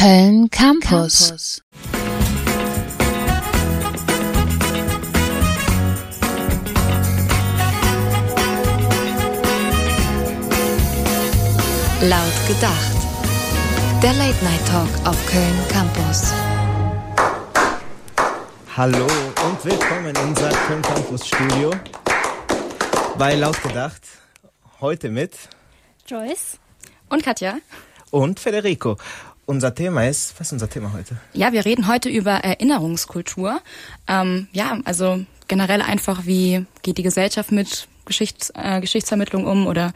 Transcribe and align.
Köln 0.00 0.48
Campus. 0.48 1.60
Laut 12.00 12.22
gedacht. 12.46 12.92
Der 14.00 14.12
Late 14.12 14.44
Night 14.44 14.60
Talk 14.68 14.88
auf 15.04 15.16
Köln 15.26 15.58
Campus. 15.68 16.32
Hallo 18.76 19.04
und 19.04 19.64
willkommen 19.64 20.06
in 20.06 20.16
unser 20.16 20.50
Köln 20.50 20.82
Campus 20.82 21.26
Studio. 21.26 21.72
Bei 23.18 23.34
Laut 23.34 23.60
gedacht. 23.64 24.02
Heute 24.80 25.08
mit 25.08 25.36
Joyce 26.06 26.60
und 27.08 27.24
Katja 27.24 27.56
und 28.10 28.40
Federico. 28.40 28.96
Unser 29.48 29.74
Thema 29.74 30.06
ist, 30.06 30.34
was 30.38 30.48
ist 30.48 30.52
unser 30.52 30.68
Thema 30.68 30.92
heute? 30.92 31.16
Ja, 31.32 31.54
wir 31.54 31.64
reden 31.64 31.88
heute 31.88 32.10
über 32.10 32.32
Erinnerungskultur. 32.32 33.62
Ähm, 34.06 34.46
ja, 34.52 34.78
also 34.84 35.20
generell 35.48 35.80
einfach, 35.80 36.26
wie 36.26 36.66
geht 36.82 36.98
die 36.98 37.02
Gesellschaft 37.02 37.50
mit 37.50 37.88
Geschichts, 38.04 38.52
äh, 38.54 38.82
Geschichtsvermittlung 38.82 39.46
um 39.46 39.66
oder 39.66 39.94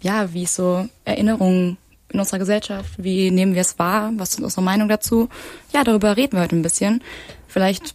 ja, 0.00 0.34
wie 0.34 0.42
ist 0.42 0.56
so 0.56 0.88
Erinnerungen 1.04 1.76
in 2.08 2.18
unserer 2.18 2.40
Gesellschaft, 2.40 2.90
wie 2.96 3.30
nehmen 3.30 3.54
wir 3.54 3.60
es 3.60 3.78
wahr, 3.78 4.10
was 4.16 4.30
ist 4.30 4.40
unsere 4.40 4.62
Meinung 4.62 4.88
dazu? 4.88 5.28
Ja, 5.72 5.84
darüber 5.84 6.16
reden 6.16 6.32
wir 6.32 6.40
heute 6.40 6.56
ein 6.56 6.62
bisschen. 6.62 7.04
Vielleicht, 7.46 7.94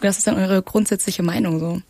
was 0.00 0.18
ist 0.18 0.28
dann 0.28 0.36
eure 0.36 0.62
grundsätzliche 0.62 1.24
Meinung 1.24 1.58
so? 1.58 1.82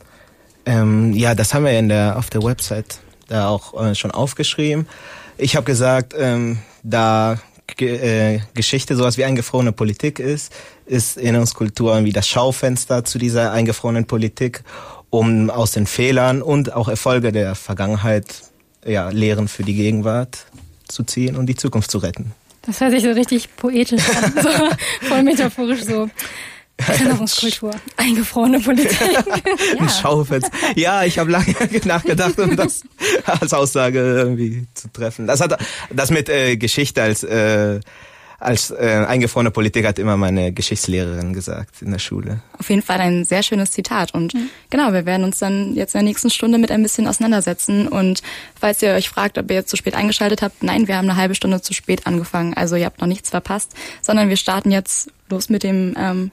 Ähm, 0.64 1.12
ja, 1.12 1.34
das 1.34 1.52
haben 1.52 1.66
wir 1.66 1.78
in 1.78 1.90
der, 1.90 2.16
auf 2.16 2.30
der 2.30 2.42
Website 2.42 3.00
da 3.28 3.48
auch 3.48 3.78
äh, 3.84 3.94
schon 3.94 4.12
aufgeschrieben. 4.12 4.88
Ich 5.36 5.56
habe 5.56 5.66
gesagt, 5.66 6.14
ähm, 6.16 6.58
da 6.82 7.38
Geschichte 7.76 8.96
sowas 8.96 9.16
wie 9.18 9.24
eingefrorene 9.24 9.72
Politik 9.72 10.18
ist, 10.18 10.52
ist 10.86 11.16
Erinnerungskultur 11.16 11.92
irgendwie 11.92 12.12
das 12.12 12.28
Schaufenster 12.28 13.04
zu 13.04 13.18
dieser 13.18 13.52
eingefrorenen 13.52 14.06
Politik, 14.06 14.62
um 15.10 15.50
aus 15.50 15.72
den 15.72 15.86
Fehlern 15.86 16.42
und 16.42 16.72
auch 16.72 16.88
Erfolge 16.88 17.32
der 17.32 17.54
Vergangenheit 17.54 18.26
ja, 18.84 19.10
Lehren 19.10 19.48
für 19.48 19.62
die 19.62 19.74
Gegenwart 19.74 20.46
zu 20.88 21.04
ziehen 21.04 21.36
und 21.36 21.46
die 21.46 21.56
Zukunft 21.56 21.90
zu 21.90 21.98
retten. 21.98 22.32
Das 22.62 22.80
hört 22.80 22.92
sich 22.92 23.02
so 23.02 23.10
richtig 23.10 23.56
poetisch 23.56 24.02
an, 24.10 24.34
so 24.42 25.06
voll 25.06 25.22
metaphorisch 25.22 25.84
so. 25.84 26.10
Erinnerungskultur, 26.86 27.74
eingefrorene 27.96 28.60
Politik. 28.60 29.00
ja. 29.12 29.80
Ein 29.80 29.88
Schaufenster. 29.88 30.50
Ja, 30.76 31.04
ich 31.04 31.18
habe 31.18 31.30
lange 31.30 31.54
nachgedacht, 31.84 32.38
um 32.38 32.56
das 32.56 32.82
als 33.24 33.52
Aussage 33.52 33.98
irgendwie 33.98 34.66
zu 34.74 34.92
treffen. 34.92 35.26
Das 35.26 35.40
hat 35.40 35.58
das 35.90 36.10
mit 36.10 36.28
äh, 36.28 36.56
Geschichte 36.56 37.02
als 37.02 37.22
äh, 37.22 37.80
als 38.40 38.70
äh, 38.70 39.04
eingefrorene 39.06 39.50
Politik 39.50 39.86
hat 39.86 39.98
immer 39.98 40.16
meine 40.16 40.50
Geschichtslehrerin 40.50 41.34
gesagt 41.34 41.82
in 41.82 41.90
der 41.90 41.98
Schule. 41.98 42.40
Auf 42.58 42.70
jeden 42.70 42.80
Fall 42.80 42.98
ein 42.98 43.26
sehr 43.26 43.42
schönes 43.42 43.70
Zitat. 43.70 44.14
Und 44.14 44.32
mhm. 44.32 44.48
genau, 44.70 44.94
wir 44.94 45.04
werden 45.04 45.24
uns 45.24 45.38
dann 45.38 45.74
jetzt 45.74 45.94
in 45.94 45.98
der 45.98 46.08
nächsten 46.08 46.30
Stunde 46.30 46.56
mit 46.56 46.70
ein 46.70 46.82
bisschen 46.82 47.06
auseinandersetzen. 47.06 47.86
Und 47.86 48.22
falls 48.58 48.82
ihr 48.82 48.92
euch 48.92 49.10
fragt, 49.10 49.36
ob 49.36 49.50
ihr 49.50 49.56
jetzt 49.56 49.68
zu 49.68 49.76
spät 49.76 49.94
eingeschaltet 49.94 50.40
habt, 50.40 50.62
nein, 50.62 50.88
wir 50.88 50.96
haben 50.96 51.08
eine 51.08 51.20
halbe 51.20 51.34
Stunde 51.34 51.60
zu 51.60 51.74
spät 51.74 52.06
angefangen. 52.06 52.54
Also 52.54 52.76
ihr 52.76 52.86
habt 52.86 53.00
noch 53.02 53.08
nichts 53.08 53.28
verpasst, 53.28 53.74
sondern 54.00 54.30
wir 54.30 54.36
starten 54.36 54.70
jetzt 54.70 55.12
los 55.28 55.50
mit 55.50 55.62
dem 55.62 55.94
ähm, 55.98 56.30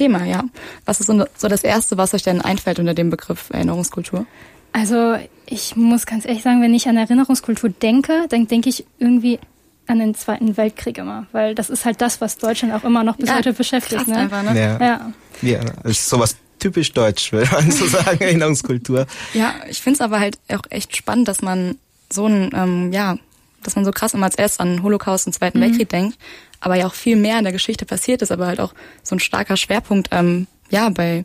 Thema, 0.00 0.24
ja. 0.24 0.44
Was 0.86 1.00
ist 1.00 1.08
so 1.08 1.48
das 1.48 1.62
Erste, 1.62 1.98
was 1.98 2.14
euch 2.14 2.22
denn 2.22 2.40
einfällt 2.40 2.78
unter 2.78 2.94
dem 2.94 3.10
Begriff 3.10 3.50
Erinnerungskultur? 3.50 4.24
Also 4.72 5.16
ich 5.44 5.76
muss 5.76 6.06
ganz 6.06 6.24
ehrlich 6.24 6.42
sagen, 6.42 6.62
wenn 6.62 6.72
ich 6.72 6.88
an 6.88 6.96
Erinnerungskultur 6.96 7.68
denke, 7.68 8.24
dann 8.30 8.48
denke 8.48 8.70
ich 8.70 8.86
irgendwie 8.98 9.38
an 9.86 9.98
den 9.98 10.14
Zweiten 10.14 10.56
Weltkrieg 10.56 10.96
immer, 10.96 11.26
weil 11.32 11.54
das 11.54 11.68
ist 11.68 11.84
halt 11.84 12.00
das, 12.00 12.22
was 12.22 12.38
Deutschland 12.38 12.72
auch 12.72 12.84
immer 12.84 13.04
noch 13.04 13.16
bis 13.16 13.28
ja, 13.28 13.36
heute 13.36 13.52
beschäftigt. 13.52 14.08
Ne? 14.08 14.16
Einfach, 14.16 14.42
ne? 14.42 14.58
Ja. 14.58 14.78
ja. 14.80 15.12
Ja, 15.42 15.60
das 15.82 15.92
ist 15.92 16.08
sowas 16.08 16.36
typisch 16.58 16.92
deutsch, 16.92 17.30
würde 17.32 17.50
man 17.52 17.70
so 17.70 17.86
sagen, 17.86 18.18
Erinnerungskultur. 18.20 19.06
Ja, 19.34 19.54
ich 19.68 19.82
finde 19.82 19.96
es 19.96 20.00
aber 20.00 20.18
halt 20.18 20.38
auch 20.48 20.62
echt 20.70 20.96
spannend, 20.96 21.28
dass 21.28 21.42
man 21.42 21.76
so 22.10 22.26
ein, 22.26 22.50
ähm, 22.54 22.92
ja, 22.92 23.18
dass 23.62 23.76
man 23.76 23.84
so 23.84 23.90
krass 23.90 24.14
immer 24.14 24.26
als 24.26 24.36
erstes 24.36 24.60
an 24.60 24.82
Holocaust 24.82 25.26
und 25.26 25.32
Zweiten 25.32 25.58
mhm. 25.58 25.64
Weltkrieg 25.64 25.88
denkt, 25.88 26.18
aber 26.60 26.76
ja 26.76 26.86
auch 26.86 26.94
viel 26.94 27.16
mehr 27.16 27.38
in 27.38 27.44
der 27.44 27.52
Geschichte 27.52 27.86
passiert 27.86 28.22
ist, 28.22 28.32
aber 28.32 28.46
halt 28.46 28.60
auch 28.60 28.74
so 29.02 29.16
ein 29.16 29.20
starker 29.20 29.56
Schwerpunkt, 29.56 30.08
ähm, 30.12 30.46
ja, 30.70 30.88
bei 30.88 31.24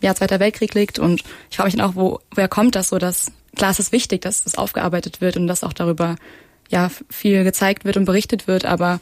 ja, 0.00 0.14
Zweiter 0.14 0.40
Weltkrieg 0.40 0.74
liegt 0.74 0.98
und 0.98 1.22
ich 1.50 1.56
frage 1.56 1.68
mich 1.68 1.76
dann 1.76 1.90
auch, 1.90 1.96
wo, 1.96 2.20
woher 2.30 2.48
kommt 2.48 2.74
das 2.74 2.88
so, 2.88 2.98
dass, 2.98 3.32
klar, 3.56 3.70
es 3.70 3.80
ist 3.80 3.92
wichtig, 3.92 4.22
dass 4.22 4.44
das 4.44 4.56
aufgearbeitet 4.56 5.20
wird 5.20 5.36
und 5.36 5.46
dass 5.48 5.64
auch 5.64 5.72
darüber 5.72 6.16
ja 6.68 6.90
viel 7.10 7.44
gezeigt 7.44 7.84
wird 7.84 7.96
und 7.96 8.04
berichtet 8.04 8.46
wird, 8.46 8.64
aber 8.64 9.00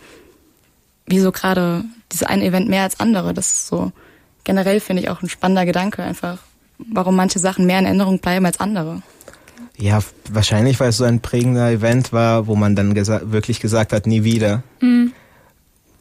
wieso 1.06 1.32
gerade 1.32 1.84
dieses 2.12 2.26
eine 2.26 2.44
Event 2.44 2.68
mehr 2.68 2.82
als 2.82 2.98
andere? 2.98 3.34
Das 3.34 3.52
ist 3.52 3.66
so 3.66 3.92
generell 4.46 4.80
finde 4.80 5.02
ich 5.02 5.10
auch 5.10 5.22
ein 5.22 5.28
spannender 5.28 5.66
Gedanke 5.66 6.02
einfach, 6.02 6.38
warum 6.78 7.16
manche 7.16 7.38
Sachen 7.38 7.66
mehr 7.66 7.78
in 7.80 7.84
Erinnerung 7.84 8.20
bleiben 8.20 8.46
als 8.46 8.60
andere. 8.60 9.02
Ja, 9.78 10.00
wahrscheinlich, 10.30 10.80
weil 10.80 10.90
es 10.90 10.96
so 10.96 11.04
ein 11.04 11.20
prägender 11.20 11.70
Event 11.70 12.12
war, 12.12 12.46
wo 12.46 12.56
man 12.56 12.74
dann 12.76 12.94
gesa 12.94 13.20
wirklich 13.24 13.60
gesagt 13.60 13.92
hat, 13.92 14.06
nie 14.06 14.24
wieder. 14.24 14.62
Mhm. 14.80 15.12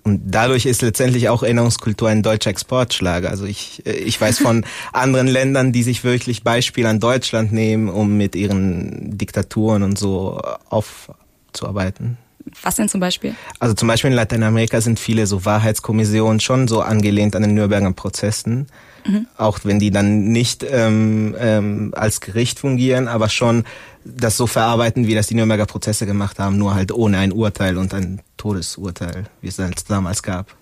Und 0.04 0.22
dadurch 0.26 0.68
ist 0.68 0.84
letztendlich 0.84 1.30
auch 1.30 1.42
Erinnerungskultur 1.42 2.08
ein 2.08 2.22
deutscher 2.22 2.52
Exportschlager. 2.52 3.30
Also 3.30 3.46
ich, 3.46 3.86
ich 3.86 4.22
weiß 4.22 4.38
von 4.38 4.64
anderen 4.94 5.28
Ländern, 5.28 5.72
die 5.72 5.82
sich 5.82 6.04
wirklich 6.04 6.44
Beispiel 6.44 6.86
an 6.86 7.00
Deutschland 7.00 7.52
nehmen, 7.52 7.90
um 7.90 8.16
mit 8.16 8.36
ihren 8.36 9.18
Diktaturen 9.18 9.82
und 9.82 9.98
so 9.98 10.40
auf, 10.70 11.10
abzuarbeiten. 11.56 12.18
Was 12.62 12.76
denn 12.76 12.90
zum 12.90 13.00
Beispiel? 13.00 13.34
Also 13.60 13.74
zum 13.74 13.88
Beispiel 13.88 14.12
in 14.12 14.16
Lateinamerika 14.16 14.82
sind 14.82 15.00
viele 15.00 15.26
so 15.26 15.46
Wahrheitskommissionen 15.46 16.40
schon 16.40 16.68
so 16.68 16.82
angelehnt 16.82 17.36
an 17.36 17.42
den 17.42 17.54
Nürnberger 17.56 17.92
Prozessen. 17.94 18.68
Mhm. 19.06 19.28
Auch 19.38 19.60
wenn 19.64 19.80
die 19.80 19.92
dann 19.92 20.30
nicht 20.30 20.66
ähm, 20.68 21.36
ähm, 21.40 21.94
als 21.96 22.22
Gericht 22.22 22.60
fungieren, 22.60 23.08
aber 23.08 23.30
schon 23.30 23.64
das 24.04 24.38
so 24.38 24.48
verarbeiten, 24.48 25.08
wie 25.08 25.16
das 25.16 25.28
die 25.28 25.36
Nürnberger 25.36 25.66
Prozesse 25.66 26.06
gemacht 26.06 26.40
haben, 26.40 26.58
nur 26.58 26.76
halt 26.76 26.92
ohne 26.92 27.18
ein 27.18 27.32
Urteil 27.32 27.78
und 27.78 27.94
ein 27.94 28.22
Todesurteil, 28.38 29.26
wie 29.42 29.48
es 29.48 29.58
damals 29.88 30.24
gab. 30.24 30.56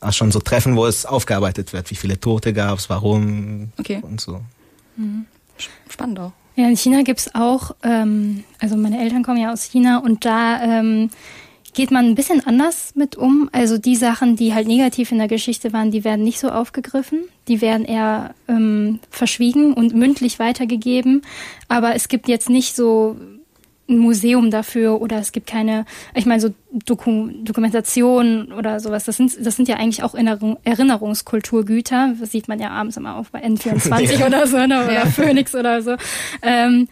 Auch 0.00 0.12
schon 0.12 0.30
so 0.30 0.40
Treffen, 0.40 0.76
wo 0.76 0.86
es 0.86 1.06
aufgearbeitet 1.06 1.72
wird, 1.72 1.90
wie 1.90 1.96
viele 1.96 2.20
Tote 2.20 2.52
gab 2.52 2.78
es, 2.78 2.88
warum 2.88 3.72
okay. 3.78 4.00
und 4.02 4.20
so. 4.20 4.40
Mhm. 4.96 5.26
Spannend 5.88 6.20
auch. 6.20 6.32
Ja, 6.54 6.68
in 6.68 6.76
China 6.76 7.02
gibt's 7.02 7.34
auch, 7.34 7.74
ähm, 7.82 8.44
also 8.60 8.76
meine 8.76 9.00
Eltern 9.00 9.22
kommen 9.22 9.40
ja 9.40 9.52
aus 9.52 9.62
China 9.62 9.98
und 9.98 10.24
da 10.24 10.60
ähm, 10.60 11.10
geht 11.78 11.92
man 11.92 12.06
ein 12.06 12.16
bisschen 12.16 12.44
anders 12.44 12.96
mit 12.96 13.14
um. 13.14 13.48
Also 13.52 13.78
die 13.78 13.94
Sachen, 13.94 14.34
die 14.34 14.52
halt 14.52 14.66
negativ 14.66 15.12
in 15.12 15.18
der 15.18 15.28
Geschichte 15.28 15.72
waren, 15.72 15.92
die 15.92 16.02
werden 16.02 16.24
nicht 16.24 16.40
so 16.40 16.48
aufgegriffen. 16.48 17.20
Die 17.46 17.60
werden 17.60 17.84
eher 17.84 18.34
ähm, 18.48 18.98
verschwiegen 19.10 19.74
und 19.74 19.94
mündlich 19.94 20.40
weitergegeben. 20.40 21.22
Aber 21.68 21.94
es 21.94 22.08
gibt 22.08 22.26
jetzt 22.26 22.50
nicht 22.50 22.74
so 22.74 23.16
ein 23.88 23.98
Museum 23.98 24.50
dafür 24.50 25.00
oder 25.00 25.20
es 25.20 25.30
gibt 25.30 25.46
keine, 25.46 25.84
ich 26.16 26.26
meine, 26.26 26.40
so 26.40 26.50
Doku 26.84 27.28
Dokumentationen 27.44 28.52
oder 28.52 28.80
sowas. 28.80 29.04
Das 29.04 29.16
sind, 29.16 29.36
das 29.40 29.54
sind 29.54 29.68
ja 29.68 29.76
eigentlich 29.76 30.02
auch 30.02 30.14
Erinnerung, 30.14 30.58
Erinnerungskulturgüter. 30.64 32.14
Das 32.18 32.32
sieht 32.32 32.48
man 32.48 32.58
ja 32.58 32.70
abends 32.70 32.96
immer 32.96 33.14
auf 33.14 33.30
bei 33.30 33.44
N24 33.44 34.14
ja. 34.18 34.26
oder 34.26 34.48
so, 34.48 34.56
ne? 34.56 34.82
oder 34.82 34.92
ja. 34.92 35.06
Phoenix 35.06 35.54
oder 35.54 35.80
so. 35.80 35.94
Ähm, 36.42 36.88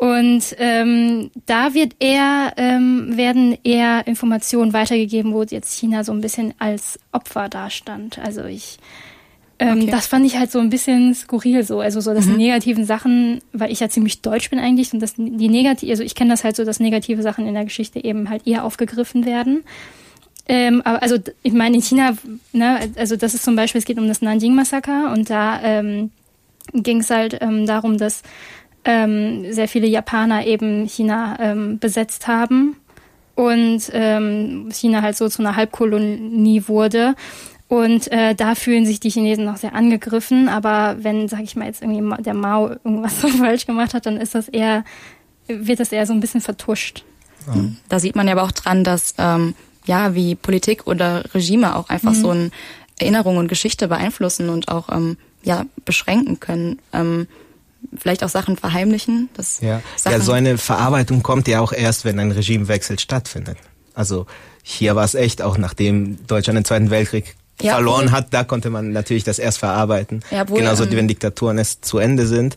und 0.00 0.56
ähm, 0.56 1.30
da 1.44 1.74
wird 1.74 1.96
eher, 1.98 2.54
ähm, 2.56 3.18
werden 3.18 3.58
eher 3.64 4.06
Informationen 4.06 4.72
weitergegeben, 4.72 5.34
wo 5.34 5.42
jetzt 5.42 5.78
China 5.78 6.04
so 6.04 6.12
ein 6.12 6.22
bisschen 6.22 6.54
als 6.58 6.98
Opfer 7.12 7.50
dastand. 7.50 8.18
Also 8.18 8.44
ich 8.44 8.78
ähm, 9.58 9.82
okay. 9.82 9.90
Das 9.90 10.06
fand 10.06 10.24
ich 10.24 10.38
halt 10.38 10.50
so 10.50 10.58
ein 10.58 10.70
bisschen 10.70 11.14
skurril 11.14 11.64
so. 11.64 11.80
Also 11.80 12.00
so, 12.00 12.14
dass 12.14 12.24
mhm. 12.24 12.30
die 12.30 12.44
negativen 12.44 12.86
Sachen, 12.86 13.42
weil 13.52 13.70
ich 13.70 13.80
ja 13.80 13.90
ziemlich 13.90 14.22
deutsch 14.22 14.48
bin 14.48 14.58
eigentlich 14.58 14.90
und 14.94 15.00
dass 15.00 15.16
die 15.16 15.48
negativ, 15.50 15.90
also 15.90 16.02
ich 16.02 16.14
kenne 16.14 16.30
das 16.30 16.44
halt 16.44 16.56
so, 16.56 16.64
dass 16.64 16.80
negative 16.80 17.20
Sachen 17.20 17.46
in 17.46 17.52
der 17.52 17.64
Geschichte 17.64 18.02
eben 18.02 18.30
halt 18.30 18.46
eher 18.46 18.64
aufgegriffen 18.64 19.26
werden. 19.26 19.64
Ähm, 20.48 20.80
aber 20.86 21.02
also 21.02 21.18
ich 21.42 21.52
meine 21.52 21.76
in 21.76 21.82
China, 21.82 22.16
ne, 22.54 22.90
also 22.96 23.16
das 23.16 23.34
ist 23.34 23.44
zum 23.44 23.54
Beispiel, 23.54 23.80
es 23.80 23.84
geht 23.84 23.98
um 23.98 24.08
das 24.08 24.22
Nanjing-Massaker 24.22 25.12
und 25.12 25.28
da 25.28 25.60
ähm, 25.62 26.10
ging 26.72 27.00
es 27.00 27.10
halt 27.10 27.36
ähm, 27.42 27.66
darum, 27.66 27.98
dass 27.98 28.22
ähm, 28.84 29.52
sehr 29.52 29.68
viele 29.68 29.86
Japaner 29.86 30.46
eben 30.46 30.86
China 30.86 31.36
ähm, 31.40 31.78
besetzt 31.78 32.26
haben 32.26 32.76
und 33.34 33.90
ähm, 33.92 34.68
China 34.72 35.02
halt 35.02 35.16
so 35.16 35.28
zu 35.28 35.42
einer 35.42 35.56
Halbkolonie 35.56 36.64
wurde 36.66 37.14
und 37.70 38.10
äh, 38.10 38.34
da 38.34 38.56
fühlen 38.56 38.84
sich 38.84 38.98
die 38.98 39.10
Chinesen 39.10 39.44
noch 39.44 39.56
sehr 39.56 39.76
angegriffen. 39.76 40.48
Aber 40.48 40.96
wenn, 40.98 41.28
sag 41.28 41.44
ich 41.44 41.54
mal, 41.54 41.66
jetzt 41.66 41.80
irgendwie 41.80 42.20
der 42.20 42.34
Mao 42.34 42.70
irgendwas 42.70 43.20
so 43.20 43.28
falsch 43.28 43.64
gemacht 43.64 43.94
hat, 43.94 44.06
dann 44.06 44.16
ist 44.16 44.34
das 44.34 44.48
eher, 44.48 44.84
wird 45.46 45.78
das 45.78 45.92
eher 45.92 46.04
so 46.04 46.12
ein 46.12 46.18
bisschen 46.18 46.40
vertuscht. 46.40 47.04
Mhm. 47.46 47.76
Da 47.88 48.00
sieht 48.00 48.16
man 48.16 48.26
ja 48.26 48.32
aber 48.32 48.42
auch 48.42 48.50
dran, 48.50 48.82
dass 48.82 49.14
ähm, 49.18 49.54
ja, 49.84 50.16
wie 50.16 50.34
Politik 50.34 50.88
oder 50.88 51.22
Regime 51.32 51.76
auch 51.76 51.88
einfach 51.90 52.10
mhm. 52.10 52.20
so 52.20 52.30
ein 52.30 52.50
Erinnerung 52.98 53.36
und 53.36 53.46
Geschichte 53.46 53.86
beeinflussen 53.86 54.48
und 54.48 54.66
auch 54.66 54.88
ähm, 54.88 55.16
ja 55.44 55.64
beschränken 55.84 56.40
können. 56.40 56.80
Ähm, 56.92 57.28
vielleicht 57.96 58.24
auch 58.24 58.28
Sachen 58.28 58.56
verheimlichen. 58.56 59.28
Dass 59.34 59.60
ja. 59.60 59.82
Sachen 59.96 60.18
ja, 60.18 60.20
so 60.20 60.32
eine 60.32 60.58
Verarbeitung 60.58 61.22
kommt 61.22 61.48
ja 61.48 61.60
auch 61.60 61.72
erst, 61.72 62.04
wenn 62.04 62.18
ein 62.18 62.30
Regimewechsel 62.30 62.98
stattfindet. 62.98 63.58
Also 63.94 64.26
hier 64.62 64.96
war 64.96 65.04
es 65.04 65.14
echt, 65.14 65.42
auch 65.42 65.58
nachdem 65.58 66.24
Deutschland 66.26 66.56
den 66.56 66.64
Zweiten 66.64 66.90
Weltkrieg 66.90 67.36
ja, 67.60 67.74
verloren 67.74 68.06
wohl. 68.06 68.12
hat, 68.12 68.32
da 68.32 68.44
konnte 68.44 68.70
man 68.70 68.92
natürlich 68.92 69.24
das 69.24 69.38
erst 69.38 69.58
verarbeiten. 69.58 70.22
Ja, 70.30 70.48
wohl, 70.48 70.58
Genauso, 70.58 70.84
ähm, 70.84 70.92
wenn 70.92 71.08
Diktaturen 71.08 71.58
erst 71.58 71.84
zu 71.84 71.98
Ende 71.98 72.26
sind. 72.26 72.56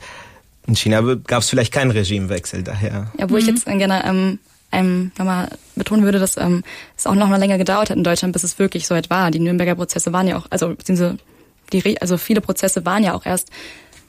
In 0.66 0.76
China 0.76 1.02
gab 1.28 1.42
es 1.42 1.50
vielleicht 1.50 1.74
keinen 1.74 1.92
Regimewechsel 1.92 2.64
daher. 2.64 3.12
Ja, 3.18 3.30
wo 3.30 3.34
mhm. 3.34 3.40
ich 3.40 3.48
jetzt 3.48 3.66
gerne 3.66 4.06
ähm, 4.06 4.40
ähm, 4.72 5.12
nochmal 5.18 5.50
betonen 5.76 6.06
würde, 6.06 6.20
dass 6.20 6.38
ähm, 6.38 6.64
es 6.98 7.06
auch 7.06 7.16
noch 7.16 7.28
mal 7.28 7.38
länger 7.38 7.58
gedauert 7.58 7.90
hat 7.90 7.98
in 7.98 8.04
Deutschland, 8.04 8.34
bis 8.34 8.44
es 8.44 8.60
wirklich 8.60 8.88
so 8.88 8.96
weit 8.96 9.10
war. 9.10 9.32
Die 9.32 9.40
Nürnberger 9.40 9.76
Prozesse 9.76 10.14
waren 10.14 10.28
ja 10.28 10.38
auch, 10.38 10.48
also 10.50 10.70
beziehungsweise 10.70 11.18
die, 11.72 12.02
also 12.02 12.18
viele 12.18 12.42
Prozesse 12.42 12.86
waren 12.86 13.04
ja 13.04 13.14
auch 13.14 13.26
erst 13.26 13.50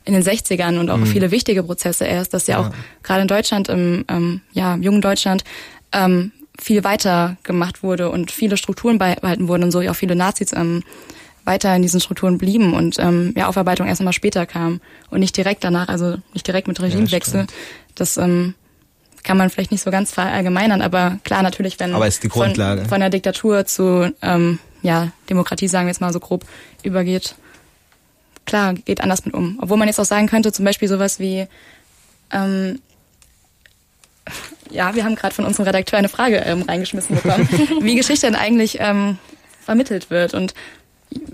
in 0.04 0.12
den 0.12 0.22
60ern 0.22 0.78
und 0.78 0.90
auch 0.90 0.98
mhm. 0.98 1.06
viele 1.06 1.30
wichtige 1.30 1.62
Prozesse 1.62 2.04
erst, 2.04 2.34
dass 2.34 2.46
ja, 2.46 2.60
ja. 2.60 2.66
auch 2.66 2.70
gerade 3.02 3.22
in 3.22 3.28
Deutschland, 3.28 3.68
im 3.68 4.04
ähm, 4.08 4.40
ja, 4.52 4.76
jungen 4.76 5.00
Deutschland, 5.00 5.44
ähm, 5.92 6.32
viel 6.58 6.84
weiter 6.84 7.36
gemacht 7.42 7.82
wurde 7.82 8.10
und 8.10 8.30
viele 8.30 8.56
Strukturen 8.56 8.98
beibehalten 8.98 9.48
wurden 9.48 9.64
und 9.64 9.70
so 9.70 9.80
auch 9.80 9.96
viele 9.96 10.14
Nazis 10.14 10.52
ähm, 10.52 10.82
weiter 11.44 11.74
in 11.74 11.82
diesen 11.82 12.00
Strukturen 12.00 12.38
blieben 12.38 12.74
und 12.74 12.98
ähm, 12.98 13.34
ja, 13.36 13.48
Aufarbeitung 13.48 13.86
erst 13.86 14.00
einmal 14.00 14.12
später 14.12 14.46
kam 14.46 14.80
und 15.10 15.20
nicht 15.20 15.36
direkt 15.36 15.64
danach, 15.64 15.88
also 15.88 16.16
nicht 16.32 16.46
direkt 16.46 16.68
mit 16.68 16.80
Regimewechsel. 16.80 17.40
Ja, 17.40 17.46
das 17.94 18.16
ähm, 18.16 18.54
kann 19.24 19.36
man 19.36 19.50
vielleicht 19.50 19.70
nicht 19.70 19.82
so 19.82 19.90
ganz 19.90 20.12
verallgemeinern, 20.12 20.80
aber 20.80 21.18
klar 21.24 21.42
natürlich, 21.42 21.80
wenn 21.80 21.94
aber 21.94 22.06
ist 22.06 22.22
die 22.22 22.28
Grundlage. 22.28 22.82
Von, 22.82 22.90
von 22.90 23.00
der 23.00 23.10
Diktatur 23.10 23.66
zu 23.66 24.14
ähm, 24.22 24.58
ja, 24.82 25.12
Demokratie, 25.28 25.66
sagen 25.66 25.86
wir 25.86 25.90
jetzt 25.90 26.00
mal 26.00 26.12
so 26.12 26.20
grob, 26.20 26.44
übergeht, 26.82 27.34
klar, 28.44 28.74
geht 28.74 29.00
anders 29.00 29.24
mit 29.24 29.34
um. 29.34 29.58
Obwohl 29.60 29.76
man 29.76 29.88
jetzt 29.88 29.98
auch 29.98 30.04
sagen 30.04 30.26
könnte, 30.26 30.52
zum 30.52 30.64
Beispiel 30.64 30.88
sowas 30.88 31.18
wie, 31.18 31.46
ähm, 32.30 32.80
ja, 34.70 34.94
wir 34.94 35.04
haben 35.04 35.14
gerade 35.14 35.34
von 35.34 35.44
unserem 35.44 35.66
Redakteur 35.66 35.98
eine 35.98 36.08
Frage 36.08 36.36
ähm, 36.38 36.62
reingeschmissen 36.62 37.16
bekommen, 37.16 37.48
wie 37.80 37.94
Geschichte 37.94 38.26
denn 38.26 38.36
eigentlich 38.36 38.78
ähm, 38.80 39.18
vermittelt 39.64 40.10
wird. 40.10 40.34
Und 40.34 40.54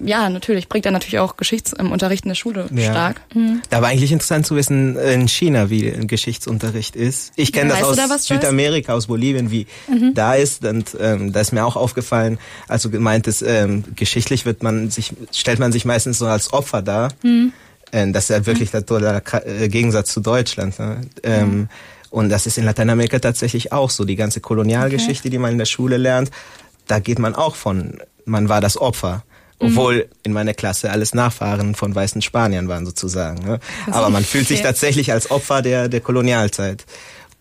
ja, 0.05 0.29
natürlich 0.31 0.69
bringt 0.69 0.87
er 0.87 0.93
natürlich 0.93 1.19
auch 1.19 1.37
Geschichtsunterricht 1.37 2.25
in 2.25 2.31
der 2.31 2.35
Schule 2.35 2.69
ja. 2.75 2.91
stark. 2.91 3.21
Mhm. 3.35 3.63
Da 3.71 3.83
war 3.83 3.89
eigentlich 3.89 4.13
interessant 4.13 4.47
zu 4.47 4.57
wissen 4.57 4.97
in 4.97 5.29
China, 5.29 5.71
wie 5.71 5.89
ein 5.91 6.07
Geschichtsunterricht 6.07 6.97
ist. 6.97 7.33
Ich 7.37 7.53
kenne 7.53 7.71
ja, 7.71 7.81
das 7.81 7.89
aus 7.89 7.97
da 7.97 8.19
Südamerika, 8.19 8.95
aus 8.95 9.07
Bolivien, 9.07 9.51
wie 9.51 9.67
mhm. 9.89 10.15
da 10.15 10.35
ist. 10.35 10.65
Und 10.65 10.97
ähm, 11.01 11.33
da 11.33 11.41
ist 11.41 11.53
mir 11.53 11.65
auch 11.65 11.77
aufgefallen, 11.77 12.39
also 12.69 12.91
gemeint 12.91 13.27
ist, 13.27 13.43
ähm, 13.43 13.85
geschichtlich 13.97 14.47
wird 14.47 14.63
man 14.63 14.91
sich, 14.91 15.13
stellt 15.33 15.59
man 15.59 15.73
sich 15.73 15.85
meistens 15.85 16.19
so 16.19 16.27
als 16.27 16.53
Opfer 16.53 16.83
dar. 16.83 17.13
Mhm. 17.23 17.53
Ähm, 17.93 18.13
das 18.13 18.25
ist 18.25 18.31
ja 18.31 18.47
wirklich 18.47 18.73
mhm. 18.73 18.87
der, 18.87 19.21
der 19.21 19.47
äh, 19.47 19.69
Gegensatz 19.69 20.13
zu 20.13 20.21
Deutschland. 20.21 20.79
Ne? 20.79 21.01
Ähm, 21.23 21.51
mhm. 21.51 21.69
Und 22.11 22.29
das 22.29 22.47
ist 22.47 22.59
in 22.59 22.65
Lateinamerika 22.65 23.19
tatsächlich 23.19 23.73
auch 23.73 23.91
so. 23.91 24.05
Die 24.05 24.17
ganze 24.17 24.41
Kolonialgeschichte, 24.41 25.23
okay. 25.23 25.31
die 25.31 25.39
man 25.39 25.53
in 25.53 25.59
der 25.59 25.65
Schule 25.65 25.97
lernt, 25.97 26.31
da 26.87 26.99
geht 26.99 27.19
man 27.19 27.35
auch 27.35 27.55
von, 27.55 27.99
man 28.25 28.49
war 28.49 28.61
das 28.61 28.77
Opfer. 28.77 29.23
Obwohl 29.61 29.97
mhm. 29.97 30.03
in 30.25 30.33
meiner 30.33 30.55
Klasse 30.55 30.91
alles 30.91 31.15
Nachfahren 31.15 31.75
von 31.75 31.95
weißen 31.95 32.23
Spaniern 32.23 32.69
waren 32.69 32.87
sozusagen. 32.87 33.45
Ne? 33.45 33.61
Aber 33.91 34.09
man 34.09 34.25
fühlt 34.25 34.49
sich 34.49 34.63
tatsächlich 34.63 35.13
als 35.13 35.31
Opfer 35.31 35.63
der, 35.63 35.89
der 35.89 36.01
Kolonialzeit. 36.01 36.85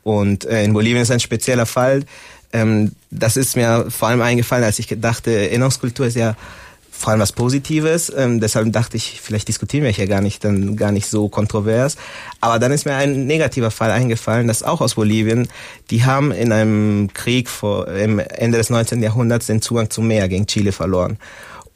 Und 0.04 0.46
äh, 0.46 0.64
in 0.64 0.74
Bolivien 0.74 1.02
ist 1.02 1.12
ein 1.12 1.20
spezieller 1.20 1.66
Fall. 1.66 2.04
Ähm, 2.52 2.92
das 3.10 3.38
ist 3.38 3.56
mir 3.56 3.86
vor 3.90 4.10
allem 4.10 4.22
eingefallen, 4.22 4.64
als 4.64 4.80
ich 4.80 4.88
dachte, 4.98 5.32
Erinnerungskultur 5.32 6.08
ist 6.08 6.16
ja 6.16 6.36
vor 6.92 7.12
allem 7.12 7.22
was 7.22 7.32
Positives. 7.32 8.12
Ähm, 8.16 8.42
deshalb 8.42 8.74
dachte 8.74 8.98
ich, 8.98 9.22
vielleicht 9.22 9.48
diskutieren 9.48 9.86
wir 9.86 9.92
hier 9.92 10.08
gar 10.08 10.22
nicht, 10.22 10.44
dann 10.44 10.76
gar 10.76 10.92
nicht 10.92 11.08
so 11.08 11.30
kontrovers. 11.30 11.96
Aber 12.42 12.60
dann 12.60 12.74
ist 12.74 12.86
mir 12.86 12.96
ein 12.96 13.26
negativer 13.26 13.72
Fall 13.72 13.92
eingefallen, 13.92 14.48
das 14.48 14.64
auch 14.64 14.82
aus 14.82 14.96
Bolivien. 14.96 15.48
Die 15.92 16.04
haben 16.04 16.32
in 16.32 16.52
einem 16.52 17.10
Krieg 17.14 17.48
vor 17.48 17.88
im 17.88 18.20
Ende 18.20 18.58
des 18.58 18.70
19. 18.70 19.02
Jahrhunderts 19.02 19.46
den 19.46 19.62
Zugang 19.62 19.90
zum 19.90 20.08
Meer 20.08 20.28
gegen 20.28 20.46
Chile 20.46 20.74
verloren. 20.74 21.18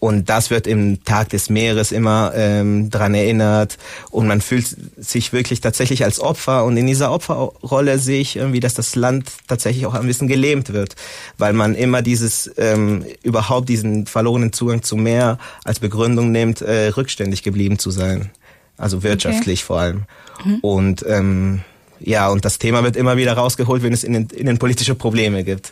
Und 0.04 0.28
das 0.28 0.50
wird 0.50 0.68
im 0.68 1.02
Tag 1.06 1.30
des 1.30 1.50
Meeres 1.50 1.94
immer 1.94 2.34
ähm, 2.36 2.90
dran 2.90 3.14
erinnert. 3.14 3.78
Und 4.12 4.28
man 4.28 4.42
fühlt 4.42 4.76
sich 4.98 5.32
wirklich 5.32 5.62
tatsächlich 5.62 6.04
als 6.04 6.20
Opfer. 6.20 6.66
Und 6.66 6.76
in 6.76 6.88
dieser 6.88 7.10
Opferrolle 7.10 7.98
sehe 8.00 8.20
ich 8.20 8.36
irgendwie, 8.36 8.60
dass 8.60 8.74
das 8.74 8.98
Land 8.98 9.32
tatsächlich 9.48 9.86
auch 9.86 9.94
ein 9.94 10.06
bisschen 10.06 10.28
gelähmt 10.28 10.74
wird. 10.74 10.98
Weil 11.38 11.54
man 11.54 11.74
immer 11.74 12.02
dieses, 12.02 12.52
ähm, 12.58 13.06
überhaupt 13.24 13.70
diesen 13.70 14.06
verlorenen 14.06 14.52
Zugang 14.52 14.84
zum 14.84 15.04
Meer 15.04 15.38
als 15.64 15.80
Begründung 15.80 16.34
nimmt, 16.34 16.60
äh, 16.60 16.88
rückständig 16.88 17.42
geblieben 17.42 17.80
zu 17.80 17.90
sein. 17.90 18.30
Also 18.76 19.04
wirtschaftlich 19.04 19.60
okay. 19.60 19.66
vor 19.68 19.80
allem. 19.80 20.04
Mhm. 20.44 20.56
Und 20.60 21.06
ähm, 21.08 21.62
ja, 22.02 22.28
und 22.28 22.44
das 22.44 22.60
Thema 22.60 22.84
wird 22.84 22.98
immer 22.98 23.16
wieder 23.16 23.36
rausgeholt, 23.36 23.84
wenn 23.84 23.94
es 23.94 24.04
in 24.04 24.14
in 24.14 24.58
politische 24.58 24.96
Probleme 24.96 25.46
gibt. 25.46 25.72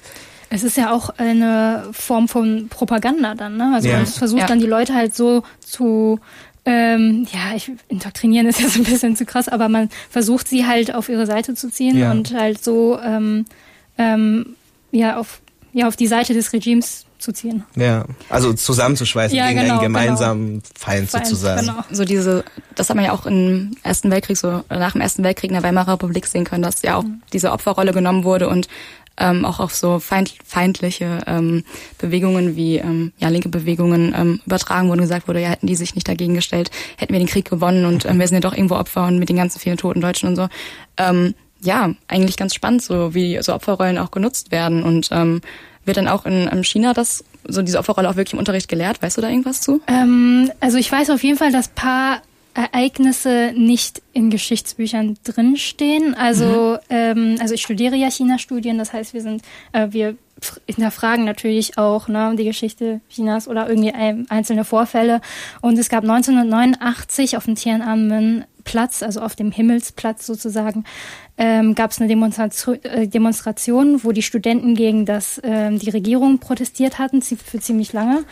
Es 0.53 0.63
ist 0.63 0.75
ja 0.75 0.91
auch 0.91 1.09
eine 1.17 1.85
Form 1.93 2.27
von 2.27 2.67
Propaganda 2.69 3.35
dann, 3.35 3.55
ne? 3.55 3.71
Also 3.73 3.87
ja. 3.87 3.97
man 3.97 4.05
versucht 4.05 4.41
ja. 4.41 4.47
dann 4.47 4.59
die 4.59 4.67
Leute 4.67 4.93
halt 4.93 5.15
so 5.15 5.43
zu 5.61 6.19
ähm, 6.65 7.25
ja, 7.31 7.55
ich, 7.55 7.71
indoktrinieren 7.87 8.47
ist 8.47 8.59
jetzt 8.61 8.75
ein 8.75 8.83
bisschen 8.83 9.15
zu 9.15 9.25
krass, 9.25 9.47
aber 9.47 9.69
man 9.69 9.89
versucht 10.09 10.47
sie 10.47 10.67
halt 10.67 10.93
auf 10.93 11.09
ihre 11.09 11.25
Seite 11.25 11.55
zu 11.55 11.71
ziehen 11.71 11.97
ja. 11.97 12.11
und 12.11 12.33
halt 12.33 12.63
so 12.63 12.99
ähm, 12.99 13.45
ähm, 13.97 14.55
ja 14.91 15.17
auf 15.17 15.41
ja 15.73 15.87
auf 15.87 15.95
die 15.95 16.07
Seite 16.07 16.33
des 16.33 16.51
Regimes 16.51 17.05
zu 17.17 17.31
ziehen. 17.31 17.63
Ja, 17.75 18.05
also 18.29 18.51
zusammenzuschweißen 18.51 19.37
ja, 19.37 19.47
gegen 19.47 19.61
genau, 19.61 19.73
einen 19.73 19.81
gemeinsamen 19.81 20.47
genau. 20.47 20.63
Feind, 20.77 21.09
Feind 21.09 21.27
sozusagen. 21.27 21.67
Genau. 21.67 21.83
So 21.91 22.03
diese, 22.03 22.43
das 22.75 22.89
hat 22.89 22.95
man 22.95 23.05
ja 23.05 23.13
auch 23.13 23.25
im 23.25 23.77
Ersten 23.83 24.09
Weltkrieg, 24.11 24.37
so 24.37 24.63
nach 24.69 24.93
dem 24.93 25.01
Ersten 25.01 25.23
Weltkrieg 25.23 25.51
in 25.51 25.53
der 25.53 25.63
Weimarer 25.63 25.93
Republik 25.93 26.25
sehen 26.25 26.45
können, 26.45 26.63
dass 26.63 26.81
ja 26.81 26.95
auch 26.95 27.03
mhm. 27.03 27.21
diese 27.31 27.51
Opferrolle 27.51 27.93
genommen 27.93 28.23
wurde 28.23 28.49
und 28.49 28.67
ähm, 29.17 29.45
auch 29.45 29.59
auf 29.59 29.73
so 29.73 29.99
feind, 29.99 30.33
feindliche 30.45 31.21
ähm, 31.27 31.63
Bewegungen 31.97 32.55
wie 32.55 32.77
ähm, 32.77 33.11
ja 33.17 33.29
linke 33.29 33.49
Bewegungen 33.49 34.13
ähm, 34.17 34.41
übertragen 34.45 34.89
wurden, 34.89 35.01
gesagt 35.01 35.27
wurde, 35.27 35.41
ja 35.41 35.49
hätten 35.49 35.67
die 35.67 35.75
sich 35.75 35.95
nicht 35.95 36.07
dagegen 36.07 36.33
gestellt, 36.33 36.71
hätten 36.97 37.13
wir 37.13 37.19
den 37.19 37.27
Krieg 37.27 37.49
gewonnen 37.49 37.85
und 37.85 38.05
ähm, 38.05 38.19
wir 38.19 38.27
sind 38.27 38.35
ja 38.35 38.41
doch 38.41 38.55
irgendwo 38.55 38.75
Opfer 38.75 39.07
und 39.07 39.19
mit 39.19 39.29
den 39.29 39.37
ganzen 39.37 39.59
vielen 39.59 39.77
toten 39.77 40.01
Deutschen 40.01 40.29
und 40.29 40.35
so. 40.35 40.47
Ähm, 40.97 41.35
ja, 41.63 41.91
eigentlich 42.07 42.37
ganz 42.37 42.55
spannend, 42.55 42.81
so 42.81 43.13
wie 43.13 43.39
so 43.41 43.53
Opferrollen 43.53 43.97
auch 43.97 44.11
genutzt 44.11 44.51
werden 44.51 44.83
und 44.83 45.09
ähm, 45.11 45.41
wird 45.85 45.97
dann 45.97 46.07
auch 46.07 46.25
in, 46.25 46.47
in 46.47 46.63
China 46.63 46.93
das 46.93 47.23
so 47.47 47.61
diese 47.61 47.79
Opferrolle 47.79 48.09
auch 48.09 48.15
wirklich 48.15 48.33
im 48.33 48.39
Unterricht 48.39 48.67
gelehrt? 48.67 49.01
Weißt 49.01 49.17
du 49.17 49.21
da 49.21 49.29
irgendwas 49.29 49.61
zu? 49.61 49.81
Ähm, 49.87 50.51
also 50.59 50.77
ich 50.77 50.91
weiß 50.91 51.09
auf 51.09 51.23
jeden 51.23 51.37
Fall, 51.37 51.51
dass 51.51 51.67
paar 51.69 52.21
Ereignisse 52.53 53.53
nicht 53.55 54.01
in 54.13 54.29
Geschichtsbüchern 54.29 55.17
drinstehen. 55.23 56.13
Also, 56.15 56.77
mhm. 56.89 56.95
ähm, 56.95 57.37
also 57.39 57.53
ich 57.53 57.61
studiere 57.61 57.95
ja 57.95 58.09
China-Studien, 58.09 58.77
das 58.77 58.93
heißt, 58.93 59.13
wir 59.13 59.21
sind, 59.21 59.41
äh, 59.71 59.87
wir 59.91 60.17
hinterfragen 60.65 61.23
natürlich 61.23 61.77
auch 61.77 62.07
ne, 62.07 62.35
die 62.35 62.45
Geschichte 62.45 63.01
Chinas 63.09 63.47
oder 63.47 63.69
irgendwie 63.69 63.93
einzelne 64.29 64.65
Vorfälle. 64.65 65.21
Und 65.61 65.77
es 65.77 65.89
gab 65.89 66.03
1989 66.03 67.37
auf 67.37 67.45
dem 67.45 67.55
Tiananmen 67.55 68.45
Platz, 68.63 69.03
also 69.03 69.21
auf 69.21 69.35
dem 69.35 69.51
Himmelsplatz 69.51 70.25
sozusagen, 70.25 70.85
ähm, 71.37 71.75
gab 71.75 71.91
es 71.91 71.99
eine 71.99 72.07
Demonstration, 72.07 72.83
äh, 72.83 73.07
Demonstration, 73.07 74.03
wo 74.03 74.11
die 74.11 74.21
Studenten 74.21 74.75
gegen 74.75 75.05
das, 75.05 75.39
ähm, 75.43 75.79
die 75.79 75.89
Regierung 75.89 76.39
protestiert 76.39 76.99
hatten, 76.99 77.21
für 77.21 77.59
ziemlich 77.59 77.93
lange. 77.93 78.23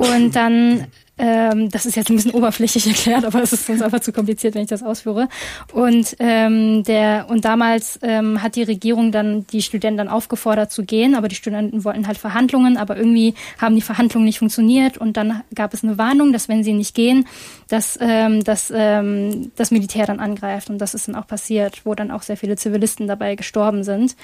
Und 0.00 0.34
dann 0.34 0.86
ähm, 1.22 1.68
das 1.68 1.84
ist 1.84 1.96
jetzt 1.96 2.08
ein 2.08 2.16
bisschen 2.16 2.32
oberflächlich 2.32 2.86
erklärt, 2.86 3.26
aber 3.26 3.42
es 3.42 3.52
ist 3.52 3.66
sonst 3.66 3.82
einfach 3.82 4.00
zu 4.00 4.10
kompliziert, 4.10 4.54
wenn 4.54 4.62
ich 4.62 4.68
das 4.68 4.82
ausführe. 4.82 5.28
Und 5.72 6.16
ähm, 6.18 6.82
der 6.84 7.26
und 7.28 7.44
damals 7.44 7.98
ähm, 8.02 8.42
hat 8.42 8.56
die 8.56 8.62
Regierung 8.62 9.12
dann 9.12 9.46
die 9.48 9.60
Studenten 9.60 9.98
dann 9.98 10.08
aufgefordert 10.08 10.72
zu 10.72 10.82
gehen, 10.82 11.14
aber 11.14 11.28
die 11.28 11.34
Studenten 11.34 11.84
wollten 11.84 12.06
halt 12.06 12.16
Verhandlungen, 12.16 12.78
aber 12.78 12.96
irgendwie 12.96 13.34
haben 13.58 13.74
die 13.74 13.82
Verhandlungen 13.82 14.24
nicht 14.24 14.38
funktioniert 14.38 14.96
und 14.96 15.18
dann 15.18 15.42
gab 15.54 15.74
es 15.74 15.84
eine 15.84 15.98
Warnung, 15.98 16.32
dass 16.32 16.48
wenn 16.48 16.64
sie 16.64 16.72
nicht 16.72 16.94
gehen, 16.94 17.26
dass, 17.68 17.98
ähm, 18.00 18.42
dass 18.42 18.72
ähm, 18.74 19.52
das 19.56 19.70
Militär 19.70 20.06
dann 20.06 20.20
angreift 20.20 20.70
und 20.70 20.78
das 20.78 20.94
ist 20.94 21.08
dann 21.08 21.16
auch 21.16 21.26
passiert, 21.26 21.82
wo 21.84 21.94
dann 21.94 22.10
auch 22.10 22.22
sehr 22.22 22.38
viele 22.38 22.56
Zivilisten 22.56 23.06
dabei 23.06 23.34
gestorben 23.34 23.84
sind. 23.84 24.16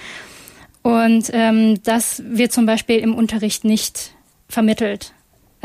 Und 0.80 1.30
ähm, 1.34 1.82
das 1.82 2.22
wird 2.24 2.52
zum 2.52 2.64
Beispiel 2.64 3.00
im 3.00 3.14
Unterricht 3.14 3.64
nicht 3.64 4.12
vermittelt. 4.48 5.12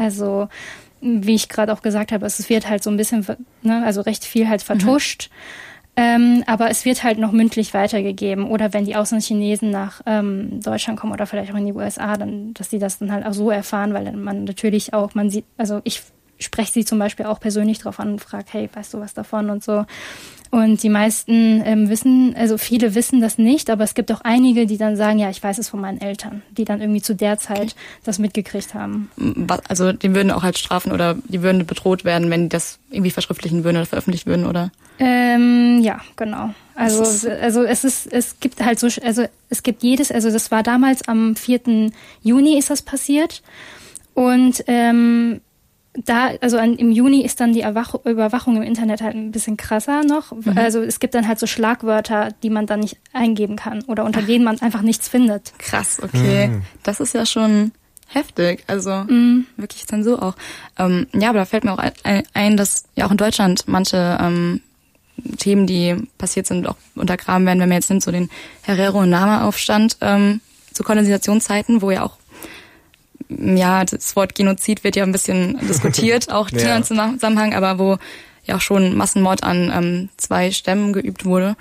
Also 0.02 0.50
wie 1.02 1.36
ich 1.36 1.50
gerade 1.50 1.74
auch 1.74 1.82
gesagt 1.82 2.12
habe, 2.12 2.26
es 2.26 2.50
wird 2.50 2.70
halt 2.70 2.84
so 2.84 2.90
ein 2.90 2.98
bisschen, 2.98 3.26
ne, 3.64 3.84
also 3.84 4.02
recht 4.02 4.24
viel 4.24 4.48
halt 4.48 4.62
vertuscht. 4.62 5.30
Mhm. 5.30 5.36
Ähm, 5.98 6.44
aber 6.48 6.70
es 6.70 6.86
wird 6.86 7.04
halt 7.04 7.18
noch 7.18 7.32
mündlich 7.32 7.74
weitergegeben. 7.74 8.48
Oder 8.48 8.74
wenn 8.74 8.86
die 8.86 8.96
Außenchinesen 8.96 9.72
nach 9.72 10.02
ähm, 10.06 10.62
Deutschland 10.62 11.00
kommen 11.00 11.12
oder 11.12 11.26
vielleicht 11.26 11.52
auch 11.52 11.58
in 11.58 11.66
die 11.66 11.74
USA, 11.74 12.16
dann, 12.18 12.54
dass 12.54 12.70
die 12.70 12.80
das 12.80 13.00
dann 13.00 13.12
halt 13.12 13.26
auch 13.26 13.34
so 13.34 13.52
erfahren, 13.52 13.94
weil 13.94 14.12
man 14.14 14.46
natürlich 14.46 14.94
auch, 14.94 15.16
man 15.16 15.30
sieht, 15.30 15.46
also 15.58 15.82
ich 15.84 16.02
spreche 16.40 16.72
sie 16.72 16.86
zum 16.86 16.98
Beispiel 16.98 17.26
auch 17.26 17.40
persönlich 17.40 17.80
drauf 17.80 18.00
an 18.00 18.14
und 18.14 18.20
frage, 18.22 18.46
hey, 18.52 18.70
weißt 18.72 18.94
du 18.94 19.00
was 19.00 19.14
davon 19.14 19.50
und 19.50 19.64
so. 19.64 19.86
Und 20.52 20.84
die 20.84 20.90
meisten 20.90 21.64
ähm, 21.66 21.88
wissen, 21.88 22.36
also 22.36 22.58
viele 22.58 22.94
wissen 22.94 23.22
das 23.22 23.38
nicht, 23.38 23.70
aber 23.70 23.86
es 23.86 23.94
gibt 23.94 24.12
auch 24.12 24.20
einige, 24.22 24.66
die 24.66 24.78
dann 24.78 24.98
sagen, 24.98 25.18
ja, 25.18 25.30
ich 25.30 25.42
weiß 25.42 25.58
es 25.58 25.70
von 25.70 25.80
meinen 25.80 26.02
Eltern, 26.02 26.42
die 26.52 26.66
dann 26.66 26.82
irgendwie 26.82 27.02
zu 27.02 27.16
der 27.16 27.40
Zeit 27.40 27.60
okay. 27.60 27.74
das 28.04 28.20
mitgekriegt 28.20 28.74
haben. 28.74 29.10
Also 29.70 29.94
die 29.94 30.14
würden 30.14 30.30
auch 30.30 30.44
halt 30.44 30.58
strafen 30.58 30.92
oder 30.92 31.16
die 31.24 31.42
würden 31.42 31.66
bedroht 31.66 32.04
werden, 32.04 32.30
wenn 32.30 32.44
die 32.44 32.50
das 32.50 32.80
irgendwie 32.90 33.12
verschriftlichen 33.12 33.64
würden 33.64 33.78
oder 33.78 33.86
veröffentlichen 33.86 34.28
würden, 34.28 34.46
oder? 34.46 34.72
Ähm, 35.00 35.80
ja, 35.84 36.02
genau. 36.18 36.54
Also, 36.76 37.30
also 37.30 37.64
es 37.64 37.86
ist, 37.86 38.12
es 38.12 38.40
gibt 38.42 38.62
halt 38.62 38.78
so, 38.78 38.88
also 39.06 39.26
es 39.50 39.64
gibt 39.64 39.84
jedes, 39.84 40.12
also 40.12 40.30
das 40.30 40.52
war 40.52 40.64
damals 40.64 41.08
am 41.08 41.38
4. 41.38 41.92
Juni 42.24 42.58
ist 42.58 42.70
das 42.70 42.82
passiert. 42.82 43.42
Und 44.14 44.66
ähm, 44.68 45.40
da, 45.94 46.32
also 46.40 46.58
an, 46.58 46.78
im 46.78 46.92
Juni 46.92 47.24
ist 47.24 47.40
dann 47.40 47.54
die 47.54 47.62
Erwach 47.62 47.96
Überwachung 48.06 48.56
im 48.56 48.64
Internet 48.64 49.02
halt 49.02 49.16
ein 49.16 49.32
bisschen 49.32 49.58
krasser 49.58 50.04
noch. 50.04 50.32
Mhm. 50.32 50.58
Also 50.58 50.82
es 50.82 51.00
gibt 51.00 51.16
dann 51.16 51.28
halt 51.28 51.40
so 51.40 51.48
Schlagwörter, 51.48 52.30
die 52.44 52.50
man 52.50 52.66
dann 52.66 52.80
nicht 52.80 52.98
eingeben 53.14 53.58
kann 53.58 53.84
oder 53.84 54.06
unter 54.06 54.22
denen 54.22 54.46
man 54.46 54.62
einfach 54.62 54.82
nichts 54.82 55.10
findet. 55.10 55.52
Krass, 55.58 56.00
okay. 56.02 56.48
Mhm. 56.48 56.62
Das 56.84 57.00
ist 57.00 57.14
ja 57.14 57.26
schon 57.26 57.72
heftig. 58.08 58.64
Also 58.68 58.92
mhm. 59.08 59.46
wirklich 59.58 59.86
Zensur 59.86 60.24
auch. 60.24 60.36
Ähm, 60.80 61.08
ja, 61.14 61.30
aber 61.30 61.40
da 61.40 61.46
fällt 61.46 61.66
mir 61.66 61.74
auch 61.74 61.94
ein, 62.04 62.24
ein, 62.34 62.58
dass 62.58 62.86
ja 62.96 63.06
auch 63.06 63.12
in 63.12 63.18
Deutschland 63.18 63.68
manche 63.68 64.18
ähm, 64.22 64.62
Themen, 65.38 65.68
die 65.68 65.96
passiert 66.18 66.48
sind, 66.48 66.68
auch 66.68 66.78
untergraben 66.96 67.46
werden, 67.46 67.60
wenn 67.60 67.70
man 67.70 67.78
jetzt 67.78 67.90
nimmt, 67.90 68.04
so 68.04 68.12
den 68.12 68.30
Herero- 68.64 69.02
und 69.02 69.10
Nama-Aufstand 69.10 69.98
ähm, 70.02 70.42
zu 70.72 70.84
Kolonisationszeiten, 70.84 71.82
wo 71.82 71.92
ja 71.92 72.04
auch 72.04 72.18
ja, 73.40 73.86
das 73.86 74.16
Wort 74.16 74.36
Genozid 74.36 74.84
wird 74.84 74.96
ja 74.96 75.04
ein 75.04 75.12
bisschen 75.12 75.60
diskutiert, 75.68 76.30
auch 76.32 76.50
ja. 76.50 76.76
im 76.76 76.84
Zusammenhang, 76.84 77.54
aber 77.54 77.80
wo 77.80 77.98
ja 78.44 78.56
auch 78.56 78.62
schon 78.62 78.96
Massenmord 78.96 79.44
an 79.44 79.72
ähm, 79.74 80.10
zwei 80.18 80.52
Stämmen 80.52 80.94
geübt 80.94 81.26
wurde, 81.26 81.56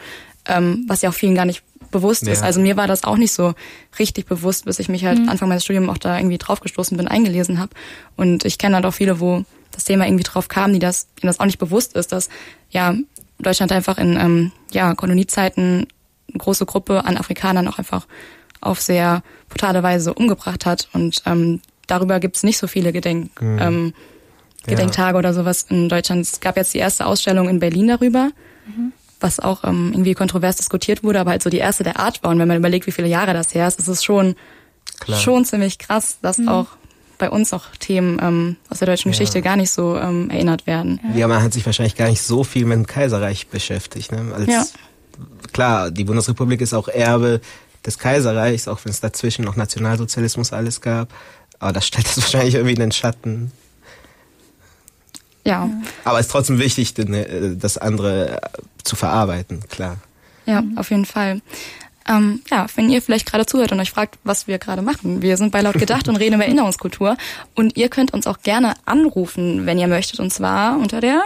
ähm, 0.47 0.85
was 0.89 1.03
ja 1.03 1.11
auch 1.11 1.15
vielen 1.15 1.35
gar 1.35 1.45
nicht 1.45 1.63
bewusst 1.91 2.27
ja. 2.27 2.33
ist. 2.33 2.43
Also 2.43 2.61
mir 2.61 2.77
war 2.77 2.87
das 2.87 3.05
auch 3.05 3.17
nicht 3.17 3.33
so 3.33 3.55
richtig 3.99 4.27
bewusst, 4.27 4.65
bis 4.65 4.79
ich 4.79 4.89
mich 4.89 5.05
halt 5.05 5.19
mhm. 5.19 5.29
Anfang 5.29 5.49
meines 5.49 5.65
Studiums 5.65 5.89
auch 5.89 5.99
da 5.99 6.17
irgendwie 6.17 6.39
draufgestoßen 6.39 6.97
bin, 6.97 7.09
eingelesen 7.09 7.59
habe. 7.59 7.73
Und 8.17 8.45
ich 8.45 8.59
kenne 8.59 8.77
halt 8.77 8.87
auch 8.87 8.95
viele, 8.95 9.21
wo 9.21 9.45
das 9.73 9.85
Thema 9.85 10.07
irgendwie 10.07 10.25
drauf 10.25 10.49
kam, 10.49 10.73
die 10.73 10.79
das, 10.79 11.09
denen 11.15 11.29
das 11.29 11.41
auch 11.41 11.47
nicht 11.47 11.59
bewusst 11.59 11.95
ist, 11.95 12.13
dass 12.13 12.29
ja 12.71 12.95
Deutschland 13.39 13.73
einfach 13.73 13.99
in 13.99 14.17
ähm, 14.17 14.53
ja, 14.73 14.95
Koloniezeiten 14.95 15.87
eine 16.29 16.39
große 16.39 16.67
Gruppe 16.67 17.05
an 17.05 17.17
Afrikanern 17.17 17.69
auch 17.69 17.79
einfach 17.79 18.07
auf 18.61 18.81
sehr 18.81 19.23
brutale 19.49 19.83
Weise 19.83 20.15
umgebracht 20.15 20.67
hat. 20.67 20.89
Und 20.93 21.23
ähm, 21.27 21.61
darüber 21.87 22.21
gibt 22.21 22.37
es 22.37 22.43
nicht 22.43 22.59
so 22.59 22.67
viele 22.67 22.93
Gedenk, 22.93 23.41
mhm. 23.41 23.59
ähm, 23.61 23.95
Gedenktage 24.67 25.15
ja. 25.15 25.19
oder 25.19 25.35
sowas 25.35 25.67
in 25.69 25.89
Deutschland. 25.89 26.23
Es 26.23 26.41
gab 26.41 26.57
jetzt 26.57 26.75
die 26.75 26.79
erste 26.79 27.07
Ausstellung 27.07 27.49
in 27.49 27.61
Berlin 27.61 27.89
darüber, 27.89 28.31
mhm. 28.67 28.93
was 29.19 29.41
auch 29.41 29.65
ähm, 29.65 29.91
irgendwie 29.93 30.15
kontrovers 30.15 30.57
diskutiert 30.57 31.03
wurde, 31.03 31.21
aber 31.21 31.31
halt 31.31 31.43
so 31.43 31.51
die 31.51 31.59
erste 31.59 31.85
der 31.85 31.99
Art 31.99 32.23
war. 32.23 32.31
Und 32.31 32.39
wenn 32.39 32.49
man 32.49 32.59
überlegt, 32.59 32.87
wie 32.87 32.93
viele 32.93 33.09
Jahre 33.09 33.33
das 33.33 33.55
her 33.55 33.67
ist, 33.67 33.79
ist 33.79 33.89
es 33.89 34.05
schon, 34.05 34.37
schon 35.09 35.45
ziemlich 35.45 35.79
krass, 35.79 36.19
dass 36.21 36.39
mhm. 36.39 36.49
auch 36.49 36.67
bei 37.21 37.31
uns 37.31 37.53
auch 37.53 37.67
Themen 37.79 38.19
ähm, 38.21 38.57
aus 38.71 38.81
der 38.81 38.87
deutschen 38.87 39.11
ja. 39.11 39.13
Geschichte 39.13 39.43
gar 39.43 39.57
nicht 39.57 39.71
so 39.71 39.97
ähm, 39.97 40.31
erinnert 40.31 40.67
werden. 40.67 41.01
Ja, 41.15 41.29
man 41.29 41.43
hat 41.43 41.53
sich 41.53 41.65
wahrscheinlich 41.65 41.95
gar 41.95 42.09
nicht 42.09 42.23
so 42.23 42.45
viel 42.45 42.65
mit 42.65 42.77
dem 42.77 42.87
Kaiserreich 42.87 43.49
beschäftigt. 43.49 44.11
Ne? 44.11 44.33
Als, 44.35 44.47
ja. 44.47 44.65
Klar, 45.53 45.91
die 45.91 46.05
Bundesrepublik 46.05 46.61
ist 46.61 46.73
auch 46.73 46.89
Erbe 46.89 47.41
des 47.87 47.99
Kaiserreichs, 47.99 48.69
auch 48.69 48.85
wenn 48.85 48.93
es 48.93 49.01
dazwischen 49.01 49.45
noch 49.45 49.57
Nationalsozialismus 49.57 50.53
alles 50.53 50.81
gab. 50.81 51.09
Aber 51.59 51.73
das 51.73 51.87
stellt 51.87 52.07
das 52.07 52.17
wahrscheinlich 52.23 52.55
irgendwie 52.55 52.75
in 52.75 52.81
den 52.81 52.93
Schatten. 52.93 53.53
Ja. 55.45 55.69
Aber 56.05 56.19
es 56.19 56.27
ist 56.27 56.33
trotzdem 56.33 56.59
wichtig, 56.59 56.95
das 56.95 57.79
andere 57.79 58.41
zu 58.83 58.97
verarbeiten, 58.97 59.61
klar. 59.69 59.97
Ja, 60.47 60.63
auf 60.77 60.91
jeden 60.91 61.07
Fall. 61.07 61.41
Ähm, 62.09 62.41
ja, 62.51 62.67
wenn 62.75 62.91
ihr 62.91 63.01
vielleicht 63.03 63.27
gerade 63.27 63.47
zuhört 63.47 63.73
und 63.73 63.81
euch 63.81 63.91
fragt, 63.91 64.19
was 64.25 64.47
wir 64.47 64.59
gerade 64.59 64.83
machen. 64.83 65.23
Wir 65.23 65.37
sind 65.37 65.53
bei 65.53 65.61
Laut 65.61 65.79
Gedacht 65.79 66.09
und 66.09 66.17
reden 66.17 66.35
über 66.35 66.45
Erinnerungskultur. 66.45 67.17
Und 67.55 67.77
ihr 67.77 67.89
könnt 67.89 68.13
uns 68.13 68.27
auch 68.27 68.41
gerne 68.41 68.75
anrufen, 68.85 69.65
wenn 69.67 69.79
ihr 69.79 69.87
möchtet. 69.87 70.19
Und 70.21 70.33
zwar 70.33 70.77
unter 70.79 71.01
der... 71.01 71.23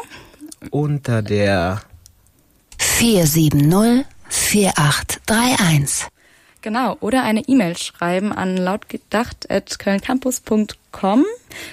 Unter 0.71 1.23
der... 1.23 1.81
470 2.79 4.05
4831. 4.29 6.09
Genau, 6.65 6.97
oder 7.01 7.23
eine 7.25 7.43
E-Mail 7.47 7.77
schreiben 7.77 8.33
an 8.33 8.57
lautgedacht.kölncampus.com. 8.57 11.25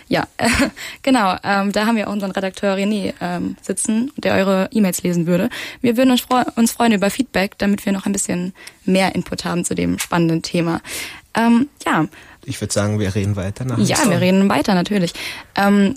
Ja, 0.10 0.27
äh, 0.36 0.50
genau, 1.01 1.38
ähm, 1.45 1.71
da 1.71 1.86
haben 1.86 1.95
wir 1.95 2.10
auch 2.10 2.12
unseren 2.12 2.31
Redakteur 2.31 2.75
René 2.75 3.13
ähm, 3.21 3.55
sitzen, 3.62 4.12
der 4.17 4.33
eure 4.33 4.67
E-Mails 4.74 5.01
lesen 5.01 5.27
würde. 5.27 5.50
Wir 5.79 5.95
würden 5.95 6.12
uns, 6.12 6.19
freu 6.19 6.43
uns 6.57 6.74
freuen 6.74 6.91
über 6.91 7.10
Feedback, 7.10 7.57
damit 7.57 7.86
wir 7.86 7.93
noch 7.93 8.05
ein 8.05 8.12
bisschen 8.12 8.53
mehr 8.83 9.15
Input 9.15 9.45
haben 9.45 9.63
zu 9.63 9.75
dem 9.75 9.98
spannenden 9.98 10.41
Thema. 10.41 10.81
Ähm, 11.36 11.69
ja. 11.86 12.10
Ich 12.43 12.60
würde 12.60 12.74
sagen, 12.74 13.00
wir 13.00 13.15
reden 13.15 13.38
weiter 13.38 13.63
nach. 13.63 13.77
Ja, 13.77 14.10
wir 14.10 14.19
reden 14.19 14.50
weiter 14.50 14.74
natürlich. 14.74 15.13
Ähm, 15.55 15.95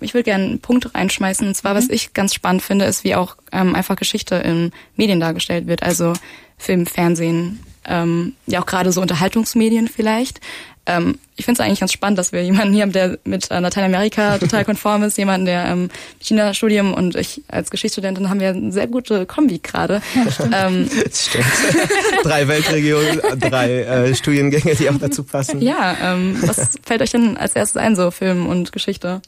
ich 0.00 0.14
würde 0.14 0.24
gerne 0.24 0.46
einen 0.46 0.58
Punkt 0.58 0.92
reinschmeißen. 0.96 1.46
Und 1.46 1.54
zwar, 1.54 1.76
was 1.76 1.86
mhm. 1.86 1.94
ich 1.94 2.12
ganz 2.12 2.34
spannend 2.34 2.62
finde, 2.62 2.86
ist, 2.86 3.04
wie 3.04 3.14
auch 3.14 3.36
ähm, 3.52 3.76
einfach 3.76 3.94
Geschichte 3.94 4.34
in 4.34 4.72
Medien 4.96 5.20
dargestellt 5.20 5.68
wird. 5.68 5.84
Also 5.84 6.14
Film, 6.58 6.86
Fernsehen, 6.86 7.60
ähm, 7.84 8.34
ja 8.46 8.60
auch 8.60 8.66
gerade 8.66 8.92
so 8.92 9.00
Unterhaltungsmedien 9.00 9.88
vielleicht. 9.88 10.40
Ähm, 10.84 11.18
ich 11.36 11.44
finde 11.44 11.60
es 11.60 11.66
eigentlich 11.66 11.80
ganz 11.80 11.92
spannend, 11.92 12.18
dass 12.18 12.32
wir 12.32 12.42
jemanden 12.42 12.74
hier 12.74 12.82
haben, 12.82 12.92
der 12.92 13.18
mit 13.24 13.50
äh, 13.50 13.60
Lateinamerika 13.60 14.38
total 14.40 14.64
konform 14.64 15.04
ist, 15.04 15.16
jemanden, 15.16 15.46
der 15.46 15.66
ähm, 15.66 15.90
China-Studium 16.20 16.92
und 16.92 17.14
ich 17.14 17.42
als 17.48 17.70
Geschichtsstudentin 17.70 18.28
haben 18.28 18.40
wir 18.40 18.48
eine 18.48 18.72
sehr 18.72 18.88
gute 18.88 19.24
Kombi 19.26 19.58
gerade. 19.58 20.02
Ja, 20.14 20.66
ähm, 20.66 20.88
stimmt. 21.12 21.44
drei 22.24 22.48
Weltregionen, 22.48 23.20
drei 23.38 23.82
äh, 23.82 24.14
Studiengänge, 24.14 24.74
die 24.74 24.90
auch 24.90 24.98
dazu 24.98 25.22
passen. 25.22 25.62
Ja, 25.62 25.96
ähm, 26.02 26.36
was 26.42 26.78
fällt 26.82 27.02
euch 27.02 27.10
denn 27.10 27.36
als 27.36 27.54
erstes 27.54 27.76
ein, 27.76 27.94
so 27.94 28.10
Film 28.10 28.46
und 28.46 28.72
Geschichte? 28.72 29.22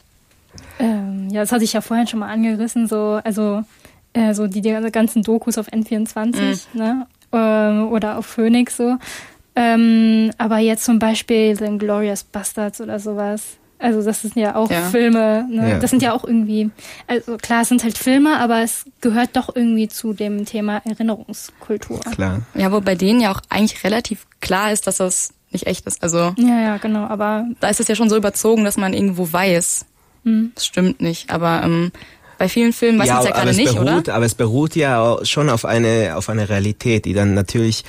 Ähm, 0.79 1.29
ja, 1.31 1.41
das 1.41 1.53
hatte 1.53 1.63
ich 1.63 1.73
ja 1.73 1.79
vorhin 1.79 2.07
schon 2.07 2.19
mal 2.19 2.29
angerissen, 2.29 2.87
so, 2.87 3.19
also 3.23 3.63
äh, 4.11 4.33
so 4.33 4.47
die, 4.47 4.61
die 4.61 4.71
ganzen 4.91 5.23
Dokus 5.23 5.57
auf 5.57 5.69
N24, 5.69 6.35
mhm. 6.35 6.57
ne? 6.73 7.07
Ähm, 7.31 7.87
oder 7.89 8.17
auf 8.17 8.25
Phoenix 8.25 8.77
so. 8.77 8.97
Ähm, 9.55 10.31
aber 10.37 10.57
jetzt 10.57 10.83
zum 10.83 10.99
Beispiel 10.99 11.55
The 11.55 11.77
Glorious 11.77 12.23
Bastards 12.23 12.81
oder 12.81 12.99
sowas. 12.99 13.57
Also 13.77 14.01
das 14.01 14.21
sind 14.21 14.35
ja 14.35 14.55
auch 14.55 14.69
ja. 14.71 14.81
Filme, 14.83 15.45
ne? 15.49 15.71
Ja. 15.71 15.79
das 15.79 15.89
sind 15.89 16.01
ja 16.01 16.13
auch 16.13 16.23
irgendwie, 16.23 16.71
also 17.07 17.37
klar, 17.37 17.61
es 17.61 17.69
sind 17.69 17.83
halt 17.83 17.97
Filme, 17.97 18.39
aber 18.39 18.61
es 18.61 18.85
gehört 19.01 19.35
doch 19.35 19.53
irgendwie 19.53 19.87
zu 19.87 20.13
dem 20.13 20.45
Thema 20.45 20.81
Erinnerungskultur. 20.85 21.99
Klar. 21.99 22.41
Ja, 22.53 22.71
wo 22.71 22.79
bei 22.79 22.95
denen 22.95 23.19
ja 23.19 23.31
auch 23.31 23.41
eigentlich 23.49 23.83
relativ 23.83 24.25
klar 24.39 24.71
ist, 24.71 24.87
dass 24.87 24.97
das 24.97 25.33
nicht 25.51 25.67
echt 25.67 25.85
ist. 25.85 26.03
Also 26.03 26.33
ja, 26.37 26.61
ja, 26.61 26.77
genau. 26.77 27.05
Aber 27.05 27.45
da 27.59 27.67
ist 27.67 27.79
es 27.79 27.87
ja 27.87 27.95
schon 27.95 28.09
so 28.09 28.15
überzogen, 28.15 28.63
dass 28.63 28.77
man 28.77 28.93
irgendwo 28.93 29.31
weiß, 29.31 29.85
mhm. 30.23 30.51
das 30.55 30.65
stimmt 30.65 31.01
nicht. 31.01 31.29
Aber 31.29 31.61
ähm, 31.63 31.91
bei 32.37 32.49
vielen 32.49 32.73
Filmen 32.73 32.99
weiß 32.99 33.07
ja, 33.07 33.15
man 33.15 33.25
ja 33.25 33.31
gerade 33.31 33.53
nicht, 33.53 33.73
beruht, 33.73 33.87
oder? 33.87 34.15
Aber 34.15 34.25
es 34.25 34.35
beruht 34.35 34.75
ja 34.75 35.17
schon 35.23 35.49
auf 35.49 35.65
eine, 35.65 36.15
auf 36.15 36.29
eine 36.29 36.49
Realität, 36.49 37.05
die 37.05 37.13
dann 37.13 37.33
natürlich 37.33 37.83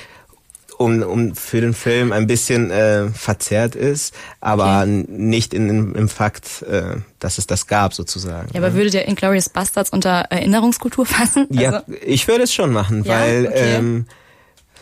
um, 0.77 1.01
um 1.01 1.35
für 1.35 1.59
den 1.59 1.73
Film 1.73 2.11
ein 2.11 2.27
bisschen 2.27 2.69
äh, 2.69 3.09
verzerrt 3.09 3.75
ist, 3.75 4.13
aber 4.41 4.81
okay. 4.83 5.05
nicht 5.07 5.53
in, 5.53 5.95
im 5.95 6.09
Fakt, 6.09 6.61
äh, 6.63 6.97
dass 7.19 7.37
es 7.39 7.47
das 7.47 7.67
gab 7.67 7.93
sozusagen. 7.93 8.49
Ja, 8.53 8.59
aber 8.59 8.73
würde 8.73 8.91
der 8.91 9.07
Inglourious 9.07 9.49
Bastards 9.49 9.89
unter 9.89 10.25
Erinnerungskultur 10.29 11.05
fassen? 11.07 11.47
Also 11.49 11.61
ja, 11.61 11.83
ich 12.05 12.27
würde 12.27 12.43
es 12.43 12.53
schon 12.53 12.71
machen, 12.71 13.03
ja? 13.03 13.19
weil 13.19 13.47
okay. 13.47 13.75
ähm, 13.75 14.05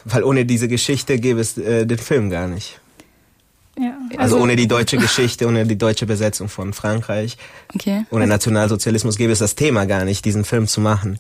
weil 0.06 0.24
ohne 0.24 0.46
diese 0.46 0.68
Geschichte 0.68 1.18
gäbe 1.18 1.40
es 1.40 1.58
äh, 1.58 1.86
den 1.86 1.98
Film 1.98 2.30
gar 2.30 2.48
nicht. 2.48 2.80
Ja, 3.78 3.98
also, 4.12 4.36
also, 4.36 4.38
ohne 4.40 4.56
die 4.56 4.68
deutsche 4.68 4.98
Geschichte, 4.98 5.48
ohne 5.48 5.66
die 5.66 5.78
deutsche 5.78 6.06
Besetzung 6.06 6.48
von 6.48 6.72
Frankreich, 6.72 7.38
okay. 7.74 8.06
ohne 8.10 8.26
Nationalsozialismus 8.26 9.18
gäbe 9.18 9.34
es 9.34 9.40
das 9.40 9.56
Thema 9.56 9.86
gar 9.86 10.06
nicht, 10.06 10.24
diesen 10.24 10.46
Film 10.46 10.68
zu 10.68 10.80
machen. 10.80 11.20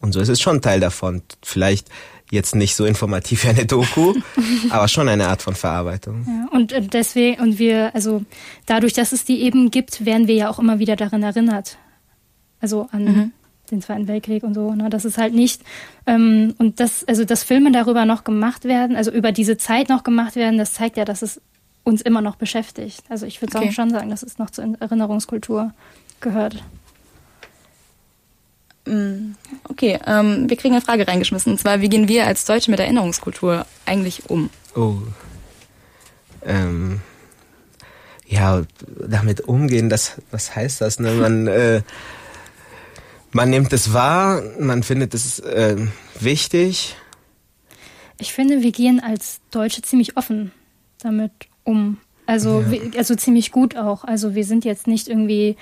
Und 0.00 0.12
so 0.12 0.20
ist 0.20 0.28
es 0.28 0.40
schon 0.40 0.62
Teil 0.62 0.78
davon. 0.78 1.22
Vielleicht 1.42 1.88
jetzt 2.30 2.54
nicht 2.54 2.76
so 2.76 2.84
informativ 2.84 3.44
wie 3.44 3.48
eine 3.48 3.66
Doku, 3.66 4.14
aber 4.70 4.86
schon 4.88 5.08
eine 5.08 5.28
Art 5.28 5.42
von 5.42 5.54
Verarbeitung. 5.54 6.24
Ja, 6.26 6.56
und 6.56 6.72
äh, 6.72 6.82
deswegen, 6.82 7.40
und 7.40 7.58
wir, 7.58 7.94
also 7.94 8.22
dadurch, 8.66 8.92
dass 8.92 9.12
es 9.12 9.24
die 9.24 9.40
eben 9.42 9.70
gibt, 9.70 10.04
werden 10.04 10.28
wir 10.28 10.34
ja 10.34 10.50
auch 10.50 10.58
immer 10.58 10.78
wieder 10.78 10.96
daran 10.96 11.22
erinnert. 11.22 11.78
Also 12.60 12.88
an 12.92 13.04
mhm. 13.04 13.32
den 13.70 13.82
Zweiten 13.82 14.08
Weltkrieg 14.08 14.42
und 14.42 14.54
so. 14.54 14.74
Ne? 14.74 14.90
Das 14.90 15.04
ist 15.04 15.18
halt 15.18 15.34
nicht, 15.34 15.62
ähm, 16.06 16.54
und 16.58 16.80
das, 16.80 17.04
also 17.04 17.24
dass 17.24 17.44
Filme 17.44 17.72
darüber 17.72 18.04
noch 18.04 18.24
gemacht 18.24 18.64
werden, 18.64 18.96
also 18.96 19.10
über 19.10 19.32
diese 19.32 19.56
Zeit 19.56 19.88
noch 19.88 20.04
gemacht 20.04 20.36
werden, 20.36 20.58
das 20.58 20.74
zeigt 20.74 20.96
ja, 20.96 21.04
dass 21.04 21.22
es 21.22 21.40
uns 21.88 22.02
immer 22.02 22.20
noch 22.20 22.36
beschäftigt. 22.36 23.02
Also 23.08 23.26
ich 23.26 23.40
würde 23.40 23.56
okay. 23.56 23.72
schon 23.72 23.90
sagen, 23.90 24.10
dass 24.10 24.22
es 24.22 24.38
noch 24.38 24.50
zur 24.50 24.76
Erinnerungskultur 24.78 25.72
gehört. 26.20 26.62
Mm, 28.86 29.32
okay, 29.68 29.98
ähm, 30.06 30.48
wir 30.48 30.56
kriegen 30.56 30.74
eine 30.74 30.84
Frage 30.84 31.08
reingeschmissen. 31.08 31.52
Und 31.52 31.58
zwar, 31.58 31.80
wie 31.80 31.88
gehen 31.88 32.06
wir 32.06 32.26
als 32.26 32.44
Deutsche 32.44 32.70
mit 32.70 32.78
Erinnerungskultur 32.78 33.66
eigentlich 33.86 34.28
um? 34.30 34.50
Oh. 34.76 34.96
Ähm. 36.44 37.00
ja, 38.26 38.62
damit 39.08 39.40
umgehen, 39.40 39.88
das, 39.88 40.20
was 40.30 40.54
heißt 40.54 40.80
das? 40.82 41.00
Ne? 41.00 41.12
Man, 41.12 41.46
äh, 41.46 41.82
man 43.32 43.50
nimmt 43.50 43.72
es 43.72 43.92
wahr, 43.92 44.42
man 44.60 44.82
findet 44.82 45.14
es 45.14 45.40
äh, 45.40 45.76
wichtig. 46.20 46.96
Ich 48.20 48.32
finde, 48.32 48.62
wir 48.62 48.72
gehen 48.72 49.00
als 49.00 49.40
Deutsche 49.50 49.82
ziemlich 49.82 50.16
offen 50.16 50.52
damit 50.98 51.32
um. 51.68 51.98
Also, 52.26 52.60
Ja. 52.62 52.70
wir, 52.70 52.80
also 52.98 53.14
ziemlich 53.14 53.52
gut 53.52 53.76
auch. 53.76 54.04
Also 54.04 54.34
wir 54.34 54.44
sind 54.44 54.64
jetzt 54.64 54.86
nicht 54.86 55.08
irgendwie, 55.08 55.56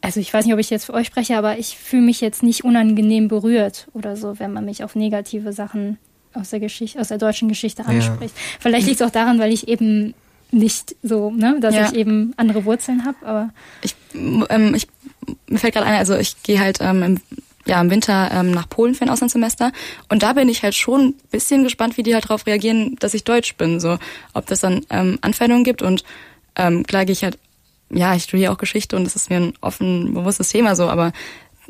also 0.00 0.18
ich 0.20 0.32
weiß 0.32 0.44
nicht, 0.44 0.54
ob 0.54 0.60
ich 0.60 0.70
jetzt 0.70 0.84
für 0.86 0.94
euch 0.94 1.06
spreche, 1.06 1.36
aber 1.36 1.58
ich 1.58 1.76
fühle 1.78 2.02
mich 2.02 2.20
jetzt 2.20 2.42
nicht 2.42 2.64
unangenehm 2.64 3.28
berührt 3.28 3.88
oder 3.92 4.16
so, 4.16 4.38
wenn 4.38 4.52
man 4.52 4.64
mich 4.64 4.82
auf 4.84 4.94
negative 4.96 5.52
Sachen 5.52 5.98
aus 6.34 6.50
der 6.50 6.60
Geschichte, 6.60 6.98
aus 7.00 7.08
der 7.08 7.18
deutschen 7.18 7.48
Geschichte 7.48 7.84
anspricht. 7.86 8.34
Vielleicht 8.58 8.86
liegt 8.86 9.00
es 9.00 9.06
auch 9.06 9.12
daran, 9.12 9.38
weil 9.38 9.52
ich 9.52 9.68
eben 9.68 10.14
nicht 10.50 10.96
so, 11.02 11.30
ne, 11.30 11.56
dass 11.60 11.74
Ja. 11.74 11.86
ich 11.86 11.94
eben 11.94 12.32
andere 12.36 12.64
Wurzeln 12.64 13.04
habe, 13.04 13.16
aber 13.24 13.50
Ich, 13.82 13.94
ähm, 14.50 14.74
ich 14.74 14.86
mir 15.48 15.58
fällt 15.58 15.74
gerade 15.74 15.86
ein, 15.86 15.94
also 15.94 16.16
ich 16.16 16.42
gehe 16.42 16.58
halt 16.60 16.78
ähm, 16.80 17.02
im, 17.02 17.20
ja, 17.66 17.80
im 17.80 17.90
Winter 17.90 18.30
ähm, 18.32 18.50
nach 18.50 18.68
Polen 18.68 18.94
für 18.94 19.02
ein 19.04 19.10
Auslandssemester 19.10 19.72
und 20.08 20.22
da 20.22 20.32
bin 20.32 20.48
ich 20.48 20.62
halt 20.62 20.74
schon 20.74 21.00
ein 21.00 21.14
bisschen 21.30 21.62
gespannt, 21.62 21.96
wie 21.96 22.02
die 22.02 22.14
halt 22.14 22.24
darauf 22.24 22.46
reagieren, 22.46 22.96
dass 22.98 23.14
ich 23.14 23.24
Deutsch 23.24 23.56
bin, 23.56 23.80
so 23.80 23.98
ob 24.34 24.46
das 24.46 24.60
dann 24.60 24.84
ähm, 24.90 25.18
Anfeindungen 25.20 25.64
gibt 25.64 25.82
und 25.82 26.04
ähm, 26.56 26.84
klar 26.84 27.04
gehe 27.04 27.12
ich 27.12 27.24
halt, 27.24 27.38
ja, 27.90 28.14
ich 28.14 28.24
studiere 28.24 28.52
auch 28.52 28.58
Geschichte 28.58 28.96
und 28.96 29.04
das 29.04 29.16
ist 29.16 29.30
mir 29.30 29.36
ein 29.36 29.54
offen 29.60 30.14
bewusstes 30.14 30.48
Thema 30.48 30.76
so, 30.76 30.88
aber 30.88 31.12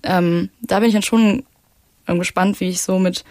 ähm, 0.03 0.51
da 0.61 0.81
bin 0.81 0.89
ich 0.89 0.95
dann 0.95 1.03
schon 1.03 1.45
ähm, 2.09 2.19
gespannt, 2.19 2.61
wie 2.61 2.69
ich 2.69 2.83
so 2.83 2.99
mit 2.99 3.25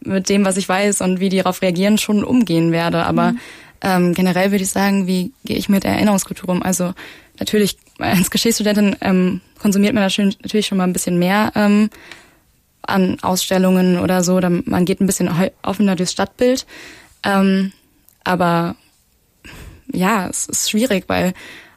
mit 0.00 0.28
dem, 0.28 0.44
was 0.44 0.56
ich 0.56 0.68
weiß 0.68 1.00
und 1.00 1.20
wie 1.20 1.28
die 1.28 1.38
darauf 1.38 1.62
reagieren, 1.62 1.98
schon 1.98 2.24
umgehen 2.24 2.72
werde. 2.72 3.04
Aber 3.04 3.34
ähm, 3.82 4.14
generell 4.14 4.50
würde 4.50 4.64
ich 4.64 4.70
sagen, 4.70 5.06
wie 5.06 5.32
gehe 5.44 5.56
ich 5.56 5.68
mit 5.68 5.84
Erinnerungskultur 5.84 6.48
um? 6.48 6.62
Also 6.62 6.94
natürlich, 7.38 7.76
als 7.98 8.30
Geschichtsstudentin 8.30 8.96
ähm, 9.00 9.40
konsumiert 9.58 9.94
man 9.94 10.02
natürlich 10.02 10.66
schon 10.66 10.78
mal 10.78 10.84
ein 10.84 10.92
bisschen 10.92 11.18
mehr 11.18 11.52
ähm, 11.54 11.90
an 12.82 13.18
Ausstellungen 13.22 13.98
oder 13.98 14.22
so. 14.22 14.34
Oder 14.34 14.50
man 14.50 14.84
geht 14.84 15.00
ein 15.00 15.06
bisschen 15.06 15.30
offener 15.62 15.96
durchs 15.96 16.12
Stadtbild. 16.12 16.66
Ähm, 17.24 17.72
aber 18.24 18.76
ja, 19.92 20.28
es 20.28 20.46
ist 20.46 20.70
schwierig, 20.70 21.04
weil 21.08 21.32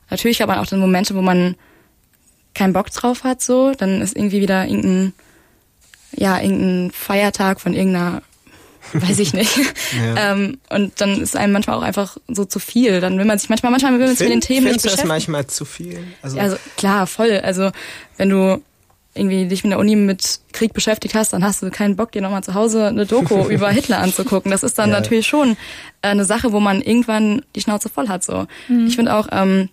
natürlich 0.09 0.41
hat 0.41 0.48
man 0.48 0.59
auch 0.59 0.65
dann 0.65 0.79
Momente, 0.79 1.15
wo 1.15 1.21
man 1.21 1.55
keinen 2.53 2.74
Bock 2.74 2.91
drauf 2.91 3.24
hat, 3.24 3.41
so. 3.41 3.74
Dann 3.77 4.01
ist 4.01 4.15
irgendwie 4.15 4.41
wieder 4.41 4.65
irgendein 4.65 5.13
ja, 6.12 6.39
irgendein 6.39 6.91
Feiertag 6.91 7.62
von 7.62 7.74
irgendeiner, 7.74 8.21
weiß 8.93 9.19
ich 9.19 9.34
nicht. 9.34 9.55
Ja. 9.98 10.34
ähm, 10.34 10.58
und 10.69 11.00
dann 11.01 11.22
ist 11.22 11.36
einem 11.36 11.53
manchmal 11.53 11.77
auch 11.77 11.81
einfach 11.84 12.17
so 12.27 12.46
zu 12.46 12.60
viel. 12.60 13.01
Dann 13.01 13.17
will 13.17 13.25
man 13.25 13.38
sich 13.39 13.50
manchmal, 13.50 13.72
manchmal 13.72 13.93
will 13.93 14.00
man 14.00 14.10
sich 14.15 14.19
mit 14.19 14.31
den 14.31 14.41
Themen 14.41 14.65
nicht 14.67 14.77
du 14.77 14.84
das 14.84 14.84
beschäftigen. 14.84 15.08
manchmal 15.08 15.48
zu 15.48 15.65
viel? 15.65 16.00
Also, 16.22 16.39
Also 16.39 16.58
klar, 16.77 17.08
voll. 17.08 17.39
Also 17.43 17.72
wenn 18.17 18.29
du 18.29 18.62
irgendwie 19.15 19.48
dich 19.48 19.63
mit 19.63 19.72
der 19.72 19.79
Uni 19.79 19.96
mit 19.96 20.39
Krieg 20.53 20.74
beschäftigt 20.74 21.15
hast, 21.15 21.34
dann 21.34 21.43
hast 21.43 21.62
du 21.63 21.72
keinen 21.72 21.96
Bock, 21.96 22.12
dir 22.12 22.22
nochmal 22.22 22.43
zu 22.43 22.53
Hause 22.53 22.88
eine 22.88 23.05
Doku 23.05 23.48
über 23.50 23.69
Hitler 23.69 24.00
anzugucken. 24.00 24.51
Das 24.51 24.63
ist 24.63 24.77
dann 24.77 24.89
Ja. 24.91 24.98
natürlich 25.00 25.27
schon 25.27 25.51
äh, 26.01 26.10
eine 26.10 26.25
Sache, 26.25 26.51
wo 26.53 26.60
man 26.60 26.81
irgendwann 26.81 27.43
die 27.55 27.62
Schnauze 27.62 27.89
voll 27.89 28.08
hat. 28.08 28.24
So, 28.24 28.46
ich 28.88 28.96
finde 28.96 29.13
auch, 29.15 29.27
ähm, 29.31 29.69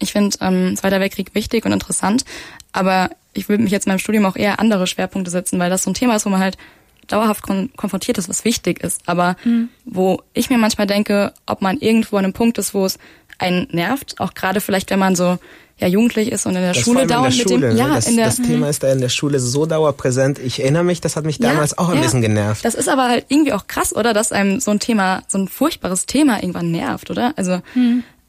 ich 0.00 0.12
finde 0.12 0.36
ähm, 0.40 0.76
Zweiter 0.76 0.98
Weltkrieg 1.00 1.34
wichtig 1.34 1.66
und 1.66 1.72
interessant, 1.72 2.24
aber 2.72 3.10
ich 3.34 3.48
würde 3.48 3.62
mich 3.62 3.70
jetzt 3.72 3.86
in 3.86 3.90
meinem 3.90 3.98
Studium 4.00 4.24
auch 4.26 4.36
eher 4.36 4.58
andere 4.58 4.86
Schwerpunkte 4.86 5.30
setzen, 5.30 5.58
weil 5.60 5.70
das 5.70 5.82
so 5.84 5.90
ein 5.90 5.94
Thema 5.94 6.16
ist, 6.16 6.24
wo 6.26 6.30
man 6.30 6.40
halt 6.40 6.56
dauerhaft 7.08 7.42
kon 7.42 7.70
konfrontiert 7.76 8.18
ist, 8.18 8.28
was 8.28 8.44
wichtig 8.44 8.82
ist. 8.84 9.02
Aber 9.06 9.36
wo 9.84 10.22
ich 10.34 10.50
mir 10.50 10.58
manchmal 10.58 10.86
denke, 10.86 11.32
ob 11.46 11.62
man 11.62 11.78
irgendwo 11.78 12.16
an 12.16 12.24
einem 12.24 12.32
Punkt 12.32 12.58
ist, 12.58 12.74
wo 12.74 12.84
es 12.84 12.98
einen 13.38 13.68
nervt, 13.70 14.20
auch 14.20 14.34
gerade 14.34 14.60
vielleicht, 14.60 14.90
wenn 14.90 14.98
man 14.98 15.16
so 15.16 15.38
ja 15.78 15.86
jugendlich 15.86 16.32
ist 16.32 16.44
und 16.44 16.56
in 16.56 16.62
der 16.62 16.72
das 16.72 16.82
Schule 16.82 17.06
dauernd 17.06 17.36
mit 17.36 17.48
Schule, 17.48 17.68
dem 17.68 17.74
ne? 17.74 17.80
ja 17.80 17.88
das, 17.88 18.08
in 18.08 18.16
der 18.16 18.26
das 18.26 18.36
Thema 18.36 18.68
ist 18.68 18.82
da 18.82 18.90
in 18.92 19.00
der 19.00 19.08
Schule 19.08 19.38
so 19.38 19.64
dauerpräsent. 19.64 20.40
Ich 20.40 20.60
erinnere 20.60 20.82
mich, 20.82 21.00
das 21.00 21.14
hat 21.14 21.24
mich 21.24 21.38
damals 21.38 21.70
Ja, 21.72 21.78
auch 21.78 21.88
ein 21.90 21.96
ja. 21.96 22.02
bisschen 22.02 22.20
genervt. 22.20 22.64
Das 22.64 22.74
ist 22.74 22.88
aber 22.88 23.08
halt 23.08 23.26
irgendwie 23.28 23.52
auch 23.52 23.68
krass, 23.68 23.94
oder? 23.94 24.12
Dass 24.12 24.32
einem 24.32 24.58
so 24.58 24.72
ein 24.72 24.80
Thema, 24.80 25.22
so 25.28 25.38
ein 25.38 25.46
furchtbares 25.46 26.06
Thema 26.06 26.42
irgendwann 26.42 26.72
nervt, 26.72 27.10
oder? 27.10 27.32
Also, 27.36 27.60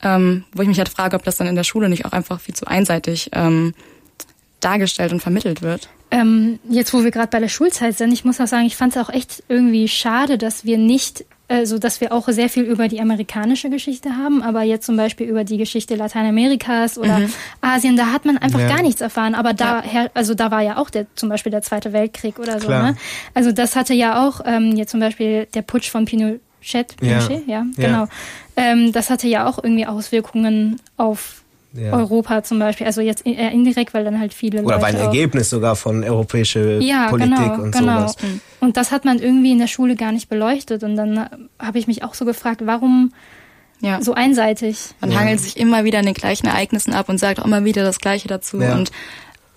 ähm, 0.03 0.43
wo 0.53 0.61
ich 0.61 0.67
mich 0.67 0.77
halt 0.77 0.89
frage, 0.89 1.15
ob 1.15 1.23
das 1.23 1.37
dann 1.37 1.47
in 1.47 1.55
der 1.55 1.63
Schule 1.63 1.89
nicht 1.89 2.05
auch 2.05 2.11
einfach 2.11 2.39
viel 2.39 2.55
zu 2.55 2.67
einseitig 2.67 3.31
ähm, 3.33 3.73
dargestellt 4.59 5.11
und 5.13 5.21
vermittelt 5.21 5.61
wird. 5.61 5.89
Ähm, 6.11 6.59
jetzt, 6.69 6.93
wo 6.93 7.03
wir 7.03 7.11
gerade 7.11 7.27
bei 7.29 7.39
der 7.39 7.49
Schulzeit 7.49 7.95
sind, 7.97 8.11
ich 8.11 8.25
muss 8.25 8.41
auch 8.41 8.47
sagen, 8.47 8.65
ich 8.65 8.75
fand 8.75 8.95
es 8.95 9.01
auch 9.01 9.11
echt 9.13 9.43
irgendwie 9.47 9.87
schade, 9.87 10.39
dass 10.39 10.65
wir 10.65 10.79
nicht, 10.79 11.23
also 11.47 11.77
dass 11.77 12.01
wir 12.01 12.11
auch 12.11 12.27
sehr 12.29 12.49
viel 12.49 12.63
über 12.63 12.87
die 12.87 12.99
amerikanische 12.99 13.69
Geschichte 13.69 14.17
haben, 14.17 14.41
aber 14.41 14.63
jetzt 14.63 14.87
zum 14.87 14.97
Beispiel 14.97 15.27
über 15.27 15.43
die 15.43 15.57
Geschichte 15.57 15.93
Lateinamerikas 15.95 16.97
oder 16.97 17.21
Asien, 17.61 17.95
da 17.95 18.07
hat 18.07 18.25
man 18.25 18.39
einfach 18.39 18.59
Ja. 18.59 18.67
gar 18.69 18.81
nichts 18.81 19.01
erfahren. 19.01 19.35
Aber 19.35 19.53
da, 19.53 19.83
her, 19.83 20.09
also 20.15 20.33
da 20.33 20.49
war 20.49 20.61
ja 20.63 20.77
auch 20.77 20.89
der 20.89 21.05
zum 21.15 21.29
Beispiel 21.29 21.51
der 21.51 21.61
Zweite 21.61 21.93
Weltkrieg 21.93 22.39
oder 22.39 22.59
so. 22.59 22.69
Ne? 22.69 22.95
Also 23.35 23.51
das 23.51 23.75
hatte 23.75 23.93
ja 23.93 24.27
auch 24.27 24.41
ähm, 24.45 24.75
jetzt 24.77 24.89
zum 24.91 24.99
Beispiel 24.99 25.45
der 25.53 25.61
Putsch 25.61 25.89
von 25.91 26.05
Pinochet, 26.05 26.39
Ja. 27.01 27.19
Pinochet, 27.19 27.47
ja, 27.47 27.65
Ja. 27.77 27.85
genau. 27.87 28.07
Ähm, 28.55 28.91
das 28.93 29.11
hatte 29.11 29.27
ja 29.27 29.47
auch 29.47 29.63
irgendwie 29.63 29.85
Auswirkungen 29.85 30.81
auf 30.97 31.43
Ja. 31.73 31.93
Europa 31.93 32.43
zum 32.43 32.57
Beispiel. 32.59 32.87
Also 32.87 33.01
jetzt 33.01 33.25
eher 33.27 33.51
indirekt, 33.51 33.93
weil 33.93 34.03
dann 34.03 34.19
halt 34.19 34.33
viele 34.33 34.63
Oder 34.63 34.77
Leute 34.77 34.81
war 34.81 34.89
ein 34.89 34.95
Ergebnis 34.95 35.49
sogar 35.51 35.75
von 35.75 36.03
europäischer 36.03 36.79
ja, 36.79 37.09
Politik 37.09 37.35
genau, 37.37 37.53
und 37.61 37.71
genau. 37.71 37.99
sowas. 37.99 38.15
Und 38.59 38.75
das 38.77 38.91
hat 38.91 39.05
man 39.05 39.19
irgendwie 39.19 39.51
in 39.51 39.59
der 39.59 39.67
Schule 39.67 39.95
gar 39.95 40.11
nicht 40.11 40.29
beleuchtet. 40.29 40.83
Und 40.83 40.95
dann 40.95 41.17
äh, 41.17 41.27
habe 41.59 41.77
ich 41.77 41.85
mich 41.87 42.03
auch 42.03 42.15
so 42.15 42.25
gefragt, 42.25 42.61
warum 42.65 43.13
Ja. 43.81 44.01
so 44.01 44.13
einseitig? 44.15 44.95
Man 44.99 45.17
hangelt 45.17 45.39
sich 45.41 45.57
immer 45.57 45.83
wieder 45.83 45.99
an 45.99 46.05
den 46.05 46.15
gleichen 46.15 46.47
Ereignissen 46.47 46.93
ab 46.93 47.07
und 47.07 47.19
sagt 47.19 47.39
auch 47.39 47.45
immer 47.45 47.63
wieder 47.63 47.83
das 47.83 47.99
Gleiche 47.99 48.27
dazu. 48.27 48.59
Ja. 48.59 48.73
Und 48.75 48.91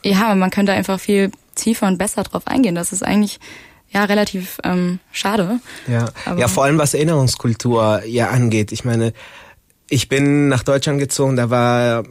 ja, 0.04 0.34
man 0.34 0.50
könnte 0.50 0.72
einfach 0.72 1.00
viel 1.00 1.30
tiefer 1.54 1.86
und 1.86 1.96
besser 1.96 2.24
drauf 2.24 2.46
eingehen. 2.46 2.74
Das 2.74 2.92
ist 2.92 3.02
eigentlich 3.02 3.40
ja 3.90 4.04
relativ 4.04 4.58
ähm, 4.64 4.98
schade. 5.12 5.60
Ja. 5.88 6.06
Aber- 6.26 6.38
ja, 6.40 6.48
vor 6.48 6.64
allem 6.64 6.76
was 6.78 6.92
Erinnerungskultur 6.94 8.02
ja 8.06 8.28
angeht. 8.28 8.70
Ich 8.72 8.84
meine, 8.84 9.12
ich 9.92 10.08
bin 10.08 10.48
nach 10.48 10.62
Deutschland 10.62 10.98
gezogen, 10.98 11.36
da 11.36 11.50
war 11.50 12.04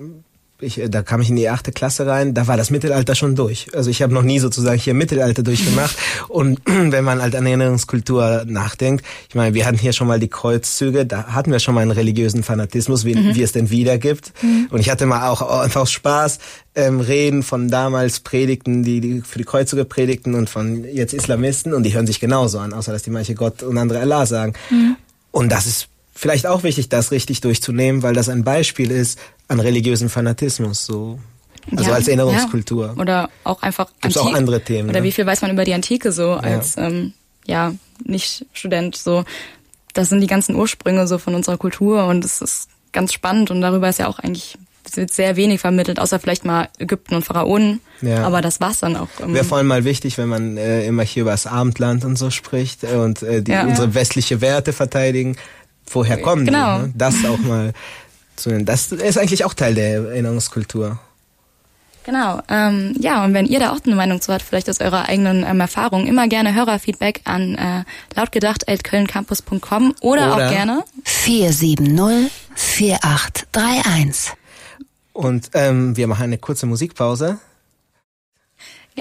ich, 0.60 0.80
da 0.90 1.02
kam 1.02 1.20
ich 1.22 1.30
in 1.32 1.36
die 1.36 1.50
achte 1.50 1.72
Klasse 1.72 2.06
rein, 2.06 2.36
da 2.36 2.46
war 2.46 2.56
das 2.56 2.70
Mittelalter 2.70 3.16
schon 3.16 3.36
durch. 3.36 3.70
Also 3.74 3.90
ich 3.90 4.04
habe 4.04 4.14
noch 4.14 4.22
nie 4.22 4.38
sozusagen 4.38 4.80
hier 4.80 4.94
Mittelalter 4.94 5.42
durchgemacht. 5.42 5.98
Und 6.28 6.62
wenn 6.66 7.04
man 7.04 7.24
halt 7.24 7.36
an 7.36 7.48
Erinnerungskultur 7.48 8.44
nachdenkt, 8.46 9.04
ich 9.30 9.34
meine, 9.34 9.56
wir 9.56 9.66
hatten 9.66 9.80
hier 9.80 9.94
schon 9.94 10.08
mal 10.08 10.20
die 10.20 10.28
Kreuzzüge, 10.28 11.08
da 11.08 11.34
hatten 11.34 11.52
wir 11.52 11.58
schon 11.58 11.74
mal 11.74 11.82
einen 11.82 11.90
religiösen 11.90 12.44
Fanatismus, 12.44 13.04
wie, 13.04 13.16
wie 13.16 13.42
es 13.42 13.52
denn 13.52 13.72
wieder 13.72 13.98
gibt. 13.98 14.32
Und 14.70 14.80
ich 14.80 14.92
hatte 14.92 15.08
mal 15.08 15.28
auch 15.28 15.42
einfach 15.42 15.88
Spaß 15.88 16.38
ähm, 16.76 17.00
Reden 17.00 17.42
von 17.42 17.68
damals 17.68 18.20
Predigten, 18.20 18.84
die, 18.84 19.02
die 19.02 19.22
für 19.22 19.40
die 19.40 19.46
Kreuzzüge 19.46 19.86
predigten 19.86 20.36
und 20.36 20.52
von 20.52 20.84
jetzt 20.84 21.16
Islamisten 21.16 21.74
und 21.74 21.82
die 21.82 21.96
hören 21.96 22.06
sich 22.06 22.20
genauso 22.20 22.60
an, 22.60 22.74
außer 22.74 22.92
dass 22.92 23.02
die 23.02 23.10
manche 23.10 23.34
Gott 23.34 23.64
und 23.64 23.80
andere 23.80 24.00
Allah 24.02 24.28
sagen. 24.28 24.54
Und 25.32 25.52
das 25.52 25.66
ist 25.66 25.88
vielleicht 26.22 26.46
auch 26.46 26.62
wichtig, 26.62 26.88
das 26.88 27.12
richtig 27.12 27.42
durchzunehmen, 27.42 28.04
weil 28.04 28.14
das 28.14 28.30
ein 28.30 28.44
Beispiel 28.44 28.92
ist 28.92 29.18
an 29.48 29.60
religiösen 29.60 30.08
Fanatismus, 30.08 30.86
so. 30.86 31.20
Also 31.76 31.90
Ja, 31.90 31.96
als 31.96 32.08
Erinnerungskultur. 32.08 32.94
Ja. 32.96 33.02
Oder 33.02 33.30
auch 33.44 33.62
einfach 33.64 33.88
Gibt's 34.02 34.18
auch 34.18 34.34
andere 34.34 34.62
Themen, 34.62 34.90
Oder 34.90 35.00
ne? 35.00 35.06
wie 35.06 35.12
viel 35.12 35.26
weiß 35.26 35.42
man 35.42 35.52
über 35.52 35.64
die 35.64 35.74
Antike 35.74 36.12
so 36.12 36.34
als 36.34 36.78
ähm, 36.78 37.14
ja 37.46 37.74
nicht 38.04 38.46
Student 38.54 38.96
so. 38.96 39.26
Das 39.94 40.10
sind 40.10 40.22
die 40.22 40.28
ganzen 40.28 40.56
Ursprünge 40.56 41.08
so 41.08 41.18
von 41.18 41.36
unserer 41.36 41.58
Kultur 41.58 42.06
und 42.06 42.24
es 42.24 42.42
ist 42.42 42.70
ganz 42.94 43.14
spannend 43.14 43.52
und 43.52 43.62
darüber 43.62 43.90
ist 43.90 44.00
ja 44.00 44.08
auch 44.08 44.20
eigentlich 44.20 44.58
es 44.84 44.98
wird 44.98 45.14
sehr 45.14 45.36
wenig 45.36 45.62
vermittelt, 45.62 46.00
außer 46.00 46.20
vielleicht 46.20 46.44
mal 46.44 46.68
Ägypten 46.80 47.14
und 47.14 47.24
Pharaonen. 47.24 47.82
Ja. 48.02 48.24
Aber 48.24 48.42
das 48.42 48.60
war's 48.60 48.80
dann 48.80 48.96
auch. 48.96 49.08
ähm, 49.22 49.34
Wäre 49.36 49.46
vor 49.46 49.60
allem 49.60 49.68
mal 49.68 49.86
wichtig, 49.86 50.18
wenn 50.18 50.28
man 50.28 50.58
äh, 50.58 50.86
immer 50.88 51.04
hier 51.04 51.22
über 51.22 51.32
das 51.32 51.46
Abendland 51.46 52.04
und 52.04 52.16
so 52.18 52.32
spricht 52.32 52.84
und 52.84 53.22
äh, 53.22 53.44
die, 53.44 53.52
Ja. 53.52 53.64
unsere 53.66 53.94
westliche 53.94 54.42
Werte 54.42 54.74
verteidigen. 54.74 55.38
Woher 55.92 56.18
kommen 56.22 56.46
Genau. 56.46 56.78
die? 56.80 56.84
Ne? 56.88 56.94
Das 56.96 57.16
auch 57.26 57.38
mal 57.40 57.74
zu 58.36 58.50
nennen. 58.50 58.66
Das 58.66 58.92
ist 58.92 59.18
eigentlich 59.18 59.46
auch 59.46 59.54
Teil 59.54 59.76
der 59.76 60.04
Erinnerungskultur. 60.06 61.00
Genau. 62.04 62.42
Ähm, 62.50 62.96
ja, 63.00 63.24
und 63.24 63.36
wenn 63.36 63.46
ihr 63.46 63.60
da 63.60 63.72
auch 63.74 63.78
eine 63.86 63.96
Meinung 63.96 64.22
zu 64.22 64.34
habt, 64.34 64.42
vielleicht 64.42 64.68
aus 64.70 64.82
eurer 64.82 65.08
eigenen 65.08 65.44
ähm, 65.48 65.60
Erfahrung, 65.60 66.08
immer 66.08 66.28
gerne 66.28 66.56
Hörerfeedback 66.56 67.22
an 67.26 67.54
äh, 67.56 67.84
lautgedacht.kölncampus.com 68.16 69.94
oder, 70.02 70.34
Oder- 70.36 70.48
auch 70.48 70.52
gerne 70.52 70.84
470 71.04 72.32
4831. 72.56 74.34
Und 75.14 75.52
ähm, 75.54 75.96
wir 75.98 76.08
machen 76.08 76.24
eine 76.24 76.38
kurze 76.38 76.66
Musikpause. 76.66 77.38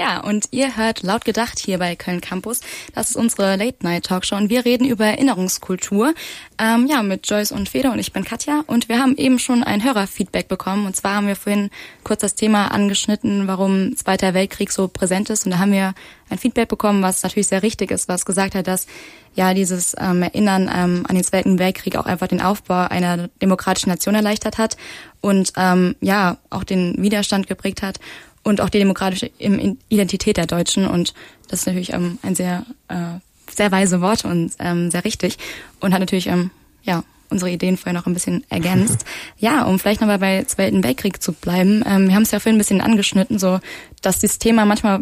Ja, 0.01 0.19
und 0.19 0.49
ihr 0.51 0.79
hört 0.79 1.03
laut 1.03 1.27
gedacht 1.27 1.59
hier 1.59 1.77
bei 1.77 1.95
Köln 1.95 2.23
Campus. 2.23 2.61
Das 2.95 3.11
ist 3.11 3.17
unsere 3.17 3.57
Late 3.57 3.77
Night 3.83 4.05
Talkshow 4.05 4.35
und 4.35 4.49
wir 4.49 4.65
reden 4.65 4.87
über 4.87 5.05
Erinnerungskultur. 5.05 6.15
Ähm, 6.59 6.87
ja, 6.87 7.03
mit 7.03 7.29
Joyce 7.29 7.53
und 7.53 7.69
Feder 7.69 7.93
und 7.93 7.99
ich 7.99 8.11
bin 8.11 8.25
Katja 8.25 8.65
und 8.67 8.89
wir 8.89 8.99
haben 8.99 9.15
eben 9.19 9.39
schon 9.39 9.63
ein 9.63 9.85
Hörerfeedback 9.85 10.49
bekommen 10.49 10.87
und 10.87 10.97
zwar 10.97 11.17
haben 11.17 11.27
wir 11.27 11.37
vorhin 11.37 11.69
kurz 12.03 12.23
das 12.23 12.35
Thema 12.35 12.69
angeschnitten, 12.69 13.47
warum 13.47 13.95
Zweiter 13.95 14.33
Weltkrieg 14.33 14.73
so 14.73 14.89
präsent 14.89 15.29
ist 15.29 15.45
und 15.45 15.51
da 15.51 15.59
haben 15.59 15.73
wir 15.73 15.93
ein 16.31 16.39
Feedback 16.39 16.71
bekommen, 16.71 17.03
was 17.03 17.23
natürlich 17.23 17.49
sehr 17.49 17.63
richtig 17.63 17.91
ist, 17.91 18.09
was 18.09 18.25
gesagt 18.25 18.55
hat, 18.55 18.69
dass 18.69 18.87
ja 19.35 19.53
dieses 19.53 19.95
ähm, 19.99 20.23
Erinnern 20.23 20.71
ähm, 20.75 21.05
an 21.09 21.15
den 21.15 21.25
Zweiten 21.25 21.59
Weltkrieg 21.59 21.97
auch 21.97 22.07
einfach 22.07 22.29
den 22.29 22.41
Aufbau 22.41 22.87
einer 22.89 23.29
demokratischen 23.43 23.91
Nation 23.91 24.15
erleichtert 24.15 24.57
hat 24.57 24.79
und 25.21 25.53
ähm, 25.59 25.95
ja 26.01 26.39
auch 26.49 26.65
den 26.65 26.95
Widerstand 27.03 27.49
geprägt 27.49 27.83
hat 27.83 27.99
und 28.43 28.61
auch 28.61 28.69
die 28.69 28.79
demokratische 28.79 29.31
Identität 29.39 30.37
der 30.37 30.47
Deutschen. 30.47 30.87
Und 30.87 31.15
das 31.49 31.61
ist 31.61 31.67
natürlich 31.67 31.93
ähm, 31.93 32.19
ein 32.23 32.35
sehr, 32.35 32.65
äh, 32.89 33.19
sehr 33.51 33.71
weise 33.73 34.01
Wort 34.01 34.25
und 34.25 34.53
ähm, 34.59 34.91
sehr 34.91 35.05
richtig 35.05 35.39
und 35.81 35.93
hat 35.93 36.01
natürlich 36.01 36.27
ähm, 36.27 36.51
ja 36.83 37.05
unsere 37.29 37.51
Ideen 37.51 37.77
vorher 37.77 37.99
noch 37.99 38.07
ein 38.07 38.15
bisschen 38.15 38.45
ergänzt. 38.51 39.05
ja, 39.39 39.65
um 39.65 39.79
vielleicht 39.79 40.01
nochmal 40.01 40.19
bei 40.19 40.45
Zweiten 40.45 40.83
Weltkrieg 40.83 41.23
zu 41.23 41.33
bleiben. 41.33 41.83
Ähm, 41.87 42.09
wir 42.09 42.15
haben 42.15 42.23
es 42.23 42.31
ja 42.31 42.41
vorhin 42.41 42.57
ein 42.57 42.59
bisschen 42.59 42.81
angeschnitten, 42.81 43.39
so 43.39 43.61
dass 44.03 44.19
dieses 44.19 44.39
Thema 44.39 44.65
manchmal 44.65 45.01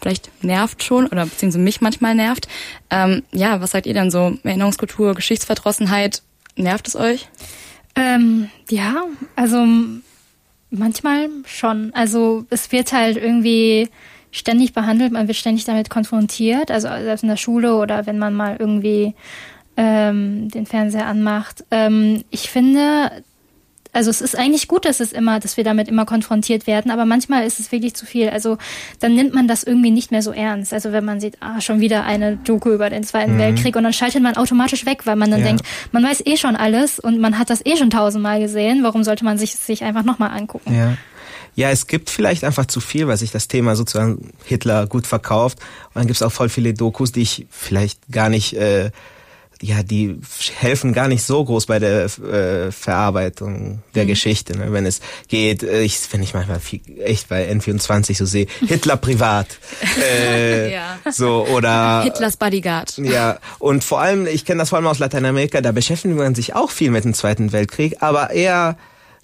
vielleicht 0.00 0.30
nervt 0.42 0.82
schon 0.82 1.06
oder 1.06 1.24
beziehungsweise 1.24 1.62
mich 1.62 1.80
manchmal 1.80 2.14
nervt. 2.14 2.48
Ähm, 2.90 3.22
ja, 3.32 3.60
was 3.60 3.72
sagt 3.72 3.86
ihr 3.86 3.94
dann 3.94 4.10
so? 4.10 4.38
Erinnerungskultur, 4.42 5.14
Geschichtsverdrossenheit, 5.14 6.22
nervt 6.56 6.88
es 6.88 6.96
euch? 6.96 7.28
Ähm, 7.94 8.48
ja, 8.70 9.04
also 9.34 9.66
Manchmal 10.70 11.28
schon. 11.46 11.92
Also 11.94 12.44
es 12.50 12.70
wird 12.72 12.92
halt 12.92 13.16
irgendwie 13.16 13.88
ständig 14.30 14.74
behandelt, 14.74 15.12
man 15.12 15.26
wird 15.26 15.36
ständig 15.36 15.64
damit 15.64 15.88
konfrontiert, 15.88 16.70
also 16.70 16.88
selbst 16.88 17.22
in 17.22 17.30
der 17.30 17.36
Schule 17.36 17.76
oder 17.76 18.06
wenn 18.06 18.18
man 18.18 18.34
mal 18.34 18.56
irgendwie 18.58 19.14
ähm, 19.78 20.48
den 20.50 20.66
Fernseher 20.66 21.06
anmacht. 21.06 21.64
Ähm, 21.70 22.22
ich 22.30 22.50
finde, 22.50 23.22
also 23.98 24.10
es 24.10 24.20
ist 24.20 24.38
eigentlich 24.38 24.68
gut, 24.68 24.84
dass 24.84 25.00
es 25.00 25.12
immer, 25.12 25.40
dass 25.40 25.56
wir 25.56 25.64
damit 25.64 25.88
immer 25.88 26.06
konfrontiert 26.06 26.68
werden, 26.68 26.92
aber 26.92 27.04
manchmal 27.04 27.44
ist 27.44 27.58
es 27.58 27.72
wirklich 27.72 27.94
zu 27.94 28.06
viel. 28.06 28.28
Also 28.28 28.56
dann 29.00 29.16
nimmt 29.16 29.34
man 29.34 29.48
das 29.48 29.64
irgendwie 29.64 29.90
nicht 29.90 30.12
mehr 30.12 30.22
so 30.22 30.30
ernst. 30.30 30.72
Also 30.72 30.92
wenn 30.92 31.04
man 31.04 31.18
sieht, 31.18 31.36
ah, 31.40 31.60
schon 31.60 31.80
wieder 31.80 32.04
eine 32.04 32.36
Doku 32.36 32.70
über 32.70 32.90
den 32.90 33.02
Zweiten 33.02 33.34
mhm. 33.34 33.38
Weltkrieg 33.38 33.74
und 33.74 33.82
dann 33.82 33.92
schaltet 33.92 34.22
man 34.22 34.36
automatisch 34.36 34.86
weg, 34.86 35.04
weil 35.04 35.16
man 35.16 35.32
dann 35.32 35.40
ja. 35.40 35.46
denkt, 35.46 35.64
man 35.90 36.04
weiß 36.04 36.22
eh 36.26 36.36
schon 36.36 36.54
alles 36.54 37.00
und 37.00 37.18
man 37.18 37.40
hat 37.40 37.50
das 37.50 37.66
eh 37.66 37.76
schon 37.76 37.90
tausendmal 37.90 38.38
gesehen. 38.38 38.84
Warum 38.84 39.02
sollte 39.02 39.24
man 39.24 39.36
sich 39.36 39.56
sich 39.56 39.82
einfach 39.82 40.04
nochmal 40.04 40.30
angucken? 40.30 40.72
Ja. 40.72 40.96
Ja, 41.56 41.70
es 41.70 41.88
gibt 41.88 42.08
vielleicht 42.08 42.44
einfach 42.44 42.66
zu 42.66 42.78
viel, 42.78 43.08
weil 43.08 43.16
sich 43.16 43.32
das 43.32 43.48
Thema 43.48 43.74
sozusagen 43.74 44.30
Hitler 44.44 44.86
gut 44.86 45.08
verkauft. 45.08 45.58
Und 45.88 45.96
dann 45.96 46.06
gibt 46.06 46.14
es 46.14 46.22
auch 46.22 46.30
voll 46.30 46.50
viele 46.50 46.72
Dokus, 46.72 47.10
die 47.10 47.22
ich 47.22 47.48
vielleicht 47.50 47.98
gar 48.12 48.28
nicht 48.28 48.52
äh, 48.52 48.92
ja, 49.60 49.82
die 49.82 50.20
helfen 50.56 50.92
gar 50.92 51.08
nicht 51.08 51.22
so 51.22 51.44
groß 51.44 51.66
bei 51.66 51.78
der 51.78 52.04
äh, 52.04 52.70
Verarbeitung 52.70 53.82
der 53.94 54.04
mhm. 54.04 54.08
Geschichte. 54.08 54.56
Ne? 54.56 54.72
Wenn 54.72 54.86
es 54.86 55.00
geht, 55.26 55.62
äh, 55.62 55.82
ich, 55.82 56.00
wenn 56.12 56.22
ich 56.22 56.34
manchmal 56.34 56.60
viel, 56.60 56.80
echt 57.00 57.28
bei 57.28 57.50
N24 57.50 58.16
so 58.16 58.24
sehe, 58.24 58.46
Hitler 58.60 58.96
privat. 58.96 59.46
äh, 60.02 60.72
ja. 60.72 60.98
So, 61.10 61.46
oder. 61.46 62.02
Hitlers 62.02 62.36
Bodyguard. 62.36 62.98
Ja, 62.98 63.38
und 63.58 63.82
vor 63.82 64.00
allem, 64.00 64.26
ich 64.26 64.44
kenne 64.44 64.60
das 64.60 64.68
vor 64.68 64.76
allem 64.76 64.86
aus 64.86 65.00
Lateinamerika, 65.00 65.60
da 65.60 65.72
beschäftigt 65.72 66.14
man 66.14 66.34
sich 66.34 66.54
auch 66.54 66.70
viel 66.70 66.90
mit 66.90 67.04
dem 67.04 67.14
Zweiten 67.14 67.52
Weltkrieg, 67.52 67.96
aber 68.00 68.30
eher 68.30 68.76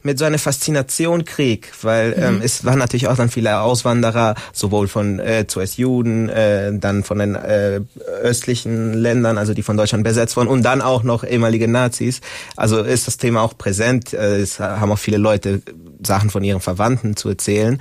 mit 0.05 0.19
so 0.19 0.27
einer 0.27 0.39
Faszination 0.39 1.25
Krieg, 1.25 1.73
weil 1.83 2.11
mhm. 2.11 2.23
ähm, 2.23 2.41
es 2.45 2.65
waren 2.65 2.79
natürlich 2.79 3.09
auch 3.09 3.17
dann 3.17 3.31
viele 3.31 3.61
Auswanderer, 3.61 4.35
sowohl 4.53 4.87
von 4.87 5.19
äh, 5.19 5.47
zuerst 5.49 5.79
Juden, 5.79 6.29
äh, 6.29 6.79
dann 6.79 7.03
von 7.03 7.19
den 7.19 7.35
äh, 7.35 7.81
östlichen 8.23 8.93
Ländern, 8.93 9.39
also 9.39 9.55
die 9.55 9.63
von 9.63 9.77
Deutschland 9.77 10.05
besetzt 10.05 10.37
wurden, 10.37 10.49
und 10.49 10.63
dann 10.63 10.83
auch 10.83 11.03
noch 11.03 11.25
ehemalige 11.25 11.69
Nazis. 11.69 12.21
Also 12.55 12.83
ist 12.83 13.07
das 13.07 13.17
Thema 13.17 13.41
auch 13.41 13.57
präsent. 13.57 14.13
Äh, 14.13 14.41
es 14.41 14.61
haben 14.61 14.93
auch 14.93 14.99
viele 14.99 15.17
Leute 15.17 15.63
Sachen 16.03 16.29
von 16.29 16.45
ihren 16.45 16.61
Verwandten 16.61 17.17
zu 17.17 17.31
erzählen. 17.31 17.81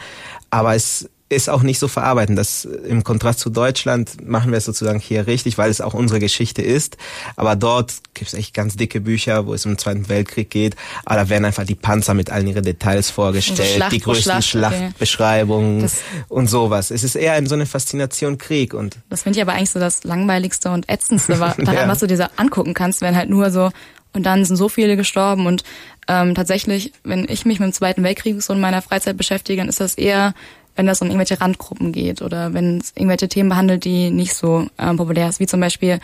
Aber 0.49 0.75
es 0.75 1.09
ist 1.33 1.49
auch 1.49 1.63
nicht 1.63 1.79
so 1.79 1.87
verarbeiten. 1.87 2.35
Das 2.35 2.65
im 2.65 3.03
Kontrast 3.03 3.39
zu 3.39 3.49
Deutschland 3.49 4.27
machen 4.27 4.51
wir 4.51 4.57
es 4.57 4.65
sozusagen 4.65 4.99
hier 4.99 5.27
richtig, 5.27 5.57
weil 5.57 5.69
es 5.69 5.81
auch 5.81 5.93
unsere 5.93 6.19
Geschichte 6.19 6.61
ist. 6.61 6.97
Aber 7.35 7.55
dort 7.55 7.93
gibt 8.13 8.29
es 8.29 8.33
echt 8.33 8.53
ganz 8.53 8.75
dicke 8.75 9.01
Bücher, 9.01 9.45
wo 9.45 9.53
es 9.53 9.65
um 9.65 9.73
den 9.73 9.77
Zweiten 9.77 10.09
Weltkrieg 10.09 10.49
geht. 10.49 10.75
Aber 11.05 11.15
da 11.17 11.29
werden 11.29 11.45
einfach 11.45 11.65
die 11.65 11.75
Panzer 11.75 12.13
mit 12.13 12.29
allen 12.29 12.47
ihren 12.47 12.63
Details 12.63 13.09
vorgestellt, 13.09 13.75
Schlacht 13.75 13.91
die 13.91 13.99
größten 13.99 14.41
Schlacht, 14.41 14.75
Schlachtbeschreibungen 14.75 15.85
okay. 15.85 15.91
und 16.29 16.47
sowas. 16.47 16.91
Es 16.91 17.03
ist 17.03 17.15
eher 17.15 17.45
so 17.47 17.55
eine 17.55 17.65
Faszination 17.65 18.37
Krieg 18.37 18.73
und. 18.73 18.97
Das 19.09 19.23
finde 19.23 19.39
ich 19.39 19.41
aber 19.41 19.53
eigentlich 19.53 19.71
so 19.71 19.79
das 19.79 20.03
langweiligste 20.03 20.71
und 20.71 20.89
ätzendste 20.89 21.33
daran, 21.37 21.65
ja. 21.65 21.87
was 21.87 21.99
du 21.99 22.07
dir 22.07 22.17
so 22.17 22.25
angucken 22.37 22.73
kannst, 22.73 23.01
wenn 23.01 23.15
halt 23.15 23.29
nur 23.29 23.51
so 23.51 23.71
und 24.13 24.25
dann 24.25 24.45
sind 24.45 24.57
so 24.57 24.69
viele 24.69 24.95
gestorben 24.95 25.47
und 25.47 25.63
ähm, 26.07 26.35
tatsächlich, 26.35 26.93
wenn 27.03 27.27
ich 27.27 27.45
mich 27.45 27.59
mit 27.59 27.67
dem 27.67 27.73
Zweiten 27.73 28.03
Weltkrieg 28.03 28.41
so 28.41 28.53
in 28.53 28.61
meiner 28.61 28.81
Freizeit 28.81 29.17
beschäftige, 29.17 29.61
dann 29.61 29.69
ist 29.69 29.79
das 29.79 29.95
eher 29.95 30.33
wenn 30.75 30.85
das 30.85 31.01
um 31.01 31.07
irgendwelche 31.07 31.39
Randgruppen 31.39 31.91
geht 31.91 32.21
oder 32.21 32.53
wenn 32.53 32.79
es 32.79 32.93
irgendwelche 32.95 33.29
Themen 33.29 33.49
behandelt, 33.49 33.85
die 33.85 34.09
nicht 34.09 34.33
so 34.33 34.67
ähm, 34.77 34.97
populär 34.97 35.29
ist, 35.29 35.39
wie 35.39 35.47
zum 35.47 35.59
Beispiel, 35.59 35.99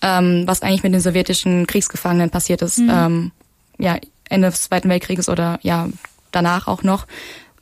ähm, 0.00 0.44
was 0.46 0.62
eigentlich 0.62 0.82
mit 0.82 0.92
den 0.92 1.00
sowjetischen 1.00 1.66
Kriegsgefangenen 1.66 2.30
passiert 2.30 2.62
ist, 2.62 2.78
mhm. 2.78 2.90
ähm, 2.90 3.32
ja, 3.78 3.98
Ende 4.28 4.50
des 4.50 4.62
Zweiten 4.62 4.88
Weltkrieges 4.88 5.28
oder 5.28 5.58
ja, 5.62 5.88
danach 6.30 6.68
auch 6.68 6.82
noch. 6.82 7.06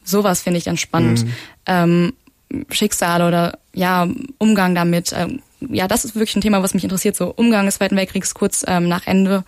Sowas 0.04 0.42
finde 0.42 0.58
ich 0.58 0.64
dann 0.64 0.76
spannend. 0.76 1.24
Mhm. 1.24 1.32
Ähm, 1.66 2.12
Schicksale 2.70 3.26
oder 3.26 3.58
ja, 3.72 4.08
Umgang 4.38 4.74
damit. 4.74 5.12
Ähm, 5.16 5.40
ja, 5.60 5.86
das 5.88 6.04
ist 6.04 6.14
wirklich 6.14 6.36
ein 6.36 6.40
Thema, 6.40 6.62
was 6.62 6.74
mich 6.74 6.84
interessiert. 6.84 7.16
So 7.16 7.32
Umgang 7.34 7.66
des 7.66 7.76
Zweiten 7.76 7.96
Weltkriegs 7.96 8.34
kurz 8.34 8.64
ähm, 8.66 8.88
nach 8.88 9.06
Ende. 9.06 9.44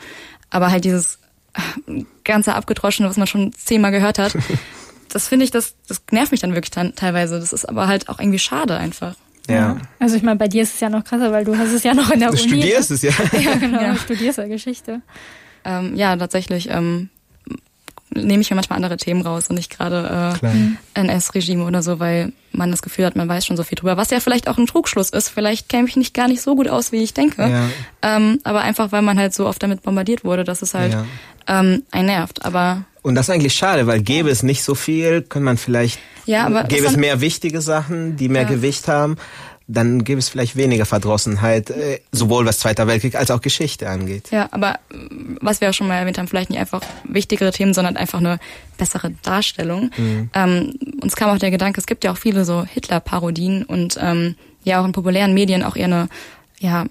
Aber 0.51 0.71
halt 0.71 0.85
dieses 0.85 1.19
äh, 1.55 2.05
ganze 2.25 2.55
Abgedroschene, 2.55 3.09
was 3.09 3.17
man 3.17 3.27
schon 3.27 3.53
zehnmal 3.53 3.91
gehört 3.91 4.19
hat. 4.19 4.37
das 5.15 5.29
finde 5.29 5.45
ich, 5.45 5.51
das, 5.51 5.75
das 5.89 6.03
nervt 6.11 6.33
mich 6.33 6.41
dann 6.41 6.55
wirklich 6.55 6.71
dann, 6.71 6.95
teilweise. 6.95 7.39
Das 7.39 7.53
ist 7.53 7.65
aber 7.65 7.87
halt 7.87 8.09
auch 8.09 8.19
irgendwie 8.19 8.39
schade 8.39 8.77
einfach. 8.77 9.15
Ja. 9.49 9.77
Also 9.99 10.17
ich 10.17 10.23
meine, 10.23 10.39
bei 10.39 10.49
dir 10.49 10.63
ist 10.63 10.75
es 10.75 10.81
ja 10.81 10.89
noch 10.89 11.05
krasser, 11.05 11.33
weil 11.33 11.45
du 11.45 11.57
hast 11.57 11.73
es 11.73 11.83
ja 11.83 11.95
noch 11.95 12.11
in 12.11 12.21
der 12.21 12.31
du 12.31 12.35
Uni. 12.35 12.43
Du 12.43 12.57
studierst 12.57 12.91
es 12.91 13.03
ja. 13.03 13.13
ja, 13.41 13.55
genau. 13.57 13.81
Ja. 13.81 13.93
Du 13.93 13.99
studierst 13.99 14.39
ja 14.39 14.47
Geschichte. 14.47 15.01
Ähm, 15.65 15.97
ja, 15.97 16.17
tatsächlich 16.17 16.69
ähm, 16.71 17.09
nehme 18.15 18.43
ich 18.43 18.51
mir 18.51 18.57
manchmal 18.57 18.77
andere 18.77 18.97
Themen 18.97 19.23
raus 19.23 19.49
und 19.49 19.57
nicht 19.57 19.77
gerade 19.77 20.37
äh, 20.43 21.01
NS-Regime 21.01 21.65
oder 21.65 21.83
so, 21.83 21.99
weil 21.99 22.33
man 22.53 22.71
das 22.71 22.83
Gefühl 22.83 23.07
hat, 23.07 23.17
man 23.17 23.29
weiß 23.29 23.47
schon 23.47 23.57
so 23.57 23.65
viel 23.65 23.77
drüber. 23.77 23.97
Was 23.97 24.11
ja 24.11 24.21
vielleicht 24.21 24.49
auch 24.49 24.59
ein 24.59 24.67
Trugschluss 24.67 25.11
ist. 25.11 25.29
Vielleicht 25.29 25.69
käme 25.69 25.89
ich 25.89 25.97
nicht 25.97 26.15
gar 26.15 26.29
nicht 26.29 26.43
so 26.43 26.55
gut 26.55 26.69
aus, 26.69 26.93
wie 26.93 27.03
ich 27.03 27.15
denke. 27.15 27.43
Ja. 27.49 27.69
Ähm, 28.03 28.41
aber 28.45 28.61
einfach, 28.61 28.93
weil 28.93 29.03
man 29.03 29.19
halt 29.19 29.35
so 29.35 29.47
oft 29.47 29.63
damit 29.63 29.83
bombardiert 29.83 30.25
wurde, 30.25 30.45
dass 30.45 30.63
es 30.63 30.75
halt 30.75 30.93
ja. 30.93 31.05
ähm, 31.47 31.83
einen 31.91 32.07
nervt. 32.07 32.45
Aber 32.45 32.85
und 33.03 33.15
das 33.15 33.29
ist 33.29 33.35
eigentlich 33.35 33.55
schade, 33.55 33.87
weil 33.87 34.01
gäbe 34.01 34.31
es 34.31 34.43
nicht 34.43 34.63
so 34.63 34.75
viel, 34.75 35.23
könnte 35.23 35.45
man 35.45 35.57
vielleicht, 35.59 35.99
ja, 36.25 36.47
aber 36.47 36.65
gäbe 36.65 36.87
es 36.87 36.97
mehr 36.97 37.21
wichtige 37.21 37.61
Sachen, 37.61 38.17
die 38.17 38.29
mehr 38.29 38.43
ja. 38.43 38.49
Gewicht 38.49 38.89
haben, 38.89 39.17
dann 39.67 40.05
gäbe 40.05 40.19
es 40.19 40.29
vielleicht 40.29 40.57
weniger 40.57 40.85
Verdrossenheit, 40.85 41.71
äh, 41.71 42.01
sowohl 42.13 42.47
was 42.47 42.59
Zweiter 42.59 42.87
Weltkrieg 42.87 43.15
als 43.15 43.31
auch 43.31 43.41
Geschichte 43.41 43.89
angeht. 43.89 44.31
Ja, 44.31 44.49
aber 44.51 44.75
äh, 44.75 44.97
was 45.41 45.61
wir 45.61 45.69
ja 45.69 45.73
schon 45.73 45.89
mal 45.89 45.97
erwähnt 45.97 46.19
haben, 46.19 46.29
vielleicht 46.29 46.51
nicht 46.51 46.59
einfach 46.61 46.83
wichtigere 47.05 47.53
Themen, 47.53 47.75
sondern 47.75 47.97
einfach 47.97 48.19
eine 48.19 48.39
bessere 48.79 49.13
Darstellung. 49.23 49.91
Mhm. 49.97 50.31
Ähm, 50.35 50.75
uns 51.01 51.17
kam 51.17 51.31
auch 51.31 51.39
der 51.39 51.51
Gedanke, 51.51 51.81
es 51.81 51.87
gibt 51.87 52.05
ja 52.05 52.13
auch 52.13 52.19
viele 52.19 52.45
so 52.45 52.65
Hitler-Parodien 52.65 53.65
und 53.65 53.99
ähm, 54.01 54.37
ja 54.65 54.81
auch 54.81 54.85
in 54.85 54.93
populären 54.93 55.35
Medien 55.35 55.65
auch 55.65 55.77
eher 55.77 55.87
eine 55.87 56.09
ja, 56.61 56.87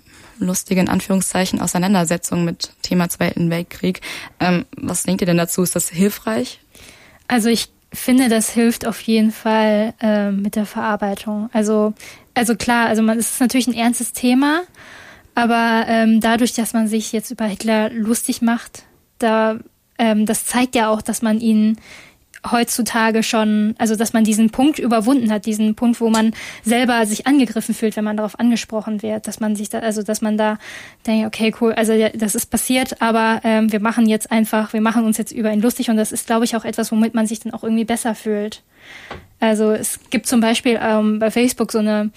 lustige, 0.46 0.82
in 0.82 0.90
Anführungszeichen, 0.90 1.62
Auseinandersetzung 1.62 2.46
mit 2.46 2.72
Thema 2.82 3.10
Zweiten 3.10 3.50
Weltkrieg. 3.50 4.02
Ähm, 4.40 4.66
was 4.76 5.04
denkt 5.04 5.22
ihr 5.22 5.28
denn 5.28 5.38
dazu? 5.38 5.64
Ist 5.64 5.76
das 5.76 5.90
hilfreich? 5.90 6.60
Also 7.28 7.50
ich 7.50 7.70
finde, 7.94 8.30
das 8.30 8.50
hilft 8.50 8.86
auf 8.86 9.00
jeden 9.02 9.32
Fall 9.32 9.94
äh, 10.02 10.32
mit 10.32 10.56
der 10.56 10.66
Verarbeitung. 10.66 11.50
Also, 11.54 11.94
also 12.34 12.56
klar, 12.56 12.88
also 12.88 13.02
man, 13.02 13.18
es 13.18 13.32
ist 13.32 13.42
natürlich 13.42 13.68
ein 13.68 13.74
ernstes 13.74 14.14
Thema, 14.14 14.64
aber 15.36 15.86
ähm, 15.88 16.20
dadurch, 16.22 16.54
dass 16.54 16.74
man 16.74 16.88
sich 16.88 17.12
jetzt 17.12 17.32
über 17.32 17.46
Hitler 17.46 17.90
lustig 17.90 18.42
macht, 18.42 18.84
da 19.20 19.60
ähm, 20.02 20.26
das 20.26 20.46
zeigt 20.46 20.76
ja 20.76 20.90
auch, 20.90 21.02
dass 21.02 21.22
man 21.22 21.40
ihn 21.40 21.78
heutzutage 22.50 23.24
schon, 23.24 23.76
also 23.78 23.96
dass 23.96 24.14
man 24.14 24.24
diesen 24.24 24.50
Punkt 24.50 24.80
überwunden 24.80 25.32
hat, 25.32 25.46
diesen 25.46 25.76
Punkt, 25.76 26.02
wo 26.02 26.10
man 26.10 26.34
selber 26.64 27.06
sich 27.06 27.28
angegriffen 27.28 27.76
fühlt, 27.76 27.96
wenn 27.96 28.04
man 28.04 28.18
darauf 28.18 28.40
angesprochen 28.40 29.02
wird, 29.02 29.28
dass 29.28 29.40
man 29.40 29.56
sich 29.56 29.70
da, 29.70 29.80
also 29.80 30.02
dass 30.02 30.22
man 30.22 30.38
da 30.38 30.58
denkt, 31.06 31.28
okay, 31.28 31.54
cool, 31.62 31.74
also 31.74 31.94
das 32.16 32.36
ist 32.36 32.48
passiert, 32.48 33.02
aber 33.02 33.42
ähm, 33.44 33.72
wir 33.72 33.80
machen 33.80 34.08
jetzt 34.08 34.32
einfach, 34.32 34.74
wir 34.74 34.82
machen 34.82 35.06
uns 35.06 35.18
jetzt 35.18 35.32
über 35.32 35.52
ihn 35.52 35.62
lustig 35.62 35.90
und 35.90 35.98
das 35.98 36.12
ist, 36.12 36.28
glaube 36.28 36.46
ich, 36.46 36.56
auch 36.56 36.66
etwas, 36.66 36.92
womit 36.92 37.14
man 37.14 37.28
sich 37.28 37.40
dann 37.40 37.54
auch 37.54 37.64
irgendwie 37.64 37.86
besser 37.86 38.16
fühlt. 38.16 38.64
Also 39.40 39.72
es 39.72 40.00
gibt 40.12 40.28
zum 40.28 40.40
Beispiel 40.40 40.80
ähm, 40.82 41.18
bei 41.18 41.32
Facebook 41.32 41.72
so 41.72 41.80
eine 41.80 42.12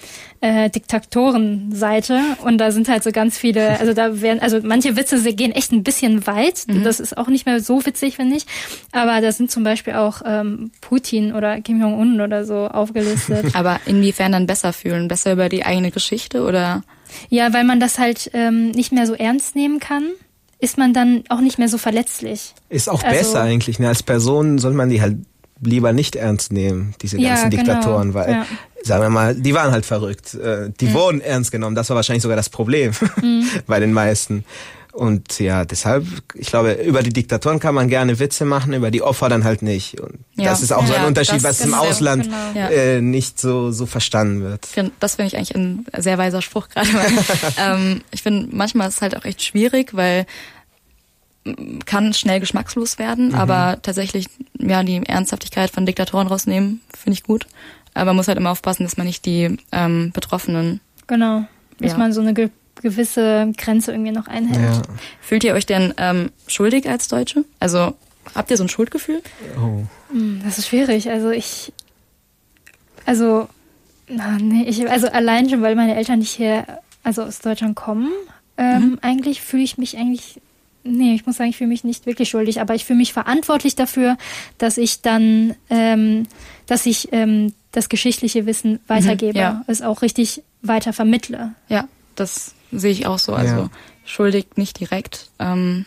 äh, 0.44 0.68
Diktatorenseite 0.68 2.20
und 2.44 2.58
da 2.58 2.70
sind 2.70 2.86
halt 2.90 3.02
so 3.02 3.12
ganz 3.12 3.38
viele, 3.38 3.80
also 3.80 3.94
da 3.94 4.20
werden, 4.20 4.40
also 4.40 4.60
manche 4.62 4.94
Witze 4.94 5.16
sie 5.16 5.34
gehen 5.34 5.52
echt 5.52 5.72
ein 5.72 5.82
bisschen 5.82 6.26
weit. 6.26 6.64
Mhm. 6.66 6.84
Das 6.84 7.00
ist 7.00 7.16
auch 7.16 7.28
nicht 7.28 7.46
mehr 7.46 7.60
so 7.60 7.86
witzig, 7.86 8.16
finde 8.16 8.36
ich. 8.36 8.44
Aber 8.92 9.22
da 9.22 9.32
sind 9.32 9.50
zum 9.50 9.64
Beispiel 9.64 9.94
auch 9.94 10.20
ähm, 10.26 10.70
Putin 10.82 11.32
oder 11.32 11.62
Kim 11.62 11.80
Jong-un 11.80 12.20
oder 12.20 12.44
so 12.44 12.68
aufgelistet. 12.68 13.46
Aber 13.54 13.80
inwiefern 13.86 14.32
dann 14.32 14.46
besser 14.46 14.74
fühlen? 14.74 15.08
Besser 15.08 15.32
über 15.32 15.48
die 15.48 15.64
eigene 15.64 15.90
Geschichte 15.90 16.44
oder? 16.44 16.82
Ja, 17.30 17.54
weil 17.54 17.64
man 17.64 17.80
das 17.80 17.98
halt 17.98 18.30
ähm, 18.34 18.70
nicht 18.72 18.92
mehr 18.92 19.06
so 19.06 19.14
ernst 19.14 19.56
nehmen 19.56 19.80
kann 19.80 20.10
ist 20.60 20.78
man 20.78 20.94
dann 20.94 21.24
auch 21.28 21.42
nicht 21.42 21.58
mehr 21.58 21.68
so 21.68 21.76
verletzlich. 21.76 22.54
Ist 22.70 22.88
auch 22.88 23.02
also, 23.02 23.14
besser 23.14 23.42
eigentlich. 23.42 23.78
Ne? 23.80 23.88
Als 23.88 24.02
Person 24.02 24.56
soll 24.56 24.72
man 24.72 24.88
die 24.88 25.02
halt 25.02 25.18
lieber 25.66 25.92
nicht 25.92 26.16
ernst 26.16 26.52
nehmen, 26.52 26.94
diese 27.02 27.16
ganzen 27.16 27.26
ja, 27.26 27.48
genau. 27.48 27.62
Diktatoren, 27.62 28.14
weil, 28.14 28.30
ja. 28.30 28.46
sagen 28.82 29.02
wir 29.02 29.10
mal, 29.10 29.34
die 29.34 29.54
waren 29.54 29.72
halt 29.72 29.86
verrückt. 29.86 30.34
Äh, 30.34 30.70
die 30.80 30.86
mhm. 30.86 30.92
wurden 30.94 31.20
ernst 31.20 31.52
genommen. 31.52 31.74
Das 31.74 31.88
war 31.90 31.96
wahrscheinlich 31.96 32.22
sogar 32.22 32.36
das 32.36 32.48
Problem 32.48 32.92
mhm. 33.22 33.48
bei 33.66 33.80
den 33.80 33.92
meisten. 33.92 34.44
Und 34.94 35.40
ja, 35.40 35.64
deshalb, 35.64 36.06
ich 36.34 36.46
glaube, 36.46 36.74
über 36.74 37.02
die 37.02 37.12
Diktatoren 37.12 37.58
kann 37.58 37.74
man 37.74 37.88
gerne 37.88 38.20
Witze 38.20 38.44
machen, 38.44 38.72
über 38.74 38.92
die 38.92 39.02
Opfer 39.02 39.28
dann 39.28 39.42
halt 39.42 39.60
nicht. 39.60 40.00
Und 40.00 40.20
ja. 40.36 40.44
das 40.44 40.62
ist 40.62 40.72
auch 40.72 40.86
so 40.86 40.94
ein 40.94 41.04
Unterschied, 41.04 41.42
was 41.42 41.60
im 41.62 41.74
Ausland 41.74 42.30
genau. 42.54 42.68
äh, 42.70 43.00
nicht 43.00 43.40
so, 43.40 43.72
so 43.72 43.86
verstanden 43.86 44.44
wird. 44.44 44.68
Das 45.00 45.16
finde 45.16 45.26
ich 45.26 45.36
eigentlich 45.36 45.56
ein 45.56 45.84
sehr 45.98 46.16
weiser 46.16 46.42
Spruch 46.42 46.68
gerade. 46.68 46.88
ähm, 47.58 48.02
ich 48.12 48.22
finde, 48.22 48.54
manchmal 48.54 48.88
ist 48.88 48.96
es 48.96 49.02
halt 49.02 49.16
auch 49.16 49.24
echt 49.24 49.42
schwierig, 49.42 49.94
weil 49.94 50.26
kann 51.84 52.14
schnell 52.14 52.40
geschmackslos 52.40 52.98
werden, 52.98 53.28
mhm. 53.28 53.34
aber 53.34 53.78
tatsächlich 53.82 54.28
ja 54.58 54.82
die 54.82 55.04
Ernsthaftigkeit 55.04 55.70
von 55.70 55.86
Diktatoren 55.86 56.26
rausnehmen, 56.26 56.80
finde 56.96 57.14
ich 57.14 57.22
gut. 57.22 57.46
Aber 57.92 58.06
man 58.06 58.16
muss 58.16 58.28
halt 58.28 58.38
immer 58.38 58.50
aufpassen, 58.50 58.84
dass 58.84 58.96
man 58.96 59.06
nicht 59.06 59.24
die 59.24 59.56
ähm, 59.70 60.10
Betroffenen. 60.12 60.80
Genau. 61.06 61.44
Dass 61.78 61.92
ja. 61.92 61.98
man 61.98 62.12
so 62.12 62.20
eine 62.20 62.34
ge 62.34 62.50
gewisse 62.82 63.52
Grenze 63.56 63.92
irgendwie 63.92 64.10
noch 64.10 64.26
einhält. 64.26 64.76
Ja. 64.76 64.82
Fühlt 65.20 65.44
ihr 65.44 65.54
euch 65.54 65.64
denn 65.64 65.94
ähm, 65.96 66.30
schuldig 66.48 66.88
als 66.88 67.06
Deutsche? 67.06 67.44
Also 67.60 67.94
habt 68.34 68.50
ihr 68.50 68.56
so 68.56 68.64
ein 68.64 68.68
Schuldgefühl? 68.68 69.22
Oh. 69.56 69.84
Hm, 70.10 70.42
das 70.44 70.58
ist 70.58 70.68
schwierig. 70.68 71.08
Also 71.08 71.30
ich, 71.30 71.72
also, 73.06 73.48
na, 74.08 74.38
nee, 74.38 74.64
ich, 74.64 74.90
also 74.90 75.08
allein 75.08 75.48
schon, 75.48 75.62
weil 75.62 75.76
meine 75.76 75.94
Eltern 75.94 76.18
nicht 76.18 76.32
hier, 76.32 76.66
also 77.04 77.22
aus 77.22 77.38
Deutschland 77.38 77.76
kommen, 77.76 78.10
ähm, 78.58 78.82
mhm. 78.82 78.98
eigentlich 79.02 79.40
fühle 79.40 79.62
ich 79.62 79.78
mich 79.78 79.96
eigentlich 79.96 80.40
Nee, 80.84 81.14
ich 81.14 81.24
muss 81.24 81.36
sagen, 81.36 81.48
ich 81.48 81.56
fühle 81.56 81.68
mich 81.68 81.82
nicht 81.82 82.04
wirklich 82.04 82.28
schuldig, 82.28 82.60
aber 82.60 82.74
ich 82.74 82.84
fühle 82.84 82.98
mich 82.98 83.14
verantwortlich 83.14 83.74
dafür, 83.74 84.18
dass 84.58 84.76
ich 84.76 85.00
dann, 85.00 85.54
ähm, 85.70 86.26
dass 86.66 86.84
ich 86.84 87.08
ähm, 87.12 87.54
das 87.72 87.88
geschichtliche 87.88 88.44
Wissen 88.44 88.80
weitergebe, 88.86 89.38
mhm, 89.38 89.42
ja. 89.42 89.64
es 89.66 89.80
auch 89.80 90.02
richtig 90.02 90.42
weiter 90.60 90.92
vermittle. 90.92 91.54
Ja, 91.68 91.88
das 92.14 92.54
sehe 92.70 92.92
ich 92.92 93.06
auch 93.06 93.18
so. 93.18 93.32
Also 93.32 93.54
ja. 93.54 93.70
schuldig 94.04 94.46
nicht 94.56 94.78
direkt, 94.78 95.30
ähm, 95.38 95.86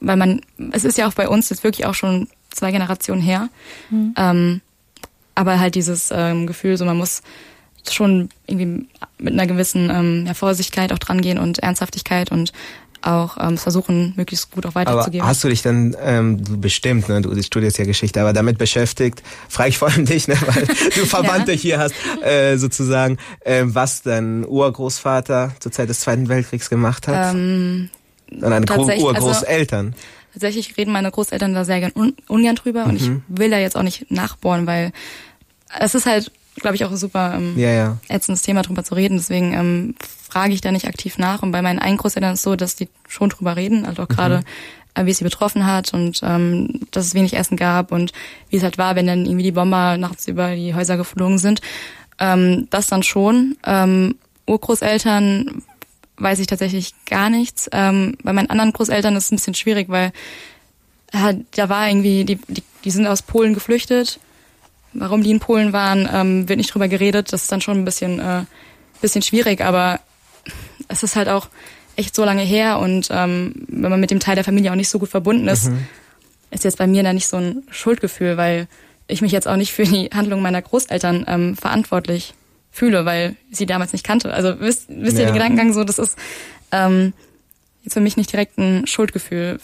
weil 0.00 0.16
man, 0.16 0.40
es 0.72 0.84
ist 0.84 0.96
ja 0.96 1.06
auch 1.06 1.14
bei 1.14 1.28
uns 1.28 1.50
jetzt 1.50 1.62
wirklich 1.62 1.86
auch 1.86 1.94
schon 1.94 2.28
zwei 2.50 2.72
Generationen 2.72 3.20
her, 3.20 3.50
mhm. 3.90 4.14
ähm, 4.16 4.60
aber 5.34 5.60
halt 5.60 5.74
dieses 5.74 6.10
ähm, 6.12 6.46
Gefühl, 6.46 6.78
so 6.78 6.84
man 6.84 6.96
muss 6.96 7.22
schon 7.90 8.28
irgendwie 8.46 8.86
mit 9.18 9.32
einer 9.32 9.46
gewissen 9.46 9.90
ähm, 9.90 10.24
ja, 10.26 10.34
Vorsichtigkeit 10.34 10.92
auch 10.92 10.98
dran 10.98 11.20
gehen 11.20 11.38
und 11.38 11.58
Ernsthaftigkeit 11.58 12.30
und 12.30 12.52
auch 13.02 13.36
ähm, 13.40 13.58
versuchen, 13.58 14.14
möglichst 14.16 14.50
gut 14.50 14.66
auch 14.66 14.74
weiterzugeben. 14.74 15.22
Aber 15.22 15.30
hast 15.30 15.44
du 15.44 15.48
dich 15.48 15.62
dann 15.62 15.96
ähm, 16.00 16.44
du 16.44 16.58
bestimmt, 16.58 17.08
ne, 17.08 17.20
du 17.20 17.40
studierst 17.42 17.78
ja 17.78 17.84
Geschichte, 17.84 18.20
aber 18.20 18.32
damit 18.32 18.58
beschäftigt, 18.58 19.22
frage 19.48 19.70
ich 19.70 19.78
vor 19.78 19.88
allem 19.88 20.06
dich, 20.06 20.28
ne, 20.28 20.36
weil 20.46 20.66
du 20.94 21.06
Verwandte 21.06 21.52
ja. 21.52 21.58
hier 21.58 21.78
hast, 21.78 21.94
äh, 22.22 22.56
sozusagen, 22.56 23.18
äh, 23.40 23.62
was 23.64 24.02
dein 24.02 24.46
Urgroßvater 24.46 25.52
zur 25.58 25.72
Zeit 25.72 25.88
des 25.88 26.00
Zweiten 26.00 26.28
Weltkriegs 26.28 26.70
gemacht 26.70 27.08
hat? 27.08 27.34
Ähm, 27.34 27.90
Und 28.30 28.42
deine 28.42 28.66
Urgroßeltern. 28.70 29.86
Also, 29.86 29.98
tatsächlich 30.32 30.76
reden 30.76 30.92
meine 30.92 31.10
Großeltern 31.10 31.54
da 31.54 31.64
sehr 31.64 31.80
gern 31.80 31.92
un 31.94 32.14
ungern 32.28 32.56
drüber 32.56 32.84
mhm. 32.84 32.90
und 32.90 32.96
ich 32.96 33.08
mhm. 33.08 33.22
will 33.28 33.50
da 33.50 33.58
jetzt 33.58 33.76
auch 33.76 33.82
nicht 33.82 34.10
nachbohren, 34.10 34.66
weil 34.66 34.92
es 35.78 35.94
ist 35.94 36.06
halt 36.06 36.30
glaube 36.56 36.76
ich, 36.76 36.84
auch 36.84 36.90
ein 36.90 36.96
super 36.96 37.34
ähm, 37.36 37.58
ja, 37.58 37.70
ja. 37.70 37.98
ätzendes 38.08 38.42
Thema, 38.42 38.62
drüber 38.62 38.84
zu 38.84 38.94
reden. 38.94 39.16
Deswegen 39.16 39.52
ähm, 39.54 39.94
frage 40.28 40.52
ich 40.52 40.60
da 40.60 40.72
nicht 40.72 40.86
aktiv 40.86 41.18
nach. 41.18 41.42
Und 41.42 41.52
bei 41.52 41.62
meinen 41.62 41.78
einen 41.78 41.96
Großeltern 41.96 42.34
ist 42.34 42.40
es 42.40 42.44
so, 42.44 42.56
dass 42.56 42.76
die 42.76 42.88
schon 43.08 43.30
drüber 43.30 43.56
reden, 43.56 43.84
also 43.84 44.02
auch 44.02 44.08
gerade, 44.08 44.38
mhm. 44.38 44.42
äh, 44.94 45.06
wie 45.06 45.10
es 45.10 45.18
sie 45.18 45.24
betroffen 45.24 45.66
hat 45.66 45.94
und 45.94 46.20
ähm, 46.22 46.80
dass 46.90 47.06
es 47.06 47.14
wenig 47.14 47.34
Essen 47.34 47.56
gab 47.56 47.92
und 47.92 48.12
wie 48.50 48.56
es 48.56 48.62
halt 48.62 48.78
war, 48.78 48.96
wenn 48.96 49.06
dann 49.06 49.24
irgendwie 49.24 49.44
die 49.44 49.52
Bomber 49.52 49.96
nachts 49.96 50.28
über 50.28 50.54
die 50.54 50.74
Häuser 50.74 50.96
geflogen 50.96 51.38
sind. 51.38 51.60
Ähm, 52.18 52.68
das 52.70 52.86
dann 52.86 53.02
schon. 53.02 53.56
Ähm, 53.64 54.16
Urgroßeltern 54.46 55.62
weiß 56.18 56.38
ich 56.38 56.46
tatsächlich 56.46 56.94
gar 57.06 57.30
nichts. 57.30 57.68
Ähm, 57.72 58.16
bei 58.22 58.32
meinen 58.32 58.50
anderen 58.50 58.72
Großeltern 58.72 59.16
ist 59.16 59.24
es 59.24 59.32
ein 59.32 59.36
bisschen 59.36 59.54
schwierig, 59.54 59.88
weil 59.88 60.12
ja, 61.12 61.32
da 61.54 61.68
war 61.68 61.88
irgendwie, 61.88 62.24
die, 62.24 62.36
die, 62.48 62.62
die 62.84 62.90
sind 62.90 63.06
aus 63.06 63.22
Polen 63.22 63.54
geflüchtet 63.54 64.20
Warum 64.94 65.22
die 65.22 65.30
in 65.30 65.40
Polen 65.40 65.72
waren, 65.72 66.08
ähm, 66.12 66.48
wird 66.48 66.58
nicht 66.58 66.72
drüber 66.72 66.88
geredet. 66.88 67.32
Das 67.32 67.42
ist 67.42 67.52
dann 67.52 67.60
schon 67.60 67.78
ein 67.78 67.84
bisschen, 67.84 68.18
äh, 68.20 68.44
bisschen 69.00 69.22
schwierig, 69.22 69.60
aber 69.60 70.00
es 70.88 71.02
ist 71.02 71.16
halt 71.16 71.28
auch 71.28 71.48
echt 71.96 72.14
so 72.14 72.24
lange 72.24 72.42
her 72.42 72.78
und 72.78 73.08
ähm, 73.10 73.54
wenn 73.68 73.90
man 73.90 74.00
mit 74.00 74.10
dem 74.10 74.20
Teil 74.20 74.34
der 74.34 74.44
Familie 74.44 74.70
auch 74.70 74.76
nicht 74.76 74.88
so 74.88 74.98
gut 74.98 75.10
verbunden 75.10 75.48
ist, 75.48 75.70
mhm. 75.70 75.86
ist 76.50 76.64
jetzt 76.64 76.78
bei 76.78 76.86
mir 76.86 77.02
da 77.02 77.12
nicht 77.12 77.28
so 77.28 77.36
ein 77.36 77.64
Schuldgefühl, 77.70 78.36
weil 78.36 78.66
ich 79.08 79.20
mich 79.20 79.32
jetzt 79.32 79.46
auch 79.46 79.56
nicht 79.56 79.72
für 79.72 79.84
die 79.84 80.10
Handlung 80.14 80.40
meiner 80.40 80.62
Großeltern 80.62 81.24
ähm, 81.28 81.56
verantwortlich 81.56 82.34
fühle, 82.70 83.04
weil 83.04 83.36
ich 83.50 83.58
sie 83.58 83.66
damals 83.66 83.92
nicht 83.92 84.04
kannte. 84.04 84.32
Also 84.32 84.60
wisst, 84.60 84.86
wisst 84.88 85.18
ihr 85.18 85.24
ja. 85.24 85.30
den 85.30 85.34
Gedankengang 85.34 85.72
so, 85.72 85.84
das 85.84 85.98
ist 85.98 86.16
ähm, 86.70 87.12
jetzt 87.82 87.94
für 87.94 88.00
mich 88.00 88.16
nicht 88.16 88.32
direkt 88.32 88.58
ein 88.58 88.86
Schuldgefühl. 88.86 89.58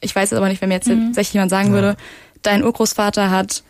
Ich 0.00 0.14
weiß 0.14 0.32
aber 0.32 0.48
nicht, 0.48 0.60
wenn 0.60 0.68
mir 0.68 0.76
jetzt 0.76 0.88
mhm. 0.88 1.06
tatsächlich 1.06 1.34
jemand 1.34 1.50
sagen 1.50 1.68
ja. 1.68 1.74
würde, 1.74 1.96
dein 2.42 2.64
Urgroßvater 2.64 3.30
hat 3.30 3.62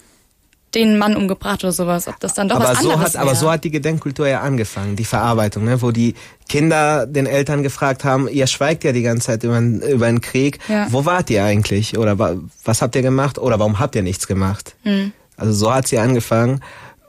den 0.74 0.98
Mann 0.98 1.16
umgebracht 1.16 1.64
oder 1.64 1.72
sowas, 1.72 2.08
ob 2.08 2.20
das 2.20 2.34
dann 2.34 2.48
doch 2.48 2.56
aber 2.56 2.70
was 2.70 2.82
so 2.82 2.90
anderes 2.90 3.14
hat, 3.14 3.20
Aber 3.20 3.34
so 3.34 3.50
hat 3.50 3.64
die 3.64 3.70
Gedenkkultur 3.70 4.28
ja 4.28 4.40
angefangen, 4.40 4.96
die 4.96 5.04
Verarbeitung, 5.04 5.64
ne? 5.64 5.80
wo 5.80 5.90
die 5.90 6.14
Kinder 6.48 7.06
den 7.06 7.26
Eltern 7.26 7.62
gefragt 7.62 8.04
haben, 8.04 8.28
ihr 8.28 8.46
schweigt 8.46 8.84
ja 8.84 8.92
die 8.92 9.02
ganze 9.02 9.28
Zeit 9.28 9.44
über, 9.44 9.58
über 9.60 10.06
einen 10.06 10.20
Krieg, 10.20 10.58
ja. 10.68 10.86
wo 10.90 11.04
wart 11.04 11.30
ihr 11.30 11.42
eigentlich 11.44 11.96
oder 11.96 12.18
was 12.64 12.82
habt 12.82 12.96
ihr 12.96 13.02
gemacht 13.02 13.38
oder 13.38 13.58
warum 13.58 13.78
habt 13.78 13.94
ihr 13.94 14.02
nichts 14.02 14.26
gemacht? 14.26 14.74
Mhm. 14.84 15.12
Also 15.36 15.52
so 15.52 15.72
hat 15.72 15.88
sie 15.88 15.98
angefangen 15.98 16.60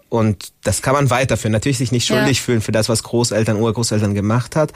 und 0.08 0.52
das 0.64 0.82
kann 0.82 0.94
man 0.94 1.10
weiterführen. 1.10 1.52
Natürlich 1.52 1.80
sich 1.80 1.92
nicht 1.92 2.08
schuldig 2.08 2.38
ja. 2.38 2.44
fühlen 2.44 2.62
für 2.62 2.72
das, 2.72 2.88
was 2.88 3.04
Großeltern, 3.04 3.58
Urgroßeltern 3.58 4.16
gemacht 4.16 4.56
hat, 4.56 4.72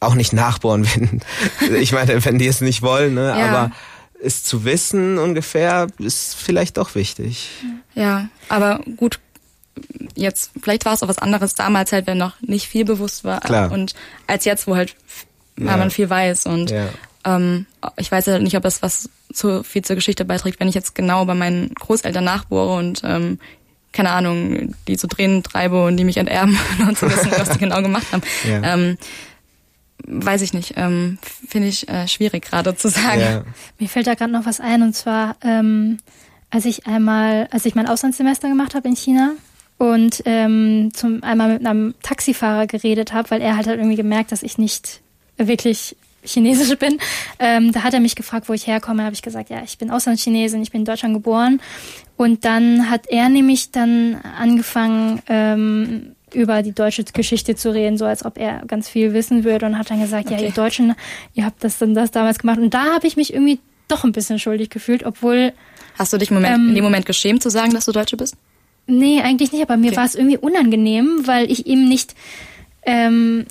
auch 0.00 0.14
nicht 0.14 0.32
nachbohren, 0.32 0.86
wenn 1.60 1.74
ich 1.80 1.92
meine, 1.92 2.24
wenn 2.24 2.38
die 2.38 2.46
es 2.46 2.60
nicht 2.60 2.82
wollen, 2.82 3.14
ne? 3.14 3.28
Ja. 3.28 3.48
aber 3.48 3.72
es 4.22 4.42
zu 4.42 4.64
wissen 4.64 5.18
ungefähr 5.18 5.88
ist 5.98 6.34
vielleicht 6.34 6.76
doch 6.76 6.94
wichtig. 6.94 7.50
Ja, 7.94 8.28
aber 8.48 8.80
gut, 8.96 9.20
jetzt, 10.14 10.52
vielleicht 10.60 10.84
war 10.84 10.94
es 10.94 11.02
auch 11.02 11.08
was 11.08 11.18
anderes 11.18 11.54
damals 11.54 11.92
halt, 11.92 12.06
wenn 12.06 12.18
noch 12.18 12.40
nicht 12.40 12.68
viel 12.68 12.84
bewusst 12.84 13.24
war. 13.24 13.40
Klar. 13.40 13.70
Und 13.70 13.94
als 14.26 14.44
jetzt, 14.44 14.66
wo 14.66 14.76
halt 14.76 14.94
ja. 15.56 15.76
man 15.76 15.90
viel 15.90 16.10
weiß. 16.10 16.46
Und 16.46 16.70
ja. 16.70 16.88
ähm, 17.24 17.66
ich 17.96 18.10
weiß 18.10 18.26
ja 18.26 18.38
nicht, 18.38 18.56
ob 18.56 18.62
das 18.62 18.82
was 18.82 19.08
zu 19.32 19.62
viel 19.62 19.82
zur 19.82 19.96
Geschichte 19.96 20.24
beiträgt, 20.24 20.60
wenn 20.60 20.68
ich 20.68 20.74
jetzt 20.74 20.94
genau 20.94 21.24
bei 21.24 21.34
meinen 21.34 21.74
Großeltern 21.74 22.24
nachbohre 22.24 22.76
und 22.76 23.02
ähm, 23.04 23.38
keine 23.92 24.10
Ahnung, 24.10 24.74
die 24.86 24.96
zu 24.96 25.06
Tränen 25.06 25.42
treibe 25.42 25.84
und 25.84 25.96
die 25.96 26.04
mich 26.04 26.16
enterben 26.16 26.58
und 26.88 26.98
zu 26.98 27.10
wissen, 27.10 27.32
was 27.36 27.50
die 27.50 27.58
genau 27.58 27.82
gemacht 27.82 28.06
haben. 28.12 28.22
Ja. 28.48 28.74
Ähm, 28.74 28.98
weiß 30.08 30.42
ich 30.42 30.52
nicht, 30.52 30.74
ähm, 30.76 31.18
finde 31.48 31.68
ich 31.68 31.88
äh, 31.88 32.08
schwierig 32.08 32.44
gerade 32.44 32.74
zu 32.74 32.88
sagen. 32.88 33.20
Ja. 33.20 33.42
Mir 33.78 33.88
fällt 33.88 34.06
da 34.06 34.14
gerade 34.14 34.32
noch 34.32 34.46
was 34.46 34.60
ein 34.60 34.82
und 34.82 34.94
zwar, 34.94 35.36
ähm, 35.42 35.98
als 36.50 36.64
ich 36.64 36.86
einmal, 36.86 37.48
als 37.50 37.66
ich 37.66 37.74
mein 37.74 37.88
Auslandssemester 37.88 38.48
gemacht 38.48 38.74
habe 38.74 38.88
in 38.88 38.96
China 38.96 39.32
und 39.76 40.22
ähm, 40.24 40.90
zum 40.92 41.22
einmal 41.22 41.54
mit 41.54 41.66
einem 41.66 41.94
Taxifahrer 42.02 42.66
geredet 42.66 43.12
habe, 43.12 43.30
weil 43.30 43.42
er 43.42 43.56
halt, 43.56 43.66
halt 43.66 43.78
irgendwie 43.78 43.96
gemerkt, 43.96 44.32
dass 44.32 44.42
ich 44.42 44.58
nicht 44.58 45.00
wirklich 45.36 45.96
Chinesisch 46.24 46.76
bin. 46.78 46.98
Ähm, 47.38 47.72
da 47.72 47.84
hat 47.84 47.94
er 47.94 48.00
mich 48.00 48.16
gefragt, 48.16 48.48
wo 48.48 48.52
ich 48.52 48.66
herkomme. 48.66 49.04
habe 49.04 49.14
ich 49.14 49.22
gesagt, 49.22 49.50
ja, 49.50 49.62
ich 49.62 49.78
bin 49.78 49.90
Auslandschinesin, 49.90 50.62
ich 50.62 50.72
bin 50.72 50.82
in 50.82 50.84
Deutschland 50.84 51.14
geboren. 51.14 51.60
Und 52.16 52.44
dann 52.44 52.90
hat 52.90 53.06
er 53.08 53.28
nämlich 53.28 53.70
dann 53.70 54.20
angefangen, 54.38 55.22
ähm, 55.28 56.16
über 56.34 56.62
die 56.62 56.72
deutsche 56.72 57.04
Geschichte 57.04 57.54
zu 57.56 57.72
reden, 57.72 57.98
so 57.98 58.04
als 58.04 58.24
ob 58.24 58.38
er 58.38 58.62
ganz 58.66 58.88
viel 58.88 59.12
wissen 59.12 59.44
würde 59.44 59.66
und 59.66 59.78
hat 59.78 59.90
dann 59.90 60.00
gesagt, 60.00 60.26
okay. 60.26 60.40
ja, 60.40 60.46
ihr 60.46 60.52
Deutschen, 60.52 60.94
ihr 61.34 61.44
habt 61.44 61.62
das 61.62 61.80
und 61.82 61.94
das 61.94 62.10
damals 62.10 62.38
gemacht. 62.38 62.58
Und 62.58 62.74
da 62.74 62.94
habe 62.94 63.06
ich 63.06 63.16
mich 63.16 63.32
irgendwie 63.32 63.60
doch 63.88 64.04
ein 64.04 64.12
bisschen 64.12 64.38
schuldig 64.38 64.70
gefühlt, 64.70 65.04
obwohl. 65.04 65.52
Hast 65.98 66.12
du 66.12 66.18
dich 66.18 66.30
Moment, 66.30 66.56
ähm, 66.56 66.68
in 66.68 66.74
dem 66.74 66.84
Moment 66.84 67.06
geschämt 67.06 67.42
zu 67.42 67.50
sagen, 67.50 67.72
dass 67.72 67.84
du 67.86 67.92
Deutsche 67.92 68.16
bist? 68.16 68.36
Nee, 68.86 69.20
eigentlich 69.20 69.52
nicht, 69.52 69.62
aber 69.62 69.76
mir 69.76 69.88
okay. 69.88 69.96
war 69.96 70.04
es 70.04 70.14
irgendwie 70.14 70.38
unangenehm, 70.38 71.26
weil 71.26 71.50
ich 71.50 71.66
ihm 71.66 71.88
nicht 71.88 72.14
ähm, 72.82 73.44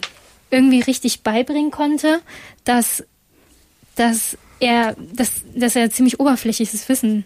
irgendwie 0.49 0.81
richtig 0.81 1.21
beibringen 1.21 1.71
konnte, 1.71 2.21
dass, 2.63 3.03
dass 3.95 4.37
er, 4.59 4.95
dass, 5.13 5.31
dass 5.55 5.75
er 5.75 5.91
ziemlich 5.91 6.19
oberflächliches 6.19 6.87
Wissen 6.89 7.25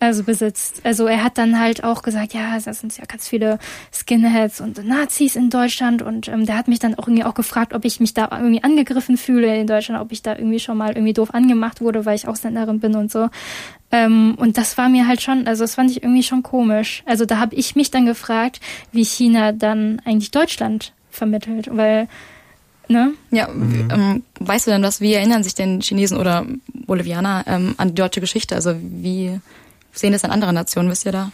also 0.00 0.24
besitzt. 0.24 0.80
Also 0.82 1.06
er 1.06 1.22
hat 1.22 1.36
dann 1.36 1.60
halt 1.60 1.84
auch 1.84 2.02
gesagt, 2.02 2.32
ja, 2.32 2.58
das 2.58 2.80
sind 2.80 2.96
ja 2.96 3.04
ganz 3.04 3.28
viele 3.28 3.58
Skinheads 3.92 4.60
und 4.60 4.84
Nazis 4.84 5.36
in 5.36 5.50
Deutschland 5.50 6.00
und 6.02 6.26
ähm, 6.28 6.46
der 6.46 6.56
hat 6.56 6.68
mich 6.68 6.78
dann 6.78 6.94
auch 6.94 7.06
irgendwie 7.06 7.24
auch 7.24 7.34
gefragt, 7.34 7.74
ob 7.74 7.84
ich 7.84 8.00
mich 8.00 8.14
da 8.14 8.28
irgendwie 8.32 8.64
angegriffen 8.64 9.18
fühle 9.18 9.54
in 9.56 9.66
Deutschland, 9.66 10.00
ob 10.00 10.10
ich 10.10 10.22
da 10.22 10.34
irgendwie 10.34 10.58
schon 10.58 10.78
mal 10.78 10.92
irgendwie 10.92 11.12
doof 11.12 11.34
angemacht 11.34 11.82
wurde, 11.82 12.06
weil 12.06 12.16
ich 12.16 12.26
Ausländerin 12.26 12.80
bin 12.80 12.96
und 12.96 13.12
so. 13.12 13.28
Ähm, 13.92 14.36
und 14.38 14.56
das 14.56 14.78
war 14.78 14.88
mir 14.88 15.06
halt 15.06 15.20
schon, 15.20 15.46
also 15.46 15.64
das 15.64 15.74
fand 15.74 15.90
ich 15.90 16.02
irgendwie 16.02 16.22
schon 16.22 16.42
komisch. 16.42 17.02
Also 17.04 17.26
da 17.26 17.38
habe 17.38 17.54
ich 17.54 17.76
mich 17.76 17.90
dann 17.90 18.06
gefragt, 18.06 18.60
wie 18.92 19.04
China 19.04 19.52
dann 19.52 20.00
eigentlich 20.04 20.30
Deutschland 20.30 20.92
vermittelt, 21.10 21.68
weil 21.70 22.08
Ne? 22.88 23.12
Ja, 23.30 23.46
mhm. 23.46 23.88
ähm, 23.92 24.22
weißt 24.40 24.66
du 24.66 24.72
denn 24.72 24.82
was, 24.82 25.00
wie 25.00 25.14
erinnern 25.14 25.44
sich 25.44 25.54
denn 25.54 25.80
Chinesen 25.80 26.18
oder 26.18 26.44
Bolivianer 26.74 27.44
ähm, 27.46 27.76
an 27.76 27.90
die 27.90 27.94
deutsche 27.94 28.20
Geschichte? 28.20 28.56
Also 28.56 28.74
wie 28.80 29.38
sehen 29.92 30.12
das 30.12 30.24
in 30.24 30.30
anderen 30.30 30.54
Nationen, 30.54 30.90
wisst 30.90 31.06
ihr 31.06 31.12
da? 31.12 31.32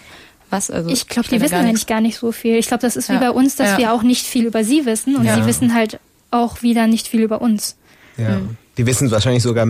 Was? 0.51 0.71
Also, 0.71 0.91
ich 0.91 1.09
glaube, 1.09 1.29
die 1.29 1.41
wissen 1.41 1.55
eigentlich 1.55 1.87
gar 1.87 2.01
nicht 2.01 2.19
so 2.19 2.31
viel. 2.31 2.57
Ich 2.57 2.69
glaube, 2.69 2.83
das 2.83 2.97
ist 2.97 3.09
wie 3.09 3.19
bei 3.19 3.31
uns, 3.31 3.57
dass 3.57 3.73
ja. 3.73 3.79
wir 3.79 3.93
auch 3.93 4.03
nicht 4.03 4.27
viel 4.27 4.47
über 4.47 4.63
sie 4.63 4.87
wissen 4.87 5.17
und 5.17 5.25
ja. 5.25 5.35
sie 5.35 5.45
wissen 5.45 5.75
halt 5.75 5.99
auch 6.31 6.63
wieder 6.63 6.87
nicht 6.87 7.09
viel 7.09 7.23
über 7.23 7.41
uns. 7.41 7.77
Ja, 8.17 8.39
mhm. 8.39 8.57
die 8.79 8.87
wissen 8.87 9.11
wahrscheinlich 9.11 9.43
sogar 9.43 9.67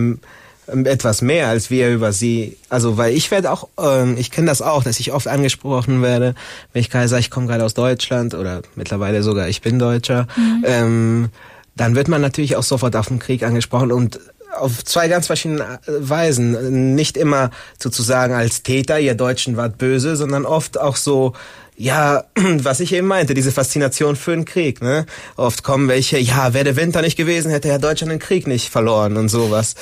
etwas 0.67 1.21
mehr 1.21 1.47
als 1.47 1.69
wir 1.69 1.89
über 1.89 2.11
sie. 2.11 2.57
Also 2.69 2.97
weil 2.97 3.15
ich 3.15 3.31
werde 3.31 3.51
auch, 3.51 3.69
ähm, 3.79 4.17
ich 4.17 4.31
kenne 4.31 4.47
das 4.47 4.61
auch, 4.61 4.83
dass 4.83 4.99
ich 4.99 5.13
oft 5.13 5.27
angesprochen 5.27 6.01
werde, 6.01 6.35
wenn 6.73 6.81
ich 6.81 6.89
gerade 6.89 7.07
sage, 7.07 7.21
ich 7.21 7.31
komme 7.31 7.47
gerade 7.47 7.63
aus 7.63 7.73
Deutschland 7.73 8.33
oder 8.33 8.61
mittlerweile 8.75 9.23
sogar 9.23 9.47
ich 9.47 9.61
bin 9.61 9.79
Deutscher. 9.79 10.27
Mhm. 10.35 10.63
Ähm, 10.65 11.29
dann 11.75 11.95
wird 11.95 12.07
man 12.07 12.21
natürlich 12.21 12.55
auch 12.55 12.63
sofort 12.63 12.95
auf 12.95 13.07
den 13.07 13.19
Krieg 13.19 13.43
angesprochen 13.43 13.91
und 13.91 14.19
auf 14.59 14.83
zwei 14.83 15.07
ganz 15.07 15.27
verschiedene 15.27 15.79
Weisen. 15.87 16.95
Nicht 16.95 17.17
immer 17.17 17.51
sozusagen 17.79 18.33
als 18.33 18.63
Täter, 18.63 18.99
ihr 18.99 19.15
Deutschen 19.15 19.57
wart 19.57 19.77
böse, 19.77 20.15
sondern 20.15 20.45
oft 20.45 20.79
auch 20.79 20.95
so, 20.95 21.33
ja, 21.77 22.23
was 22.35 22.79
ich 22.79 22.91
eben 22.93 23.07
meinte, 23.07 23.35
diese 23.35 23.51
Faszination 23.51 24.15
für 24.15 24.31
den 24.31 24.45
Krieg, 24.45 24.81
ne? 24.81 25.05
Oft 25.35 25.63
kommen 25.63 25.87
welche, 25.87 26.17
ja, 26.17 26.53
wäre 26.53 26.65
der 26.65 26.75
Winter 26.75 27.01
nicht 27.01 27.15
gewesen, 27.15 27.51
hätte 27.51 27.67
ja 27.67 27.77
Deutschland 27.77 28.11
den 28.11 28.19
Krieg 28.19 28.47
nicht 28.47 28.69
verloren 28.69 29.15
und 29.15 29.29
sowas. 29.29 29.75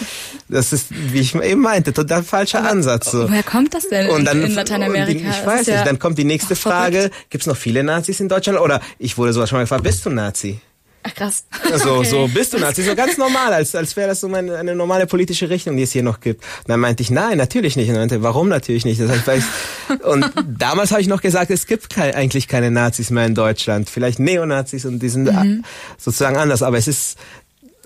Das 0.49 0.73
ist, 0.73 0.87
wie 0.89 1.21
ich 1.21 1.33
eben 1.35 1.61
meinte, 1.61 1.93
total 1.93 2.23
falscher 2.23 2.59
Aber 2.59 2.71
Ansatz. 2.71 3.11
So. 3.11 3.29
Woher 3.29 3.43
kommt 3.43 3.73
das 3.73 3.87
denn 3.87 4.09
und 4.09 4.25
dann, 4.25 4.43
in 4.43 4.53
Lateinamerika? 4.53 5.11
Die, 5.11 5.17
ich 5.17 5.45
weiß 5.45 5.67
nicht, 5.67 5.69
ja 5.69 5.85
dann 5.85 5.97
kommt 5.97 6.17
die 6.17 6.25
nächste 6.25 6.55
Frage, 6.55 7.11
gibt's 7.29 7.47
noch 7.47 7.57
viele 7.57 7.83
Nazis 7.83 8.19
in 8.19 8.27
Deutschland? 8.27 8.59
Oder 8.59 8.81
ich 8.99 9.17
wurde 9.17 9.31
sowas 9.31 9.49
schon 9.49 9.57
mal 9.57 9.63
gefragt, 9.63 9.83
bist 9.83 10.05
du 10.05 10.09
Nazi? 10.09 10.59
Ach 11.07 11.13
krass. 11.13 11.45
So, 11.75 11.97
okay. 11.97 12.09
so 12.09 12.27
bist 12.27 12.53
du 12.53 12.57
Nazi, 12.57 12.81
so 12.81 12.95
ganz 12.95 13.17
normal, 13.17 13.53
als, 13.53 13.75
als 13.75 13.95
wäre 13.95 14.07
das 14.07 14.21
so 14.21 14.27
eine, 14.27 14.57
eine 14.57 14.75
normale 14.75 15.05
politische 15.05 15.51
Richtung, 15.51 15.77
die 15.77 15.83
es 15.83 15.91
hier 15.91 16.01
noch 16.01 16.19
gibt. 16.19 16.41
Und 16.41 16.69
dann 16.69 16.79
meinte 16.79 17.03
ich, 17.03 17.11
nein, 17.11 17.37
natürlich 17.37 17.75
nicht. 17.75 17.89
Und 17.89 17.93
dann 17.93 18.01
meinte, 18.01 18.23
warum 18.23 18.49
natürlich 18.49 18.85
nicht? 18.85 18.99
Das 18.99 19.11
heißt, 19.11 19.27
weil 19.27 19.39
ich, 19.39 20.03
und 20.03 20.25
damals 20.57 20.91
habe 20.91 21.01
ich 21.01 21.07
noch 21.07 21.21
gesagt, 21.21 21.51
es 21.51 21.67
gibt 21.67 21.91
kein, 21.91 22.15
eigentlich 22.15 22.47
keine 22.47 22.71
Nazis 22.71 23.11
mehr 23.11 23.27
in 23.27 23.35
Deutschland. 23.35 23.87
Vielleicht 23.87 24.17
Neonazis 24.17 24.85
und 24.85 24.97
die 24.99 25.09
sind 25.09 25.25
mhm. 25.31 25.63
sozusagen 25.99 26.37
anders. 26.37 26.63
Aber 26.63 26.79
es 26.79 26.87
ist, 26.87 27.19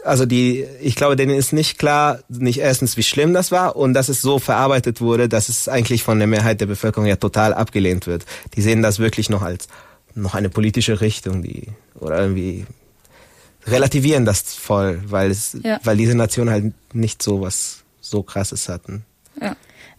also 0.06 0.26
die, 0.26 0.66
ich 0.82 0.96
glaube, 0.96 1.18
denen 1.18 1.36
ist 1.36 1.52
nicht 1.52 1.78
klar, 1.78 2.20
nicht 2.30 2.60
erstens, 2.60 2.96
wie 2.96 3.04
schlimm 3.04 3.34
das 3.34 3.52
war 3.52 3.76
und 3.76 3.94
dass 3.96 4.08
es 4.08 4.22
so 4.22 4.40
verarbeitet 4.40 5.02
wurde, 5.02 5.28
dass 5.28 5.50
es 5.50 5.68
eigentlich 5.68 6.04
von 6.04 6.20
der 6.20 6.28
Mehrheit 6.28 6.62
der 6.62 6.68
Bevölkerung 6.68 7.06
ja 7.06 7.18
total 7.18 7.54
abgelehnt 7.54 8.08
wird. 8.08 8.24
Die 8.56 8.62
sehen 8.62 8.82
das 8.82 9.00
wirklich 9.00 9.30
noch 9.30 9.42
als 9.42 9.68
noch 10.16 10.36
eine 10.36 10.50
politische 10.50 11.02
Richtung, 11.02 11.44
die 11.44 11.68
oder 12.00 12.22
irgendwie 12.22 12.66
relativieren 13.72 14.26
das 14.26 14.54
voll, 14.54 15.02
weil 15.06 15.32
es, 15.32 15.58
ja. 15.64 15.80
weil 15.84 15.98
diese 15.98 16.16
Nationen 16.16 16.50
halt 16.50 16.74
nicht 16.94 17.22
so 17.22 17.42
was 17.42 17.84
so 18.02 18.24
krasses 18.24 18.70
hatten. 18.70 19.04
Ja. 19.42 19.56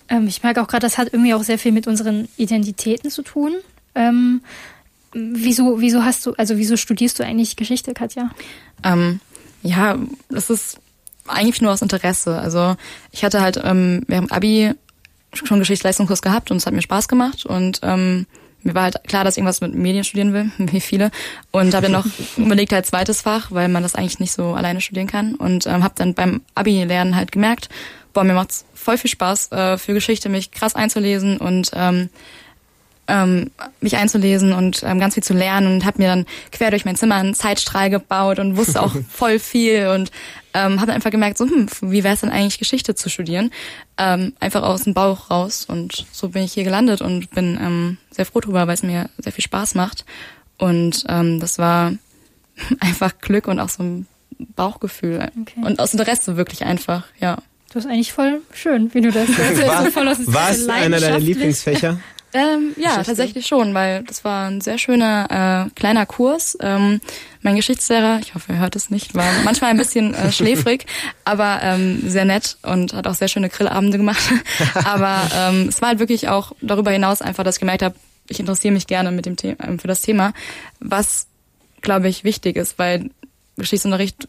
Ähm, 0.08 0.26
ich 0.26 0.42
merke 0.42 0.62
auch 0.62 0.68
gerade, 0.68 0.82
das 0.82 0.98
hat 0.98 1.12
irgendwie 1.12 1.34
auch 1.34 1.42
sehr 1.42 1.58
viel 1.58 1.72
mit 1.72 1.86
unseren 1.86 2.28
Identitäten 2.36 3.10
zu 3.10 3.22
tun. 3.22 3.54
Ähm, 3.94 4.42
wieso, 5.12 5.80
wieso 5.80 6.04
hast 6.04 6.26
du, 6.26 6.34
also 6.34 6.56
wieso 6.56 6.76
studierst 6.76 7.18
du 7.18 7.24
eigentlich 7.24 7.56
Geschichte, 7.56 7.94
Katja? 7.94 8.30
Ähm, 8.82 9.20
ja, 9.62 9.98
das 10.28 10.50
ist 10.50 10.78
eigentlich 11.26 11.62
nur 11.62 11.72
aus 11.72 11.82
Interesse. 11.82 12.38
Also 12.38 12.76
ich 13.12 13.24
hatte 13.24 13.40
halt 13.40 13.60
ähm, 13.62 14.02
während 14.06 14.32
Abi 14.32 14.72
schon 15.32 15.60
Geschichtsleistungskurs 15.60 16.22
gehabt 16.22 16.50
und 16.50 16.56
es 16.56 16.66
hat 16.66 16.74
mir 16.74 16.82
Spaß 16.82 17.06
gemacht 17.06 17.46
und 17.46 17.80
ähm, 17.82 18.26
mir 18.62 18.74
war 18.74 18.84
halt 18.84 18.96
klar, 19.06 19.24
dass 19.24 19.34
ich 19.34 19.38
irgendwas 19.38 19.60
mit 19.60 19.74
Medien 19.74 20.04
studieren 20.04 20.32
will, 20.32 20.50
wie 20.58 20.80
viele. 20.80 21.10
Und 21.50 21.74
habe 21.74 21.90
dann 21.90 21.92
noch 21.92 22.06
überlegt 22.36 22.72
halt 22.72 22.86
zweites 22.86 23.22
Fach, 23.22 23.50
weil 23.50 23.68
man 23.68 23.82
das 23.82 23.94
eigentlich 23.94 24.20
nicht 24.20 24.32
so 24.32 24.54
alleine 24.54 24.80
studieren 24.80 25.06
kann. 25.06 25.34
Und 25.34 25.66
ähm, 25.66 25.84
habe 25.84 25.94
dann 25.96 26.14
beim 26.14 26.42
Abi-Lernen 26.54 27.16
halt 27.16 27.32
gemerkt, 27.32 27.68
boah, 28.12 28.24
mir 28.24 28.34
macht's 28.34 28.64
voll 28.74 28.98
viel 28.98 29.10
Spaß, 29.10 29.52
äh, 29.52 29.78
für 29.78 29.94
Geschichte 29.94 30.28
mich 30.28 30.50
krass 30.50 30.74
einzulesen 30.74 31.38
und 31.38 31.70
ähm, 31.74 32.08
ähm, 33.10 33.50
mich 33.80 33.96
einzulesen 33.96 34.52
und 34.52 34.82
ähm, 34.84 35.00
ganz 35.00 35.14
viel 35.14 35.22
zu 35.22 35.34
lernen 35.34 35.66
und 35.74 35.84
habe 35.84 36.00
mir 36.00 36.08
dann 36.08 36.26
quer 36.52 36.70
durch 36.70 36.84
mein 36.84 36.96
Zimmer 36.96 37.16
einen 37.16 37.34
Zeitstrahl 37.34 37.90
gebaut 37.90 38.38
und 38.38 38.56
wusste 38.56 38.82
auch 38.82 38.94
voll 39.10 39.38
viel 39.38 39.88
und 39.88 40.10
ähm, 40.54 40.80
habe 40.80 40.92
einfach 40.92 41.10
gemerkt, 41.10 41.38
so 41.38 41.44
hm, 41.44 41.68
wie 41.82 42.04
wäre 42.04 42.14
es 42.14 42.20
denn 42.20 42.30
eigentlich 42.30 42.58
Geschichte 42.58 42.94
zu 42.94 43.08
studieren? 43.08 43.50
Ähm, 43.98 44.34
einfach 44.40 44.62
aus 44.62 44.84
dem 44.84 44.94
Bauch 44.94 45.30
raus 45.30 45.64
und 45.68 46.06
so 46.12 46.30
bin 46.30 46.42
ich 46.42 46.52
hier 46.52 46.64
gelandet 46.64 47.00
und 47.00 47.30
bin 47.30 47.58
ähm, 47.60 47.98
sehr 48.10 48.26
froh 48.26 48.40
drüber, 48.40 48.66
weil 48.66 48.74
es 48.74 48.82
mir 48.82 49.10
sehr 49.18 49.32
viel 49.32 49.44
Spaß 49.44 49.74
macht 49.74 50.04
und 50.58 51.04
ähm, 51.08 51.40
das 51.40 51.58
war 51.58 51.92
einfach 52.80 53.18
Glück 53.18 53.48
und 53.48 53.60
auch 53.60 53.68
so 53.68 53.82
ein 53.82 54.06
Bauchgefühl 54.56 55.30
okay. 55.40 55.60
und 55.62 55.80
aus 55.80 55.92
Interesse 55.92 56.36
wirklich 56.36 56.64
einfach, 56.64 57.04
ja. 57.20 57.38
Das 57.72 57.84
ist 57.84 57.90
eigentlich 57.90 58.12
voll 58.12 58.42
schön, 58.52 58.92
wie 58.94 59.00
du 59.00 59.12
das 59.12 59.28
erzählst. 59.38 59.66
War, 59.66 59.90
voll 59.90 60.06
war 60.06 60.50
es 60.50 60.68
einer 60.68 60.98
deiner 60.98 61.20
Lieblingsfächer? 61.20 62.00
Ähm, 62.32 62.74
ja, 62.76 63.02
tatsächlich 63.02 63.46
schon, 63.46 63.74
weil 63.74 64.04
das 64.04 64.24
war 64.24 64.48
ein 64.48 64.60
sehr 64.60 64.78
schöner 64.78 65.66
äh, 65.66 65.70
kleiner 65.74 66.06
Kurs. 66.06 66.56
Ähm, 66.60 67.00
mein 67.42 67.56
Geschichtslehrer, 67.56 68.20
ich 68.22 68.34
hoffe, 68.34 68.52
er 68.52 68.60
hört 68.60 68.76
es 68.76 68.90
nicht, 68.90 69.14
war 69.14 69.26
manchmal 69.44 69.70
ein 69.70 69.76
bisschen 69.76 70.14
äh, 70.14 70.30
schläfrig, 70.32 70.86
aber 71.24 71.60
ähm, 71.62 72.08
sehr 72.08 72.24
nett 72.24 72.56
und 72.62 72.92
hat 72.92 73.06
auch 73.06 73.14
sehr 73.14 73.28
schöne 73.28 73.48
Grillabende 73.48 73.98
gemacht. 73.98 74.22
aber 74.84 75.22
ähm, 75.34 75.66
es 75.68 75.80
war 75.80 75.88
halt 75.88 75.98
wirklich 75.98 76.28
auch 76.28 76.52
darüber 76.60 76.90
hinaus 76.90 77.22
einfach, 77.22 77.42
dass 77.42 77.56
ich 77.56 77.60
gemerkt 77.60 77.82
habe, 77.82 77.96
ich 78.28 78.38
interessiere 78.38 78.74
mich 78.74 78.86
gerne 78.86 79.10
mit 79.10 79.26
dem 79.26 79.36
Thema, 79.36 79.56
ähm, 79.64 79.78
für 79.78 79.88
das 79.88 80.02
Thema, 80.02 80.32
was 80.78 81.26
glaube 81.80 82.08
ich 82.08 82.22
wichtig 82.22 82.56
ist, 82.56 82.78
weil 82.78 83.10
Geschichtsunterricht 83.56 84.28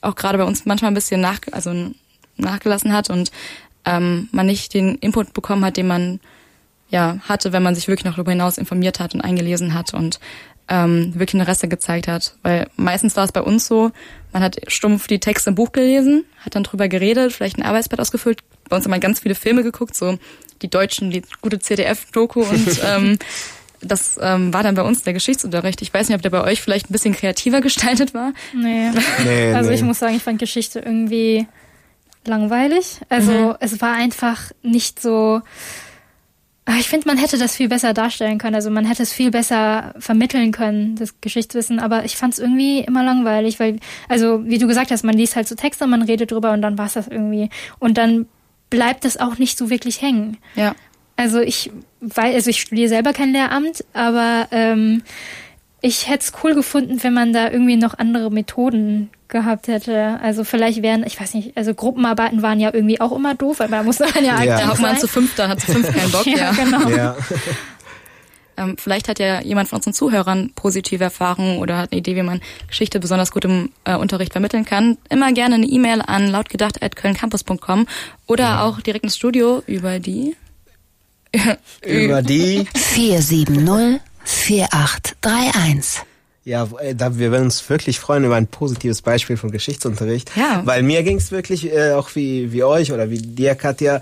auch 0.00 0.14
gerade 0.14 0.38
bei 0.38 0.44
uns 0.44 0.64
manchmal 0.64 0.90
ein 0.90 0.94
bisschen 0.94 1.20
nach, 1.20 1.40
also 1.52 1.90
nachgelassen 2.36 2.92
hat 2.92 3.10
und 3.10 3.30
ähm, 3.84 4.28
man 4.32 4.46
nicht 4.46 4.74
den 4.74 4.96
Input 4.96 5.34
bekommen 5.34 5.64
hat, 5.64 5.76
den 5.76 5.86
man 5.86 6.20
ja, 6.88 7.18
hatte, 7.28 7.52
wenn 7.52 7.62
man 7.62 7.74
sich 7.74 7.88
wirklich 7.88 8.04
noch 8.04 8.14
darüber 8.14 8.32
hinaus 8.32 8.58
informiert 8.58 9.00
hat 9.00 9.14
und 9.14 9.20
eingelesen 9.20 9.74
hat 9.74 9.94
und 9.94 10.20
ähm, 10.68 11.12
wirklich 11.14 11.34
Interesse 11.34 11.68
gezeigt 11.68 12.08
hat. 12.08 12.36
Weil 12.42 12.68
meistens 12.76 13.16
war 13.16 13.24
es 13.24 13.32
bei 13.32 13.42
uns 13.42 13.66
so, 13.66 13.90
man 14.32 14.42
hat 14.42 14.60
stumpf 14.68 15.06
die 15.06 15.20
Texte 15.20 15.50
im 15.50 15.56
Buch 15.56 15.72
gelesen, 15.72 16.24
hat 16.40 16.54
dann 16.54 16.64
drüber 16.64 16.88
geredet, 16.88 17.32
vielleicht 17.32 17.58
ein 17.58 17.62
Arbeitsblatt 17.62 18.00
ausgefüllt. 18.00 18.42
Bei 18.68 18.76
uns 18.76 18.84
haben 18.84 18.92
wir 18.92 18.98
ganz 18.98 19.20
viele 19.20 19.34
Filme 19.34 19.62
geguckt, 19.62 19.94
so 19.94 20.18
die 20.62 20.68
deutschen, 20.68 21.10
die 21.10 21.22
gute 21.40 21.58
CDF-Doku 21.58 22.42
und 22.42 22.80
ähm, 22.84 23.18
das 23.80 24.18
ähm, 24.20 24.54
war 24.54 24.62
dann 24.62 24.74
bei 24.74 24.82
uns 24.82 25.02
der 25.02 25.12
Geschichtsunterricht. 25.12 25.82
Ich 25.82 25.92
weiß 25.92 26.08
nicht, 26.08 26.16
ob 26.16 26.22
der 26.22 26.30
bei 26.30 26.42
euch 26.42 26.62
vielleicht 26.62 26.88
ein 26.88 26.92
bisschen 26.92 27.14
kreativer 27.14 27.60
gestaltet 27.60 28.14
war. 28.14 28.32
Nee. 28.54 28.90
nee 29.24 29.52
also 29.52 29.70
nee. 29.70 29.76
ich 29.76 29.82
muss 29.82 29.98
sagen, 29.98 30.16
ich 30.16 30.22
fand 30.22 30.38
Geschichte 30.38 30.80
irgendwie 30.80 31.46
langweilig. 32.26 33.00
Also 33.10 33.32
mhm. 33.32 33.54
es 33.60 33.80
war 33.80 33.94
einfach 33.94 34.52
nicht 34.62 35.00
so 35.00 35.42
ich 36.78 36.88
finde, 36.88 37.06
man 37.06 37.18
hätte 37.18 37.36
das 37.36 37.54
viel 37.56 37.68
besser 37.68 37.92
darstellen 37.92 38.38
können. 38.38 38.54
Also 38.54 38.70
man 38.70 38.86
hätte 38.86 39.02
es 39.02 39.12
viel 39.12 39.30
besser 39.30 39.94
vermitteln 39.98 40.50
können, 40.50 40.96
das 40.96 41.20
Geschichtswissen. 41.20 41.78
Aber 41.78 42.04
ich 42.04 42.16
fand 42.16 42.32
es 42.34 42.38
irgendwie 42.38 42.80
immer 42.80 43.04
langweilig, 43.04 43.60
weil, 43.60 43.80
also 44.08 44.44
wie 44.46 44.58
du 44.58 44.66
gesagt 44.66 44.90
hast, 44.90 45.04
man 45.04 45.14
liest 45.16 45.36
halt 45.36 45.46
so 45.46 45.54
Texte, 45.54 45.86
man 45.86 46.02
redet 46.02 46.30
drüber 46.30 46.52
und 46.52 46.62
dann 46.62 46.78
war 46.78 46.86
es 46.86 46.94
das 46.94 47.08
irgendwie. 47.08 47.50
Und 47.78 47.98
dann 47.98 48.26
bleibt 48.70 49.04
das 49.04 49.18
auch 49.18 49.38
nicht 49.38 49.58
so 49.58 49.68
wirklich 49.68 50.00
hängen. 50.00 50.38
Ja. 50.54 50.74
Also 51.16 51.40
ich, 51.40 51.70
weil, 52.00 52.34
also 52.34 52.50
ich 52.50 52.62
studiere 52.62 52.88
selber 52.88 53.12
kein 53.12 53.32
Lehramt, 53.32 53.84
aber 53.92 54.48
ähm, 54.50 55.02
ich 55.84 56.08
hätte 56.08 56.24
es 56.24 56.32
cool 56.42 56.54
gefunden, 56.54 57.02
wenn 57.02 57.12
man 57.12 57.34
da 57.34 57.50
irgendwie 57.50 57.76
noch 57.76 57.98
andere 57.98 58.30
Methoden 58.30 59.10
gehabt 59.28 59.68
hätte. 59.68 60.18
Also 60.22 60.42
vielleicht 60.42 60.80
wären, 60.80 61.04
ich 61.04 61.20
weiß 61.20 61.34
nicht, 61.34 61.58
also 61.58 61.74
Gruppenarbeiten 61.74 62.40
waren 62.40 62.58
ja 62.58 62.72
irgendwie 62.72 63.02
auch 63.02 63.12
immer 63.12 63.34
doof, 63.34 63.58
weil 63.58 63.68
man 63.68 63.84
musste 63.84 64.06
man 64.14 64.24
ja 64.24 64.42
ja. 64.42 64.72
Auch 64.72 64.78
mal 64.78 64.98
zu 64.98 65.06
fünf, 65.06 65.34
dann 65.36 65.50
hat 65.50 65.60
zu 65.60 65.72
fünf 65.72 65.94
keinen 65.94 66.10
Bock. 66.10 66.24
ja, 66.26 66.36
ja. 66.36 66.50
genau. 66.52 66.88
Ja. 66.88 67.16
Ähm, 68.56 68.76
vielleicht 68.78 69.08
hat 69.08 69.18
ja 69.18 69.40
jemand 69.40 69.68
von 69.68 69.78
unseren 69.78 69.94
Zuhörern 69.94 70.52
positive 70.54 71.02
Erfahrungen 71.02 71.58
oder 71.58 71.76
hat 71.76 71.90
eine 71.90 71.98
Idee, 71.98 72.14
wie 72.14 72.22
man 72.22 72.40
Geschichte 72.68 73.00
besonders 73.00 73.32
gut 73.32 73.44
im 73.44 73.72
äh, 73.82 73.96
Unterricht 73.96 74.30
vermitteln 74.30 74.64
kann. 74.64 74.96
Immer 75.08 75.32
gerne 75.32 75.56
eine 75.56 75.66
E-Mail 75.66 76.00
an 76.00 76.28
lautgedacht.kölncampus.com 76.28 77.88
oder 78.28 78.44
ja. 78.44 78.62
auch 78.62 78.80
direkt 78.80 79.02
ins 79.02 79.16
Studio 79.16 79.60
über 79.66 79.98
die 79.98 80.36
über 81.84 82.22
die 82.22 82.64
470 82.76 84.04
4831. 84.24 86.02
Ja, 86.44 86.68
äh, 86.80 86.94
da, 86.94 87.18
wir 87.18 87.32
werden 87.32 87.44
uns 87.44 87.68
wirklich 87.68 87.98
freuen 87.98 88.24
über 88.24 88.36
ein 88.36 88.46
positives 88.46 89.02
Beispiel 89.02 89.36
von 89.36 89.50
Geschichtsunterricht. 89.50 90.30
Ja. 90.36 90.62
Weil 90.64 90.82
mir 90.82 91.02
ging 91.02 91.16
es 91.16 91.30
wirklich 91.30 91.72
äh, 91.72 91.92
auch 91.92 92.14
wie, 92.14 92.52
wie 92.52 92.64
euch 92.64 92.92
oder 92.92 93.10
wie 93.10 93.18
dir, 93.18 93.54
Katja. 93.54 94.00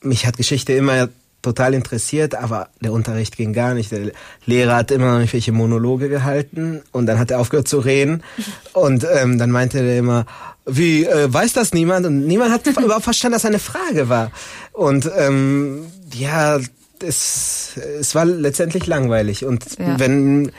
Mich 0.00 0.26
hat 0.26 0.36
Geschichte 0.36 0.72
immer 0.72 1.08
total 1.42 1.74
interessiert, 1.74 2.34
aber 2.34 2.68
der 2.80 2.92
Unterricht 2.92 3.36
ging 3.36 3.52
gar 3.52 3.74
nicht. 3.74 3.92
Der 3.92 4.10
Lehrer 4.46 4.74
hat 4.74 4.90
immer 4.90 5.06
noch 5.06 5.18
irgendwelche 5.18 5.52
Monologe 5.52 6.08
gehalten 6.08 6.82
und 6.90 7.06
dann 7.06 7.20
hat 7.20 7.30
er 7.30 7.38
aufgehört 7.38 7.68
zu 7.68 7.78
reden 7.78 8.24
und 8.72 9.06
ähm, 9.14 9.38
dann 9.38 9.52
meinte 9.52 9.78
er 9.78 9.98
immer, 9.98 10.26
wie, 10.64 11.04
äh, 11.04 11.32
weiß 11.32 11.52
das 11.52 11.72
niemand? 11.72 12.04
Und 12.04 12.26
niemand 12.26 12.52
hat 12.52 12.66
überhaupt 12.82 13.04
verstanden, 13.04 13.34
dass 13.34 13.44
eine 13.44 13.60
Frage 13.60 14.08
war. 14.08 14.32
Und 14.72 15.08
ähm, 15.16 15.86
ja, 16.12 16.58
es, 17.02 17.72
es 18.00 18.14
war 18.14 18.24
letztendlich 18.24 18.86
langweilig. 18.86 19.44
Und 19.44 19.64
Ja. 19.78 19.98
wenn 19.98 20.52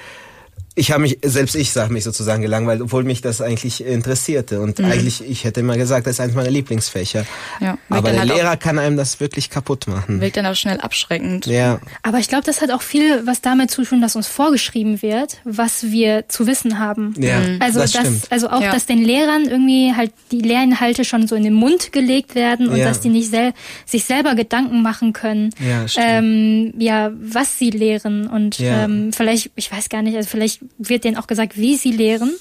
ich 0.79 0.91
habe 0.91 1.01
mich, 1.01 1.17
selbst 1.25 1.55
ich 1.55 1.71
sage 1.71 1.91
mich 1.91 2.03
sozusagen 2.03 2.43
gelangweilt, 2.43 2.81
obwohl 2.81 3.03
mich 3.03 3.21
das 3.21 3.41
eigentlich 3.41 3.83
interessierte. 3.83 4.61
Und 4.61 4.79
eigentlich, 4.79 5.27
ich 5.27 5.43
hätte 5.43 5.61
immer 5.61 5.75
gesagt, 5.75 6.05
das 6.05 6.13
ist 6.13 6.19
eines 6.19 6.35
meiner 6.35 6.51
Lieblingsfächer. 6.51 7.25
Ja, 7.59 7.79
Aber 7.89 8.11
der 8.11 8.19
halt 8.21 8.31
auch- 8.31 8.35
Lehrer 8.35 8.57
kann 8.57 8.77
einem 8.77 8.95
das 8.95 9.19
wirklich 9.19 9.49
kaputt 9.49 9.87
machen. 9.87 10.21
Wirkt 10.21 10.37
dann 10.37 10.45
auch 10.45 10.55
schnell 10.55 10.79
abschreckend. 10.79 11.47
Ja, 11.47 11.79
Aber 12.03 12.19
ich 12.19 12.27
glaube, 12.27 12.43
das 12.45 12.61
hat 12.61 12.69
auch 12.69 12.83
viel 12.83 13.25
was 13.25 13.41
damit 13.41 13.71
zu 13.71 13.83
tun, 13.83 14.01
dass 14.01 14.15
uns 14.15 14.27
vorgeschrieben 14.27 15.01
wird, 15.01 15.37
was 15.45 15.83
wir 15.91 16.25
zu 16.29 16.45
wissen 16.45 16.77
haben. 16.77 17.15
ja, 17.17 17.41
Also 17.59 17.79
das 17.79 17.93
dass, 17.93 18.29
also 18.31 18.49
auch, 18.49 18.61
Ja. 18.61 18.71
dass 18.71 18.85
den 18.85 19.03
Lehrern 19.03 19.45
irgendwie 19.45 19.93
halt 19.95 20.11
die 20.31 20.41
Lehrinhalte 20.41 21.05
schon 21.05 21.27
so 21.27 21.35
in 21.35 21.43
den 21.43 21.53
Mund 21.53 21.91
gelegt 21.91 22.35
werden 22.35 22.67
und 22.69 22.77
Ja. 22.77 22.85
dass 22.85 22.99
die 22.99 23.09
nicht 23.09 23.31
sel 23.31 23.53
sich 23.87 24.05
selber 24.05 24.35
Gedanken 24.35 24.83
machen 24.83 25.11
können, 25.11 25.49
Ja, 25.59 25.87
stimmt. 25.87 26.05
ähm, 26.07 26.73
ja, 26.77 27.11
was 27.19 27.57
sie 27.57 27.71
lehren 27.71 28.27
und 28.27 28.59
Ja. 28.59 28.83
ähm, 28.83 29.11
vielleicht, 29.11 29.49
ich 29.55 29.71
weiß 29.71 29.89
gar 29.89 30.03
nicht, 30.03 30.15
also 30.15 30.29
vielleicht 30.29 30.61
wird 30.77 31.03
denen 31.03 31.17
auch 31.17 31.27
gesagt, 31.27 31.57
wie 31.57 31.75
sie 31.77 31.91
lehren 31.91 32.31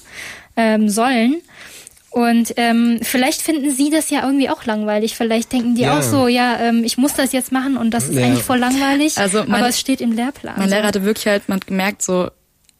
ähm, 0.55 0.89
sollen. 0.89 1.37
Und 2.09 2.53
ähm, 2.57 2.99
vielleicht 3.03 3.41
finden 3.41 3.71
sie 3.75 3.89
das 3.91 4.09
ja 4.09 4.23
irgendwie 4.25 4.49
auch 4.49 4.65
langweilig. 4.65 5.15
Vielleicht 5.15 5.51
denken 5.51 5.75
die 5.75 5.81
Ja. 5.83 5.99
auch 5.99 6.01
so, 6.01 6.27
ja, 6.27 6.57
ähm, 6.59 6.83
ich 6.83 6.97
muss 6.97 7.13
das 7.13 7.31
jetzt 7.31 7.51
machen 7.51 7.77
und 7.77 7.91
das 7.91 8.05
ist 8.07 8.15
Ja. 8.15 8.25
eigentlich 8.25 8.43
voll 8.43 8.57
langweilig. 8.57 9.17
Also 9.17 9.43
mein- 9.45 9.59
aber 9.61 9.69
es 9.69 9.79
steht 9.79 10.01
im 10.01 10.13
Lehrplan. 10.13 10.55
Mein. 10.57 10.69
Lehrer 10.69 10.87
hatte 10.87 11.03
wirklich 11.03 11.27
halt, 11.27 11.47
man 11.47 11.57
hat 11.59 11.67
gemerkt, 11.67 12.01
so, 12.01 12.29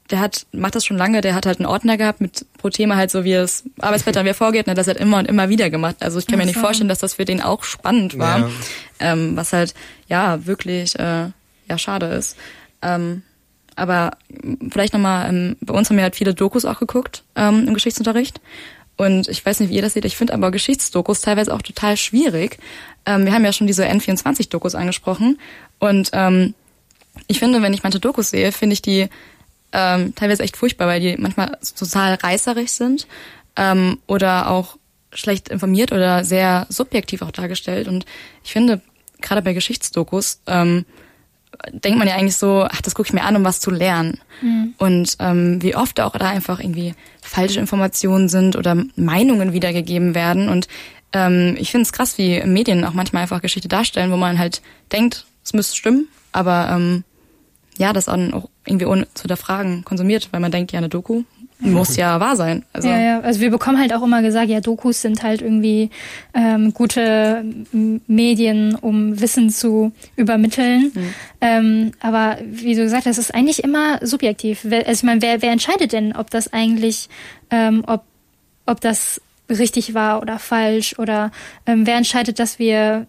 der 0.10 0.22
hat, 0.22 0.48
macht 0.54 0.74
das 0.74 0.86
schon 0.86 0.98
lange, 0.98 1.20
der 1.22 1.36
hat 1.36 1.46
halt 1.46 1.60
einen 1.60 1.66
Ordner 1.68 1.98
gehabt 1.98 2.22
mit 2.22 2.46
pro 2.58 2.70
Thema 2.70 2.96
halt 2.96 3.12
so, 3.12 3.26
wie 3.26 3.34
das 3.34 3.64
Arbeitsblätter 3.80 4.24
wie 4.24 4.30
er 4.30 4.34
vorgeht, 4.34 4.66
und 4.66 4.72
hat 4.72 4.78
das 4.78 4.88
halt 4.88 4.98
immer 4.98 5.18
und 5.18 5.28
immer 5.28 5.50
wieder 5.50 5.70
gemacht. 5.70 5.98
Also 6.00 6.18
ich 6.18 6.26
kann 6.26 6.40
mir 6.40 6.46
nicht 6.46 6.56
so. 6.56 6.62
vorstellen, 6.62 6.88
dass 6.90 7.00
das 7.00 7.16
für 7.16 7.26
den 7.26 7.42
auch 7.42 7.64
spannend 7.66 8.18
war. 8.18 8.40
Ja. 8.40 8.50
Ähm, 9.02 9.36
was 9.36 9.52
halt, 9.54 9.74
ja, 10.08 10.46
wirklich, 10.46 10.98
äh, 10.98 11.26
ja, 11.70 11.78
schade 11.78 12.06
ist. 12.08 12.38
Ähm, 12.82 13.22
aber 13.78 14.12
vielleicht 14.70 14.94
nochmal, 14.94 15.30
ähm, 15.30 15.56
bei 15.62 15.74
uns 15.74 15.90
haben 15.90 15.98
wir 15.98 16.04
halt 16.04 16.16
viele 16.16 16.34
Dokus 16.34 16.66
auch 16.66 16.80
geguckt 16.80 17.24
ähm, 17.36 17.68
im 17.68 17.74
Geschichtsunterricht. 17.74 18.42
Und 18.98 19.28
ich 19.28 19.46
weiß 19.46 19.60
nicht, 19.60 19.70
wie 19.70 19.76
ihr 19.76 19.82
das 19.82 19.94
seht, 19.94 20.06
ich 20.06 20.18
finde 20.18 20.34
aber 20.34 20.50
Geschichtsdokus 20.50 21.22
teilweise 21.22 21.54
auch 21.54 21.62
total 21.62 21.98
schwierig. 21.98 22.58
Ähm, 23.06 23.26
wir 23.26 23.34
haben 23.34 23.46
ja 23.46 23.54
schon 23.54 23.68
diese 23.68 23.86
N24-Dokus 23.86 24.74
angesprochen. 24.74 25.40
Und 25.80 26.10
ähm, 26.14 26.56
ich 27.28 27.40
finde, 27.40 27.62
wenn 27.62 27.74
ich 27.74 27.84
manche 27.84 28.00
Dokus 28.00 28.32
sehe, 28.32 28.52
finde 28.52 28.74
ich 28.74 28.82
die 28.82 29.08
ähm, 29.72 30.16
teilweise 30.16 30.44
echt 30.44 30.58
furchtbar, 30.58 30.88
weil 30.88 31.00
die 31.00 31.16
manchmal 31.18 31.58
total 31.78 32.16
reißerig 32.16 32.72
sind 32.72 33.08
ähm, 33.56 34.00
oder 34.08 34.50
auch 34.50 34.78
schlecht 35.14 35.50
informiert 35.50 35.92
oder 35.92 36.24
sehr 36.24 36.66
subjektiv 36.70 37.22
auch 37.22 37.32
dargestellt. 37.32 37.88
Und 37.88 38.06
ich 38.44 38.52
finde, 38.52 38.82
gerade 39.22 39.42
bei 39.42 39.54
Geschichtsdokus 39.54 40.42
ähm, 40.48 40.86
denkt 41.72 41.98
man 41.98 42.08
ja 42.08 42.16
eigentlich 42.16 42.38
so, 42.38 42.68
ach, 42.70 42.82
das 42.82 42.96
gucke 42.96 43.08
ich 43.08 43.14
mir 43.14 43.24
an, 43.24 43.36
um 43.36 43.44
was 43.44 43.60
zu 43.60 43.72
lernen. 43.72 44.20
Und 44.78 45.18
ähm, 45.20 45.62
wie 45.62 45.76
oft 45.76 46.00
auch 46.00 46.14
da 46.14 46.30
einfach 46.30 46.60
irgendwie 46.60 46.94
falsche 47.22 47.60
Informationen 47.60 48.30
sind 48.30 48.56
oder 48.56 48.76
Meinungen 48.96 49.54
wiedergegeben 49.54 50.16
werden. 50.16 50.50
Und 50.50 50.68
ähm, 51.14 51.56
ich 51.60 51.72
finde 51.72 51.84
es 51.84 51.94
krass, 51.94 52.18
wie 52.18 52.42
Medien 52.44 52.84
auch 52.84 52.94
manchmal 52.94 53.24
einfach 53.24 53.42
Geschichte 53.42 53.68
darstellen, 53.68 54.12
wo 54.12 54.18
man 54.18 54.40
halt 54.40 54.62
denkt, 54.92 55.26
es 55.44 55.54
müsste 55.54 55.76
stimmen, 55.76 56.08
aber 56.32 56.70
ähm, 56.72 57.04
ja, 57.78 57.94
das 57.94 58.10
auch 58.10 58.50
irgendwie 58.66 58.86
ohne 58.86 59.08
zu 59.14 59.24
hinterfragen 59.24 59.86
konsumiert, 59.86 60.30
weil 60.32 60.40
man 60.40 60.52
denkt, 60.52 60.72
ja, 60.72 60.80
eine 60.80 60.90
Doku 60.90 61.24
muss 61.60 61.96
ja 61.96 62.20
wahr 62.20 62.36
sein. 62.36 62.64
Also, 62.72 62.88
Ja, 62.88 63.00
ja, 63.00 63.20
also 63.22 63.40
wir 63.40 63.50
bekommen 63.50 63.80
halt 63.80 63.94
auch 63.94 64.04
immer 64.04 64.22
gesagt, 64.22 64.50
ja, 64.50 64.62
Dokus 64.62 65.02
sind 65.02 65.24
halt 65.24 65.42
irgendwie 65.42 65.90
ähm, 66.34 66.74
gute 66.74 67.44
Medien, 68.08 68.76
um 68.76 69.20
Wissen 69.20 69.50
zu 69.50 69.92
übermitteln. 70.16 70.92
Ähm, 71.42 71.92
aber 72.00 72.38
wie 72.46 72.76
du 72.76 72.84
gesagt 72.84 73.06
hast, 73.06 73.18
ist 73.18 73.34
eigentlich 73.34 73.64
immer 73.64 74.00
subjektiv. 74.06 74.66
Also 74.66 74.92
ich 74.92 75.04
meine, 75.04 75.22
wer, 75.22 75.42
wer 75.42 75.52
entscheidet 75.52 75.94
denn, 75.94 76.16
ob 76.16 76.30
das 76.30 76.54
eigentlich, 76.54 77.10
ähm, 77.50 77.84
ob, 77.88 78.04
ob 78.66 78.80
das 78.82 79.22
richtig 79.50 79.94
war 79.94 80.22
oder 80.22 80.40
falsch 80.40 81.00
oder 81.00 81.32
ähm, 81.66 81.88
wer 81.88 81.96
entscheidet, 81.96 82.40
dass 82.40 82.60
wir 82.60 83.08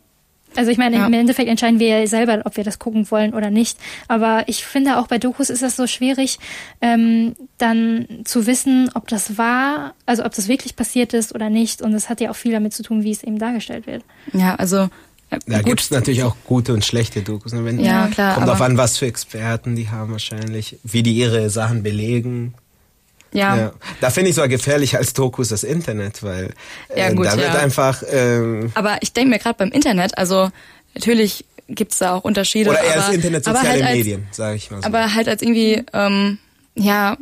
also 0.56 0.70
ich 0.70 0.78
meine, 0.78 0.96
Ja. 0.96 1.06
im 1.06 1.12
Endeffekt 1.12 1.48
entscheiden 1.48 1.78
wir 1.78 1.88
ja 2.00 2.06
selber, 2.06 2.40
ob 2.44 2.56
wir 2.56 2.64
das 2.64 2.78
gucken 2.78 3.10
wollen 3.10 3.34
oder 3.34 3.50
nicht. 3.50 3.78
Aber 4.08 4.44
ich 4.46 4.64
finde 4.64 4.98
auch 4.98 5.06
bei 5.06 5.18
Dokus 5.18 5.50
ist 5.50 5.62
das 5.62 5.76
so 5.76 5.86
schwierig, 5.86 6.38
ähm, 6.80 7.34
dann 7.58 8.06
zu 8.24 8.46
wissen, 8.46 8.90
ob 8.94 9.08
das 9.08 9.38
war, 9.38 9.94
also 10.06 10.24
ob 10.24 10.34
das 10.34 10.48
wirklich 10.48 10.76
passiert 10.76 11.14
ist 11.14 11.34
oder 11.34 11.50
nicht. 11.50 11.82
Und 11.82 11.92
das 11.92 12.08
hat 12.08 12.20
ja 12.20 12.30
auch 12.30 12.36
viel 12.36 12.52
damit 12.52 12.72
zu 12.72 12.82
tun, 12.82 13.02
wie 13.04 13.10
es 13.12 13.22
eben 13.22 13.38
dargestellt 13.38 13.86
wird. 13.86 14.02
ja 14.32 14.54
also 14.56 14.88
ja, 15.30 15.38
Da 15.46 15.58
gut. 15.58 15.66
gibt's 15.66 15.90
natürlich 15.90 16.22
auch 16.22 16.36
gute 16.46 16.72
und 16.72 16.84
schlechte 16.86 17.20
Dokus. 17.20 17.52
Ne? 17.52 17.62
Wenn, 17.64 17.78
Ja, 17.78 18.06
klar, 18.08 18.34
Kommt 18.36 18.48
auf 18.48 18.62
an, 18.62 18.78
was 18.78 18.96
für 18.96 19.04
Experten 19.06 19.76
die 19.76 19.90
haben 19.90 20.10
wahrscheinlich, 20.12 20.78
wie 20.84 21.02
die 21.02 21.12
ihre 21.12 21.50
Sachen 21.50 21.82
belegen. 21.82 22.54
Ja. 23.32 23.56
Ja. 23.56 23.72
Da 24.00 24.10
finde 24.10 24.30
ich 24.30 24.36
sogar 24.36 24.48
gefährlich 24.48 24.96
als 24.96 25.12
Dokus 25.12 25.48
das 25.48 25.64
Internet, 25.64 26.22
weil 26.22 26.54
Ja, 26.96 27.08
äh, 27.08 27.14
gut, 27.14 27.26
da 27.26 27.36
wird 27.36 27.52
ja. 27.54 27.58
einfach 27.60 28.02
ähm, 28.10 28.72
Aber 28.74 28.98
ich 29.00 29.12
denke 29.12 29.30
mir 29.30 29.38
gerade 29.38 29.56
beim 29.58 29.70
Internet, 29.70 30.16
also 30.16 30.50
natürlich 30.94 31.44
gibt's 31.68 31.98
da 31.98 32.14
auch 32.14 32.24
Unterschiede. 32.24 32.70
oder 32.70 32.80
eher 32.80 32.92
aber, 32.94 33.02
das 33.06 33.14
Internet 33.14 33.44
soziale 33.44 33.68
halt 33.68 33.82
als, 33.84 33.96
Medien, 33.96 34.26
sage 34.30 34.56
ich 34.56 34.70
mal 34.70 34.80
so. 34.80 34.86
Aber 34.86 35.14
halt 35.14 35.28
als 35.28 35.42
irgendwie, 35.42 35.84
ähm, 35.92 36.38
ja, 36.74 37.16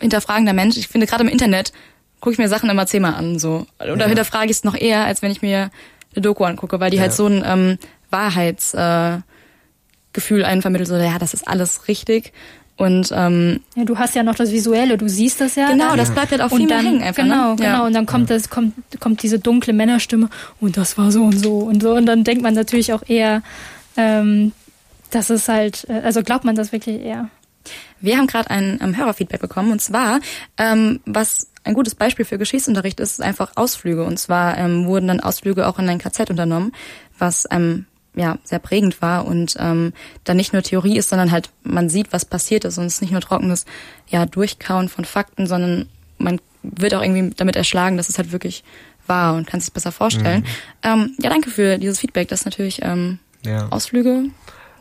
hinterfragender 0.00 0.52
Mensch. 0.52 0.76
Ich 0.76 0.88
finde 0.88 1.06
gerade 1.06 1.24
im 1.24 1.28
Internet 1.28 1.72
gucke 2.20 2.32
ich 2.32 2.38
mir 2.38 2.48
Sachen 2.48 2.70
immer 2.70 2.86
zehnmal 2.86 3.14
an. 3.14 3.38
so 3.38 3.66
Oder 3.80 3.96
Ja. 3.96 4.06
hinterfrage 4.06 4.46
ich 4.46 4.58
es 4.58 4.64
noch 4.64 4.76
eher, 4.76 5.04
als 5.04 5.22
wenn 5.22 5.32
ich 5.32 5.42
mir 5.42 5.70
eine 6.14 6.22
Doku 6.22 6.44
angucke, 6.44 6.78
weil 6.80 6.90
die 6.90 6.96
Ja. 6.98 7.02
halt 7.04 7.12
so 7.12 7.26
ein 7.26 7.42
ähm, 7.46 7.78
Wahrheitsgefühl 8.10 9.18
äh, 9.18 9.22
Gefühl 10.12 10.44
einen 10.44 10.62
vermittelt, 10.62 10.88
so 10.88 10.96
ja, 10.96 11.18
das 11.18 11.34
ist 11.34 11.46
alles 11.46 11.88
richtig. 11.88 12.32
Und 12.76 13.10
ähm, 13.14 13.60
Ja, 13.74 13.84
du 13.84 13.98
hast 13.98 14.14
ja 14.14 14.22
noch 14.22 14.34
das 14.34 14.52
Visuelle, 14.52 14.98
du 14.98 15.08
siehst 15.08 15.40
das 15.40 15.54
ja. 15.54 15.68
genau, 15.70 15.88
dann. 15.88 15.98
das 15.98 16.10
bleibt 16.10 16.30
halt 16.30 16.42
auch 16.42 16.50
viel 16.50 16.62
und 16.62 16.70
dann, 16.70 16.84
hängen 16.84 17.02
einfach. 17.02 17.22
Genau, 17.22 17.50
ne? 17.50 17.56
genau. 17.56 17.68
Ja. 17.68 17.86
Und 17.86 17.94
dann 17.94 18.04
kommt 18.04 18.28
das, 18.28 18.50
kommt, 18.50 18.74
kommt 19.00 19.22
diese 19.22 19.38
dunkle 19.38 19.72
Männerstimme 19.72 20.28
und 20.60 20.76
das 20.76 20.98
war 20.98 21.10
so 21.10 21.24
und 21.24 21.38
so 21.38 21.58
und 21.58 21.82
so. 21.82 21.94
Und 21.94 22.04
dann 22.04 22.22
denkt 22.22 22.42
man 22.42 22.52
natürlich 22.52 22.92
auch 22.92 23.02
eher, 23.06 23.42
ähm, 23.96 24.52
dass 25.10 25.30
es 25.30 25.48
halt, 25.48 25.86
äh, 25.88 26.02
also 26.04 26.22
glaubt 26.22 26.44
man 26.44 26.54
das 26.54 26.72
wirklich 26.72 27.00
eher. 27.00 27.30
Wir 28.00 28.18
haben 28.18 28.26
gerade 28.26 28.50
ein 28.50 28.78
ähm, 28.82 28.96
Hörerfeedback 28.96 29.40
bekommen 29.40 29.72
und 29.72 29.80
zwar, 29.80 30.20
ähm, 30.58 31.00
was 31.06 31.48
ein 31.64 31.74
gutes 31.74 31.94
Beispiel 31.94 32.24
für 32.24 32.38
Geschichtsunterricht 32.38 33.00
ist, 33.00 33.12
ist 33.12 33.22
einfach 33.22 33.52
Ausflüge. 33.56 34.04
Und 34.04 34.18
zwar 34.18 34.56
ähm, 34.56 34.86
wurden 34.86 35.08
dann 35.08 35.20
Ausflüge 35.20 35.66
auch 35.66 35.78
in 35.78 35.88
ein 35.88 35.98
KZ 35.98 36.30
unternommen, 36.30 36.72
was 37.18 37.46
ähm, 37.50 37.86
ja 38.16 38.38
sehr 38.42 38.58
prägend 38.58 39.00
war 39.02 39.26
und 39.26 39.56
ähm, 39.60 39.92
dann 40.24 40.36
nicht 40.36 40.52
nur 40.52 40.62
Theorie 40.62 40.96
ist, 40.96 41.10
sondern 41.10 41.30
halt 41.30 41.50
man 41.62 41.88
sieht, 41.88 42.12
was 42.12 42.24
passiert 42.24 42.64
ist 42.64 42.78
und 42.78 42.86
es 42.86 42.94
ist 42.94 43.02
nicht 43.02 43.12
nur 43.12 43.20
trockenes 43.20 43.66
ja 44.08 44.26
Durchkauen 44.26 44.88
von 44.88 45.04
Fakten, 45.04 45.46
sondern 45.46 45.88
man 46.18 46.40
wird 46.62 46.94
auch 46.94 47.02
irgendwie 47.02 47.34
damit 47.36 47.54
erschlagen, 47.56 47.96
dass 47.96 48.08
es 48.08 48.18
halt 48.18 48.32
wirklich 48.32 48.64
war 49.06 49.34
und 49.34 49.46
kann 49.46 49.60
sich 49.60 49.72
besser 49.72 49.92
vorstellen. 49.92 50.44
Ähm, 50.82 51.14
ja, 51.20 51.30
danke 51.30 51.50
für 51.50 51.78
dieses 51.78 52.00
Feedback. 52.00 52.28
Das 52.28 52.40
ist 52.40 52.44
natürlich 52.46 52.80
ähm, 52.82 53.18
Ja. 53.44 53.68
Ausflüge 53.68 54.24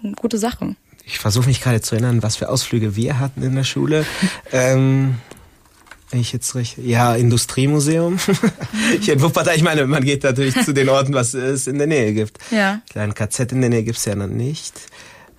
eine 0.03 0.13
gute 0.13 0.37
Sache. 0.37 0.75
Ich 1.05 1.19
versuche 1.19 1.47
mich 1.47 1.61
gerade 1.61 1.81
zu 1.81 1.93
erinnern, 1.95 2.23
was 2.23 2.35
für 2.35 2.49
Ausflüge 2.49 2.95
wir 2.95 3.19
hatten 3.19 3.43
in 3.43 3.53
der 3.55 3.63
Schule. 3.63 4.05
ähm, 4.51 5.15
wenn 6.11 6.19
ich 6.19 6.31
jetzt 6.33 6.55
richtig, 6.55 6.85
ja, 6.85 7.15
Industriemuseum. 7.15 8.19
Hier 9.01 9.15
in 9.15 9.21
Wuppertal, 9.21 9.55
ich 9.55 9.63
meine, 9.63 9.87
man 9.87 10.03
geht 10.03 10.23
natürlich 10.23 10.55
zu 10.63 10.73
den 10.73 10.89
Orten, 10.89 11.13
was 11.13 11.33
es 11.33 11.67
in 11.67 11.77
der 11.77 11.87
Nähe 11.87 12.13
gibt. 12.13 12.37
Ja. 12.51 12.81
Kleinen 12.89 13.13
KZ 13.13 13.51
in 13.51 13.61
der 13.61 13.69
Nähe 13.69 13.83
gibt's 13.83 14.05
ja 14.05 14.15
noch 14.15 14.27
nicht. 14.27 14.73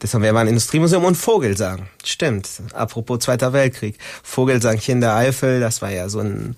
Deshalb 0.03 0.23
wir 0.23 0.35
waren 0.35 0.49
Industriemuseum 0.49 1.05
und 1.05 1.17
Vogelsang. 1.17 1.89
Stimmt. 2.05 2.49
Apropos 2.75 3.21
Zweiter 3.21 3.53
Weltkrieg. 3.53 3.97
Vogelsang 4.23 4.79
hier 4.79 4.95
in 4.95 5.01
der 5.01 5.15
Eifel, 5.15 5.61
das 5.61 5.81
war 5.83 5.91
ja 5.91 6.09
so 6.09 6.21
ein 6.21 6.57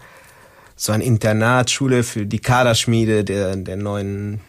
so 0.80 0.92
ein 0.92 1.00
Internatsschule 1.00 2.04
für 2.04 2.24
die 2.24 2.38
Kaderschmiede 2.38 3.24
der, 3.24 3.56
der 3.56 3.76
neuen 3.76 4.40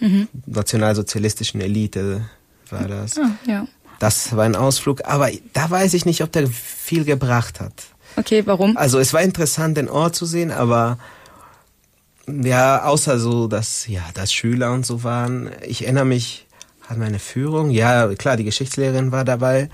nationalsozialistischen 0.45 1.59
Elite 1.59 2.29
war 2.69 2.87
das. 2.87 3.17
Ah, 3.17 3.31
ja. 3.47 3.67
Das 3.99 4.35
war 4.35 4.45
ein 4.45 4.55
Ausflug, 4.55 5.01
aber 5.05 5.29
da 5.53 5.69
weiß 5.69 5.93
ich 5.95 6.05
nicht, 6.05 6.21
ob 6.21 6.31
der 6.31 6.47
viel 6.47 7.03
gebracht 7.03 7.59
hat. 7.59 7.73
Okay, 8.15 8.43
warum? 8.45 8.75
Also 8.77 8.99
es 8.99 9.13
war 9.13 9.21
interessant, 9.21 9.77
den 9.77 9.89
Ort 9.89 10.15
zu 10.15 10.25
sehen, 10.25 10.51
aber 10.51 10.97
ja, 12.27 12.83
außer 12.83 13.19
so, 13.19 13.47
dass 13.47 13.87
ja, 13.87 14.03
dass 14.13 14.31
Schüler 14.33 14.71
und 14.73 14.85
so 14.85 15.03
waren. 15.03 15.49
Ich 15.65 15.83
erinnere 15.83 16.05
mich 16.05 16.45
an 16.87 16.99
meine 16.99 17.19
Führung. 17.19 17.69
Ja, 17.71 18.07
klar, 18.15 18.37
die 18.37 18.43
Geschichtslehrerin 18.43 19.11
war 19.11 19.23
dabei, 19.25 19.69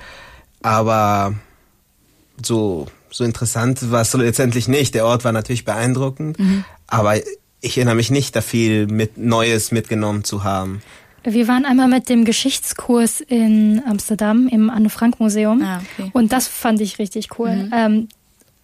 aber 0.61 1.33
so 2.43 2.88
so 3.09 3.23
interessant 3.23 3.91
war 3.91 4.01
es 4.01 4.11
so 4.11 4.17
letztendlich 4.17 4.67
nicht. 4.67 4.93
Der 4.93 5.05
Ort 5.05 5.23
war 5.23 5.31
natürlich 5.31 5.63
beeindruckend, 5.63 6.38
aber 6.88 7.15
ich 7.61 7.77
erinnere 7.77 7.95
mich 7.95 8.11
nicht, 8.11 8.36
da 8.36 8.41
viel 8.41 8.88
mit 8.88 9.17
Neues 9.17 9.71
mitgenommen 9.71 10.23
zu 10.25 10.43
haben. 10.43 10.81
Wir 11.23 11.47
waren 11.47 11.65
einmal 11.65 11.88
mit 11.88 12.09
dem 12.09 12.23
Geschichtskurs 12.25 13.19
in 13.21 13.81
Amsterdam 13.88 14.47
im 14.51 14.69
Anne 14.69 14.89
Frank 14.89 15.19
Museum 15.19 15.61
Ah, 15.63 15.81
okay. 15.97 16.09
und 16.13 16.31
das 16.31 16.47
fand 16.47 16.81
ich 16.81 16.99
richtig 16.99 17.39
cool. 17.39 17.55
Mhm. 17.55 17.71
Ähm, 17.73 18.07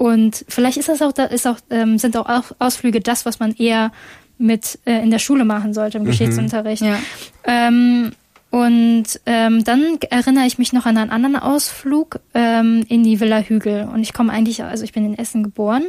und 0.01 0.45
vielleicht 0.47 0.77
ist 0.77 0.89
das 0.89 1.03
auch, 1.03 1.11
da 1.11 1.25
ist 1.25 1.45
auch 1.45 1.59
ähm, 1.69 1.99
sind 1.99 2.17
auch 2.17 2.27
Au- 2.27 2.55
Ausflüge 2.57 3.01
das, 3.01 3.23
was 3.23 3.39
man 3.39 3.53
eher 3.55 3.91
mit 4.39 4.79
äh, 4.85 5.03
in 5.03 5.11
der 5.11 5.19
Schule 5.19 5.45
machen 5.45 5.75
sollte 5.75 5.99
im 5.99 6.05
Geschichtsunterricht. 6.05 6.81
Ja. 6.81 6.97
Ähm, 7.43 8.13
und 8.49 9.05
ähm, 9.27 9.63
dann 9.63 9.99
erinnere 10.09 10.47
ich 10.47 10.57
mich 10.57 10.73
noch 10.73 10.87
an 10.87 10.97
einen 10.97 11.11
anderen 11.11 11.35
Ausflug 11.35 12.19
ähm, 12.33 12.83
in 12.89 13.03
die 13.03 13.19
Villa 13.19 13.41
Hügel. 13.41 13.87
Und 13.93 14.01
ich 14.01 14.13
komme 14.13 14.33
eigentlich, 14.33 14.63
also 14.63 14.83
ich 14.83 14.93
bin 14.93 15.05
in 15.05 15.17
Essen 15.17 15.43
geboren. 15.43 15.83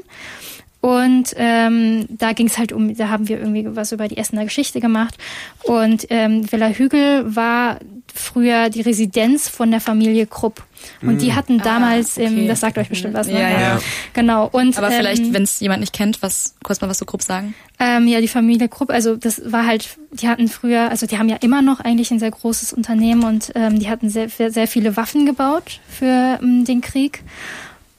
Und 0.83 1.33
ähm, 1.37 2.07
da 2.11 2.33
ging 2.35 2.49
es 2.49 2.59
halt 2.59 2.73
um, 2.73 2.95
da 2.95 3.09
haben 3.09 3.29
wir 3.29 3.39
irgendwie 3.39 3.65
was 3.75 3.93
über 3.93 4.09
die 4.09 4.19
Essener 4.19 4.45
Geschichte 4.45 4.81
gemacht. 4.81 5.17
Und 5.63 6.07
ähm, 6.11 6.51
Villa 6.53 6.69
Hügel 6.69 7.35
war 7.35 7.79
früher 8.15 8.69
die 8.71 8.81
Residenz 8.81 9.49
von 9.49 9.71
der 9.71 9.81
Familie 9.81 10.27
Krupp. 10.27 10.63
Und 11.01 11.23
die 11.23 11.33
hatten 11.33 11.59
damals, 11.59 12.19
Ah, 12.19 12.23
okay. 12.23 12.41
im, 12.43 12.49
das 12.49 12.61
sagt 12.61 12.77
euch 12.77 12.89
bestimmt 12.89 13.15
was, 13.15 13.29
ne? 13.29 13.41
Ja, 13.41 13.51
ja. 13.51 13.81
Genau. 14.15 14.49
Und, 14.51 14.77
Aber 14.77 14.91
vielleicht, 14.91 15.23
ähm, 15.23 15.35
wenn 15.35 15.45
es 15.45 15.61
jemand 15.61 15.81
nicht 15.81 15.93
kennt, 15.93 16.23
was 16.23 16.55
kurz 16.65 16.81
mal 16.81 16.89
was 16.89 16.99
so 16.99 17.05
grob 17.05 17.23
sagen. 17.23 17.55
ähm, 17.79 18.09
ja, 18.09 18.21
die 18.21 18.29
Familie 18.29 18.69
Krupp, 18.69 18.91
also 18.91 19.15
das 19.17 19.41
war 19.45 19.65
halt, 19.67 19.97
die 20.13 20.29
hatten 20.29 20.49
früher, 20.49 20.91
also 20.91 21.07
die 21.07 21.19
haben 21.19 21.29
ja 21.29 21.37
immer 21.41 21.63
noch 21.63 21.79
eigentlich 21.81 22.11
ein 22.11 22.19
sehr 22.19 22.33
großes 22.33 22.73
Unternehmen 22.73 23.23
und 23.25 23.53
ähm, 23.55 23.79
die 23.79 23.89
hatten 23.89 24.11
sehr, 24.11 24.29
sehr 24.29 24.67
viele 24.67 24.97
Waffen 24.97 25.25
gebaut 25.27 25.81
für 25.89 26.39
ähm, 26.43 26.65
den 26.65 26.81
Krieg. 26.81 27.23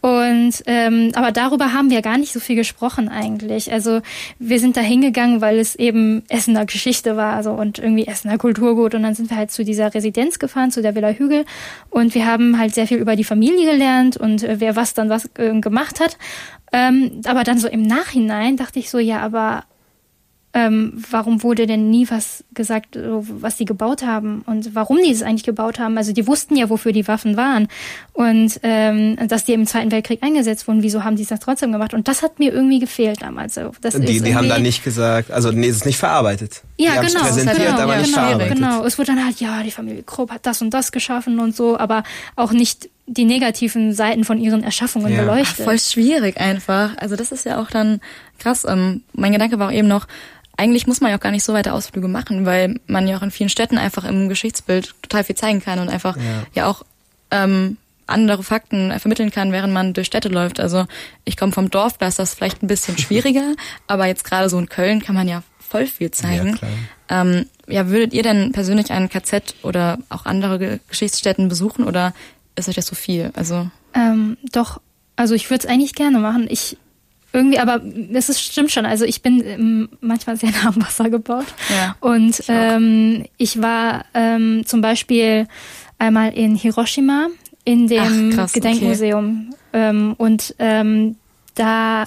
Und 0.04 0.64
ähm, 0.66 1.12
aber 1.16 1.32
darüber 1.32 1.72
haben 1.72 1.90
wir 1.90 2.02
gar 2.02 2.18
nicht 2.18 2.34
so 2.34 2.42
viel 2.42 2.58
gesprochen 2.58 3.08
eigentlich. 3.08 3.72
Also 3.72 4.02
wir 4.38 4.60
sind 4.60 4.76
da 4.76 4.82
hingegangen, 4.82 5.40
weil 5.40 5.58
es 5.58 5.76
eben 5.76 6.24
Essener 6.28 6.66
Geschichte 6.66 7.16
war, 7.16 7.36
also 7.36 7.52
und 7.52 7.80
irgendwie 7.80 8.06
Essener 8.06 8.38
Kulturgut. 8.38 8.96
Und 8.96 9.04
dann 9.04 9.16
sind 9.16 9.30
wir 9.30 9.38
halt 9.38 9.52
zu 9.52 9.64
dieser 9.64 9.94
Residenz 9.94 10.40
gefahren, 10.40 10.72
zu 10.72 10.82
der 10.82 10.96
Villa 10.96 11.12
Hügel. 11.12 11.46
Und 11.90 12.16
wir 12.16 12.26
haben 12.26 12.60
halt 12.60 12.74
sehr 12.76 12.86
viel 12.86 12.98
über 12.98 13.16
die 13.16 13.24
Familie 13.24 13.72
gelernt 13.72 14.18
und 14.18 14.44
äh, 14.44 14.60
wer 14.60 14.76
was 14.76 14.94
dann 14.94 15.08
was 15.08 15.30
äh, 15.38 15.58
gemacht 15.62 16.02
hat. 16.02 16.18
Ähm, 16.74 17.22
aber 17.26 17.46
dann 17.46 17.58
so 17.58 17.70
im 17.70 17.84
Nachhinein 17.84 18.58
dachte 18.58 18.80
ich 18.80 18.90
so, 18.90 19.00
ja, 19.00 19.22
aber 19.22 19.64
ähm, 20.56 21.04
warum 21.10 21.42
wurde 21.42 21.66
denn 21.66 21.90
nie 21.90 22.08
was 22.12 22.44
gesagt, 22.54 22.94
so, 22.94 23.26
was 23.28 23.56
die 23.58 23.66
gebaut 23.66 24.04
haben 24.04 24.44
und 24.46 24.76
warum 24.76 24.98
die 25.04 25.10
es 25.12 25.24
eigentlich 25.24 25.44
gebaut 25.44 25.80
haben? 25.80 25.98
Also 25.98 26.14
die 26.14 26.28
wussten 26.28 26.56
ja, 26.56 26.70
wofür 26.70 26.92
die 26.92 27.08
Waffen 27.08 27.38
waren 27.38 27.68
und 28.14 28.60
ähm, 28.62 29.18
dass 29.28 29.46
die 29.46 29.54
im 29.54 29.66
Zweiten 29.66 29.92
Weltkrieg 29.92 30.22
eingesetzt 30.22 30.68
wurden. 30.68 30.84
Wieso 30.84 31.04
haben 31.04 31.16
die 31.16 31.24
es 31.24 31.30
dann 31.30 31.40
trotzdem 31.40 31.72
gemacht? 31.72 31.96
Und 31.96 32.08
das 32.08 32.22
hat 32.22 32.38
mir 32.38 32.54
irgendwie 32.54 32.78
gefehlt 32.80 33.24
damals. 33.24 33.58
Also 33.58 33.72
das 33.82 33.96
Die, 33.96 34.18
ist 34.18 34.26
die 34.28 34.36
haben 34.36 34.48
da 34.48 34.60
nicht 34.60 34.84
gesagt, 34.84 35.32
also 35.32 35.52
nee, 35.52 35.68
es 35.68 35.78
ist 35.78 35.86
nicht 35.88 35.98
verarbeitet. 35.98 36.62
ja, 36.78 36.92
die 36.92 36.98
haben 37.00 37.06
es 37.08 37.14
genau, 37.14 37.26
präsentiert, 37.26 37.58
genau, 37.58 37.80
aber 37.82 37.98
nicht 37.98 38.06
genau, 38.14 38.22
verarbeitet. 38.28 38.56
genau. 38.56 38.86
Es 38.86 38.98
wurde 39.00 39.08
dann 39.16 39.26
halt, 39.26 39.40
ja, 39.40 39.64
die 39.64 39.72
Familie 39.72 40.04
Krupp 40.04 40.30
hat 40.32 40.46
das 40.46 40.62
und 40.62 40.72
das 40.72 40.92
geschaffen 40.92 41.40
und 41.40 41.56
so, 41.56 41.80
aber 41.80 42.04
auch 42.36 42.52
nicht 42.52 42.90
die 43.08 43.26
negativen 43.26 43.94
Seiten 43.94 44.24
von 44.24 44.38
ihren 44.40 44.64
Erschaffungen 44.64 45.12
Ja. 45.12 45.22
Ach, 45.22 45.26
beleuchtet. 45.26 45.66
voll 45.66 45.80
schwierig 45.80 46.38
einfach. 46.40 46.92
Also 46.98 47.16
das 47.16 47.32
ist 47.32 47.44
ja 47.46 47.60
auch 47.60 47.72
dann 47.72 48.00
krass. 48.38 48.66
Ähm, 48.70 49.02
mein 49.14 49.32
Gedanke 49.32 49.58
war 49.58 49.70
auch 49.70 49.74
eben 49.74 49.88
noch, 49.88 50.08
eigentlich 50.58 50.88
muss 50.88 51.02
man 51.02 51.12
ja 51.12 51.18
auch 51.18 51.22
gar 51.22 51.32
nicht 51.32 51.44
so 51.44 51.54
weite 51.54 51.74
Ausflüge 51.74 52.08
machen, 52.08 52.46
weil 52.46 52.80
man 52.88 53.08
ja 53.08 53.18
auch 53.18 53.24
in 53.24 53.32
vielen 53.32 53.50
Städten 53.50 53.78
einfach 53.78 54.04
im 54.04 54.30
Geschichtsbild 54.30 54.94
total 55.02 55.24
viel 55.24 55.36
zeigen 55.36 55.62
kann 55.62 55.80
und 55.80 55.90
einfach 55.90 56.16
ja, 56.54 56.68
auch 56.68 56.84
ähm, 57.32 57.78
andere 58.06 58.44
Fakten 58.44 58.98
vermitteln 59.00 59.32
kann, 59.32 59.52
während 59.52 59.74
man 59.74 59.94
durch 59.94 60.08
Städte 60.08 60.30
läuft. 60.30 60.60
Also 60.60 60.86
ich 61.26 61.38
komme 61.38 61.52
vom 61.52 61.70
Dorf, 61.70 61.98
da 61.98 62.08
ist 62.08 62.20
das 62.20 62.34
vielleicht 62.34 62.62
ein 62.62 62.68
bisschen 62.68 62.98
schwieriger, 63.00 63.54
aber 63.88 64.06
jetzt 64.06 64.24
gerade 64.24 64.50
so 64.50 64.60
in 64.60 64.70
Köln 64.70 65.02
kann 65.02 65.16
man 65.16 65.28
ja 65.28 65.44
voll 65.58 65.88
viel 65.88 66.12
zeigen. 66.12 66.50
Ja, 66.50 66.56
klar. 66.56 66.72
Ähm, 67.10 67.46
ja, 67.68 67.88
würdet 67.90 68.14
ihr 68.14 68.24
denn 68.24 68.52
persönlich 68.52 68.92
ein 68.92 69.10
KZ 69.10 69.56
oder 69.64 69.98
auch 70.10 70.26
andere 70.26 70.60
Ge 70.60 70.80
Geschichtsstätten 70.88 71.50
besuchen 71.50 71.86
oder 71.86 72.14
ist 72.56 72.70
euch 72.70 72.76
das 72.76 72.86
so 72.86 72.96
viel? 72.96 73.32
Also 73.36 73.70
Ähm, 73.96 74.38
doch, 74.52 74.80
also 75.16 75.34
ich 75.34 75.50
würde 75.50 75.64
es 75.64 75.70
eigentlich 75.70 75.96
gerne 75.96 76.20
machen. 76.20 76.46
Ich 76.50 76.78
irgendwie, 77.34 77.58
aber 77.58 77.82
es 78.14 78.30
ist, 78.30 78.42
stimmt 78.42 78.72
schon. 78.72 78.86
Also 78.86 79.06
ich 79.06 79.22
bin 79.22 79.44
ähm, 79.44 79.90
manchmal 80.00 80.38
sehr 80.38 80.52
nah 80.64 80.70
am 80.70 80.82
Wasser 80.82 81.10
gebaut. 81.10 81.48
Ja, 81.70 81.96
Und 82.00 82.40
ich 82.40 82.46
ähm, 82.48 83.26
ich 83.38 83.62
war 83.62 84.06
ähm, 84.14 84.64
zum 84.66 84.82
Beispiel 84.82 85.48
einmal 85.98 86.34
in 86.34 86.56
Hiroshima 86.56 87.28
in 87.66 87.88
dem 87.88 88.32
Ach, 88.32 88.36
krass, 88.36 88.52
okay. 88.52 88.60
Gedenkmuseum. 88.60 89.50
Ähm, 89.74 90.14
und 90.18 90.56
ähm, 90.60 91.16
da 91.56 92.06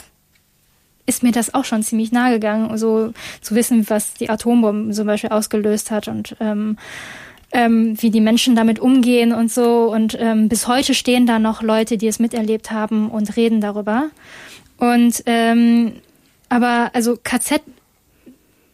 ist 1.07 1.23
mir 1.23 1.33
das 1.33 1.55
auch 1.55 1.65
schon 1.65 1.83
ziemlich 1.83 2.13
nahe 2.13 2.35
gegangen, 2.35 2.77
so 2.79 3.13
zu 3.41 3.55
wissen, 3.55 3.89
was 3.89 4.15
die 4.15 4.29
Atombomben 4.29 4.93
zum 4.93 5.07
Beispiel 5.07 5.31
ausgelöst 5.31 5.91
hat 5.91 6.09
und 6.09 6.37
ähm, 6.41 6.77
ähm, 7.53 8.01
wie 8.03 8.11
die 8.11 8.21
Menschen 8.21 8.57
damit 8.57 8.81
umgehen 8.81 9.33
und 9.33 9.51
so. 9.51 9.93
Und 9.93 10.17
ähm, 10.21 10.49
bis 10.49 10.67
heute 10.67 10.95
stehen 10.95 11.27
da 11.27 11.39
noch 11.39 11.63
Leute, 11.63 11.97
die 11.97 12.09
es 12.09 12.19
miterlebt 12.19 12.71
haben 12.71 13.09
und 13.09 13.37
reden 13.37 13.61
darüber. 13.61 14.11
Und 14.79 15.23
ähm, 15.27 15.93
aber 16.49 16.91
also 16.95 17.19
KZ, 17.23 17.61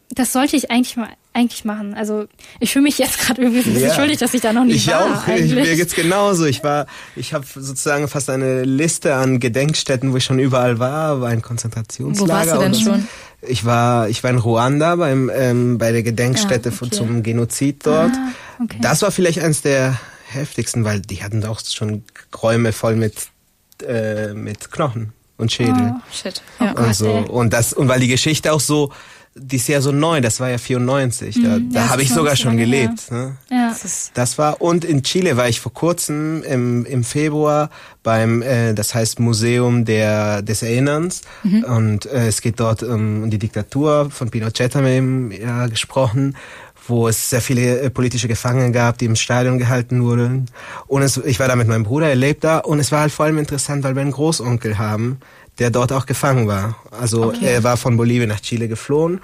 das 0.09 0.31
sollte 0.33 0.55
ich 0.55 0.69
eigentlich 0.69 0.95
mal 0.97 1.09
eigentlich 1.35 1.65
machen. 1.65 1.95
Also 1.95 2.25
ich 2.59 2.71
fühle 2.71 2.83
mich 2.83 2.99
jetzt 2.99 3.17
gerade 3.19 3.41
irgendwie 3.41 3.61
ein 3.61 3.73
bisschen 3.73 3.89
Ja. 3.89 3.95
schuldig, 3.95 4.19
dass 4.19 4.33
ich 4.35 4.41
da 4.41 4.53
noch 4.53 4.65
nie 4.65 4.73
Ich 4.73 4.87
war. 4.87 5.01
auch. 5.01 5.27
Ich, 5.27 5.33
eigentlich. 5.33 5.55
mir 5.67 5.75
geht's 5.75 5.95
genauso. 5.95 6.45
Ich 6.45 6.63
war, 6.63 6.85
ich 7.15 7.33
habe 7.33 7.43
sozusagen 7.47 8.07
fast 8.07 8.29
eine 8.29 8.63
Liste 8.63 9.15
an 9.15 9.39
Gedenkstätten, 9.39 10.13
wo 10.13 10.17
ich 10.17 10.23
schon 10.25 10.37
überall 10.37 10.77
war, 10.77 11.21
war 11.21 11.29
ein 11.29 11.41
Konzentrationslager. 11.41 12.29
Wo 12.29 12.33
warst 12.33 12.53
du 12.53 12.59
denn 12.59 12.75
schon? 12.75 13.07
Ich 13.41 13.65
war, 13.65 14.09
ich 14.09 14.23
war 14.23 14.29
in 14.29 14.37
Ruanda 14.37 14.95
beim 14.95 15.31
ähm, 15.33 15.77
bei 15.79 15.91
der 15.91 16.03
Gedenkstätte 16.03 16.69
Ah, 16.69 16.77
okay. 16.79 16.91
zum 16.91 17.23
Genozid 17.23 17.85
dort. 17.85 18.11
Ah, 18.13 18.31
okay. 18.63 18.77
Das 18.81 19.01
war 19.01 19.09
vielleicht 19.11 19.39
eins 19.39 19.63
der 19.63 19.99
heftigsten, 20.29 20.85
weil 20.85 21.01
die 21.01 21.23
hatten 21.23 21.43
auch 21.45 21.59
schon 21.65 22.03
Räume 22.41 22.71
voll 22.73 22.95
mit 22.95 23.15
äh, 23.87 24.33
mit 24.33 24.71
Knochen 24.71 25.13
und 25.37 25.51
Schädel. 25.51 25.93
shit. 26.11 26.41
Oh 26.59 26.63
Ja. 26.65 26.73
Gott. 26.73 26.85
und 26.87 26.95
so 26.95 27.07
ey. 27.07 27.25
und 27.29 27.53
das 27.53 27.73
und 27.73 27.87
weil 27.87 27.99
die 27.99 28.07
Geschichte 28.07 28.51
auch 28.53 28.59
so 28.61 28.91
die 29.35 29.55
ist 29.55 29.67
ja 29.67 29.81
so 29.81 29.91
neu, 29.91 30.21
das 30.21 30.39
war 30.39 30.51
ja 30.51 30.59
94, 30.59 31.41
da, 31.41 31.57
Mhm, 31.57 31.71
ja, 31.71 31.81
da 31.81 31.89
habe 31.89 32.03
ich 32.03 32.13
sogar 32.13 32.35
schon 32.35 32.55
gelebt. 32.55 33.09
Ne? 33.11 33.35
ja. 33.49 33.69
Das 33.69 34.11
Das 34.13 34.37
war 34.37 34.61
und 34.61 34.85
in 34.85 35.01
Chile 35.01 35.37
war 35.37 35.49
ich 35.49 35.59
vor 35.59 35.73
kurzem 35.73 36.43
im, 36.43 36.85
im 36.85 37.03
Februar 37.03 37.71
beim 38.03 38.43
äh, 38.43 38.75
das 38.75 38.93
heißt 38.93 39.19
Museum 39.19 39.85
der 39.85 40.43
des 40.43 40.61
Erinnerns 40.61 41.21
und 41.43 42.05
äh, 42.05 42.27
es 42.27 42.41
geht 42.41 42.59
dort 42.59 42.83
um 42.83 43.27
die 43.31 43.39
Diktatur 43.39 44.11
von 44.11 44.29
Pinochet 44.29 44.75
haben 44.75 44.85
wir 44.85 44.91
eben 44.93 45.31
ja, 45.31 45.65
gesprochen 45.65 46.35
wo 46.87 47.07
es 47.07 47.29
sehr 47.29 47.41
viele 47.41 47.79
äh, 47.79 47.89
politische 47.89 48.27
Gefangene 48.27 48.71
gab, 48.71 48.97
die 48.97 49.05
im 49.05 49.15
Stadion 49.15 49.57
gehalten 49.57 50.03
wurden. 50.03 50.47
Und 50.87 51.01
es, 51.01 51.17
ich 51.17 51.39
war 51.39 51.47
da 51.47 51.55
mit 51.55 51.67
meinem 51.67 51.83
Bruder, 51.83 52.09
er 52.09 52.15
lebt 52.15 52.43
da. 52.43 52.59
Und 52.59 52.79
es 52.79 52.91
war 52.91 53.01
halt 53.01 53.11
vor 53.11 53.25
allem 53.25 53.37
interessant, 53.37 53.83
weil 53.83 53.95
wir 53.95 54.01
einen 54.01 54.11
Großonkel 54.11 54.77
haben, 54.77 55.19
der 55.59 55.69
dort 55.69 55.91
auch 55.91 56.05
gefangen 56.05 56.47
war. 56.47 56.77
Also 56.91 57.31
er 57.31 57.63
war 57.63 57.77
von 57.77 57.95
Bolivien 57.97 58.29
nach 58.29 58.41
Chile 58.41 58.67
geflohen 58.67 59.21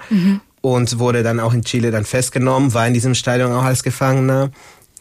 und 0.60 0.98
wurde 0.98 1.22
dann 1.22 1.40
auch 1.40 1.52
in 1.52 1.62
Chile 1.64 1.90
dann 1.90 2.04
festgenommen, 2.04 2.72
war 2.74 2.86
in 2.86 2.94
diesem 2.94 3.14
Stadion 3.14 3.52
auch 3.52 3.64
als 3.64 3.82
Gefangener. 3.82 4.50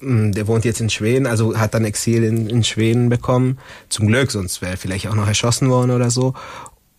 Mm, 0.02 0.32
Der 0.32 0.48
wohnt 0.48 0.66
jetzt 0.66 0.82
in 0.82 0.90
Schweden, 0.90 1.28
also 1.28 1.58
hat 1.58 1.74
dann 1.74 1.86
Exil 1.86 2.24
in, 2.24 2.50
in 2.50 2.64
Schweden 2.64 3.10
bekommen. 3.10 3.58
Zum 3.90 4.08
Glück, 4.08 4.32
sonst 4.32 4.62
wäre 4.62 4.72
er 4.74 4.78
vielleicht 4.78 5.08
auch 5.08 5.16
noch 5.16 5.28
erschossen 5.28 5.70
worden 5.70 5.92
oder 5.92 6.10
so. 6.10 6.34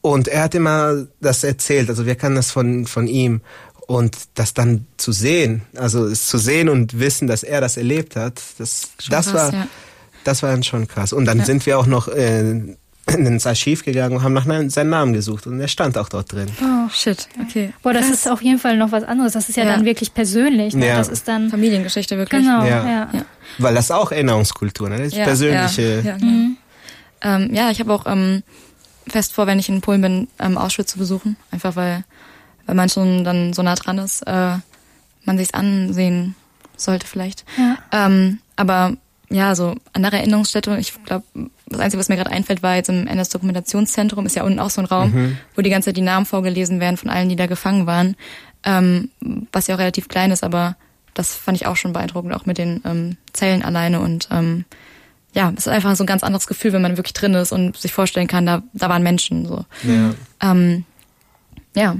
Und 0.02 0.28
er 0.28 0.44
hat 0.44 0.54
immer 0.54 1.06
das 1.20 1.44
erzählt, 1.44 1.90
also 1.90 2.06
wir 2.06 2.14
kennen 2.14 2.36
das 2.36 2.50
von, 2.50 2.86
von 2.86 3.06
ihm. 3.06 3.42
Und 3.90 4.16
das 4.34 4.54
dann 4.54 4.86
zu 4.98 5.10
sehen, 5.10 5.62
also 5.74 6.06
es 6.06 6.26
zu 6.26 6.38
sehen 6.38 6.68
und 6.68 7.00
wissen, 7.00 7.26
dass 7.26 7.42
er 7.42 7.60
das 7.60 7.76
erlebt 7.76 8.14
hat, 8.14 8.40
das, 8.58 8.90
das 9.08 9.08
krass, 9.08 9.34
war, 9.34 9.52
ja. 9.52 9.66
das 10.22 10.44
war 10.44 10.52
dann 10.52 10.62
schon 10.62 10.86
krass. 10.86 11.12
Und 11.12 11.24
dann 11.24 11.44
sind 11.44 11.66
wir 11.66 11.76
auch 11.76 11.86
noch 11.86 12.06
äh, 12.06 12.76
ins 13.08 13.46
Archiv 13.48 13.84
gegangen 13.84 14.14
und 14.16 14.22
haben 14.22 14.32
nach 14.32 14.46
seinem 14.70 14.90
Namen 14.90 15.12
gesucht 15.12 15.48
und 15.48 15.60
er 15.60 15.66
stand 15.66 15.98
auch 15.98 16.08
dort 16.08 16.30
drin. 16.32 16.46
Oh. 16.62 16.88
shit. 16.92 17.26
Okay. 17.42 17.72
Boah, 17.82 17.92
das 17.92 18.08
ist 18.10 18.28
auf 18.28 18.42
jeden 18.42 18.60
Fall 18.60 18.76
noch 18.76 18.92
was 18.92 19.02
anderes. 19.02 19.32
Das 19.32 19.48
ist 19.48 19.56
ja, 19.56 19.64
Ja. 19.64 19.72
dann 19.72 19.84
wirklich 19.84 20.14
persönlich. 20.14 20.72
Ne? 20.76 20.86
Ja. 20.86 20.96
Das 20.98 21.08
ist 21.08 21.26
dann 21.26 21.50
Familiengeschichte 21.50 22.16
wirklich. 22.16 22.42
genau. 22.42 22.64
Ja. 22.64 22.84
Ja. 22.84 23.08
Ja. 23.12 23.24
Weil 23.58 23.74
das 23.74 23.90
auch 23.90 24.12
Erinnerungskultur, 24.12 24.88
ne? 24.88 24.98
Das 24.98 25.08
ist 25.08 25.16
Ja, 25.16 25.24
persönliche. 25.24 25.82
Ja, 25.82 26.10
ja, 26.12 26.16
genau. 26.16 26.50
ähm, 27.22 27.50
ja 27.52 27.70
ich 27.72 27.80
habe 27.80 27.92
auch 27.92 28.06
ähm, 28.06 28.44
fest 29.08 29.32
vor, 29.32 29.48
wenn 29.48 29.58
ich 29.58 29.68
in 29.68 29.80
Polen 29.80 30.00
bin, 30.00 30.28
ähm, 30.38 30.56
Auschwitz 30.56 30.92
zu 30.92 30.98
besuchen. 30.98 31.36
Einfach 31.50 31.74
weil, 31.74 32.04
weil 32.70 32.76
man 32.76 32.88
schon 32.88 33.24
dann 33.24 33.52
so 33.52 33.62
nah 33.62 33.74
dran 33.74 33.98
ist, 33.98 34.22
äh, 34.28 34.54
man 35.24 35.38
sich's 35.38 35.52
ansehen 35.52 36.36
sollte 36.76 37.04
vielleicht. 37.04 37.44
Ja. 37.58 37.78
Ähm, 37.90 38.38
aber 38.54 38.96
ja, 39.28 39.56
so 39.56 39.74
andere 39.92 40.18
Erinnerungsstätte, 40.18 40.76
ich 40.78 40.94
glaube, 41.02 41.24
das 41.66 41.80
Einzige, 41.80 41.98
was 41.98 42.08
mir 42.08 42.14
gerade 42.14 42.30
einfällt, 42.30 42.62
war 42.62 42.76
jetzt 42.76 42.88
im 42.88 43.08
NS-Dokumentationszentrum, 43.08 44.24
ist 44.24 44.36
ja 44.36 44.44
unten 44.44 44.60
auch 44.60 44.70
so 44.70 44.82
ein 44.82 44.84
Raum, 44.84 45.36
wo 45.56 45.62
die 45.62 45.70
ganze 45.70 45.88
Zeit 45.88 45.96
die 45.96 46.00
Namen 46.00 46.26
vorgelesen 46.26 46.78
werden 46.78 46.96
von 46.96 47.10
allen, 47.10 47.28
die 47.28 47.34
da 47.34 47.46
gefangen 47.46 47.86
waren. 47.86 48.14
Ähm, 48.62 49.10
was 49.50 49.66
ja 49.66 49.74
auch 49.74 49.80
relativ 49.80 50.06
klein 50.06 50.30
ist, 50.30 50.44
aber 50.44 50.76
das 51.14 51.34
fand 51.34 51.56
ich 51.56 51.66
auch 51.66 51.76
schon 51.76 51.92
beeindruckend, 51.92 52.32
auch 52.34 52.46
mit 52.46 52.56
den 52.56 52.82
ähm, 52.84 53.16
Zellen 53.32 53.64
alleine 53.64 53.98
und 53.98 54.28
ähm, 54.30 54.64
ja, 55.34 55.52
es 55.56 55.66
ist 55.66 55.72
einfach 55.72 55.96
so 55.96 56.04
ein 56.04 56.08
ganz 56.08 56.22
anderes 56.22 56.46
Gefühl, 56.46 56.72
wenn 56.72 56.82
man 56.82 56.96
wirklich 56.96 57.14
drin 57.14 57.34
ist 57.34 57.50
und 57.50 57.76
sich 57.76 57.92
vorstellen 57.92 58.28
kann, 58.28 58.46
da, 58.46 58.62
da 58.74 58.88
waren 58.88 59.02
Menschen 59.02 59.44
so. 59.46 59.64
Ja. 59.82 60.14
Ähm, 60.40 60.84
ja, 61.74 61.96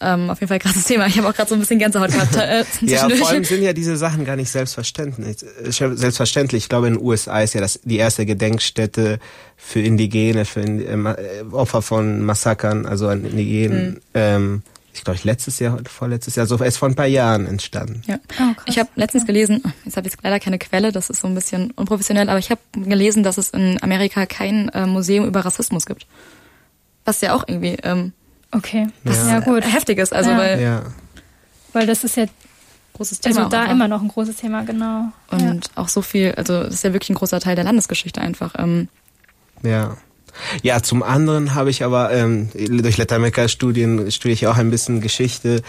ähm, 0.00 0.30
auf 0.30 0.40
jeden 0.40 0.48
Fall 0.48 0.56
ein 0.56 0.60
krasses 0.60 0.84
Thema. 0.84 1.06
Ich 1.06 1.18
habe 1.18 1.28
auch 1.28 1.34
gerade 1.34 1.48
so 1.48 1.54
ein 1.54 1.60
bisschen 1.60 1.78
Gänsehaut 1.78 2.10
gehabt. 2.10 2.36
Äh, 2.36 2.64
ja, 2.82 3.08
vor 3.08 3.28
allem 3.28 3.44
sind 3.44 3.62
ja 3.62 3.72
diese 3.72 3.96
Sachen 3.96 4.24
gar 4.24 4.36
nicht 4.36 4.50
selbstverständlich. 4.50 5.38
Selbstverständlich. 5.68 6.64
Ich 6.64 6.68
glaube, 6.68 6.86
in 6.86 6.94
den 6.94 7.02
USA 7.02 7.40
ist 7.40 7.54
ja 7.54 7.60
das 7.60 7.80
die 7.82 7.96
erste 7.96 8.24
Gedenkstätte 8.24 9.18
für 9.56 9.80
Indigene, 9.80 10.44
für 10.44 10.60
äh, 10.60 11.44
Opfer 11.50 11.82
von 11.82 12.24
Massakern, 12.24 12.86
also 12.86 13.08
an 13.08 13.24
Indigenen. 13.24 13.90
Mhm. 13.90 14.00
Ähm, 14.14 14.62
ich 14.98 15.04
glaube, 15.04 15.20
letztes 15.22 15.58
Jahr, 15.58 15.78
vorletztes 15.88 16.34
Jahr, 16.36 16.46
so 16.46 16.58
erst 16.58 16.78
vor 16.78 16.88
ein 16.88 16.94
paar 16.96 17.06
Jahren 17.06 17.46
entstanden. 17.46 18.02
Ja. 18.06 18.18
Oh, 18.40 18.54
ich 18.66 18.78
habe 18.78 18.88
letztens 18.96 19.26
gelesen, 19.26 19.62
jetzt 19.84 19.96
habe 19.96 20.08
ich 20.08 20.14
leider 20.22 20.40
keine 20.40 20.58
Quelle, 20.58 20.90
das 20.90 21.08
ist 21.08 21.20
so 21.20 21.28
ein 21.28 21.34
bisschen 21.34 21.70
unprofessionell, 21.72 22.28
aber 22.28 22.38
ich 22.38 22.50
habe 22.50 22.60
gelesen, 22.72 23.22
dass 23.22 23.38
es 23.38 23.50
in 23.50 23.80
Amerika 23.82 24.26
kein 24.26 24.68
äh, 24.70 24.86
Museum 24.86 25.26
über 25.26 25.44
Rassismus 25.44 25.86
gibt. 25.86 26.06
Was 27.04 27.20
ja 27.20 27.34
auch 27.34 27.44
irgendwie 27.46 27.76
ähm, 27.84 28.12
okay, 28.52 28.88
was 29.04 29.18
ja. 29.18 29.34
ja 29.34 29.40
gut 29.40 29.64
heftig 29.64 29.98
ist, 29.98 30.12
also 30.12 30.30
ja. 30.30 30.38
weil 30.38 30.60
ja. 30.60 30.82
weil 31.72 31.86
das 31.86 32.04
ist 32.04 32.16
ja 32.16 32.26
großes 32.98 33.20
Thema. 33.20 33.38
Also 33.38 33.48
da 33.48 33.66
auch, 33.66 33.70
immer 33.70 33.88
noch 33.88 34.02
ein 34.02 34.08
großes 34.08 34.36
Thema, 34.36 34.64
genau. 34.64 35.12
Und 35.30 35.40
ja. 35.66 35.70
auch 35.76 35.88
so 35.88 36.02
viel, 36.02 36.32
also 36.32 36.64
das 36.64 36.74
ist 36.74 36.84
ja 36.84 36.92
wirklich 36.92 37.10
ein 37.10 37.14
großer 37.14 37.40
Teil 37.40 37.54
der 37.54 37.64
Landesgeschichte 37.64 38.20
einfach. 38.20 38.54
Ähm, 38.58 38.88
ja. 39.62 39.96
Ja, 40.62 40.82
zum 40.82 41.02
anderen 41.02 41.54
habe 41.54 41.70
ich 41.70 41.82
aber 41.82 42.12
ähm, 42.12 42.50
durch 42.54 42.96
Lateinamerika-Studien 42.96 44.10
studiere 44.10 44.34
ich 44.34 44.46
auch 44.46 44.56
ein 44.56 44.70
bisschen 44.70 45.00
Geschichte 45.00 45.62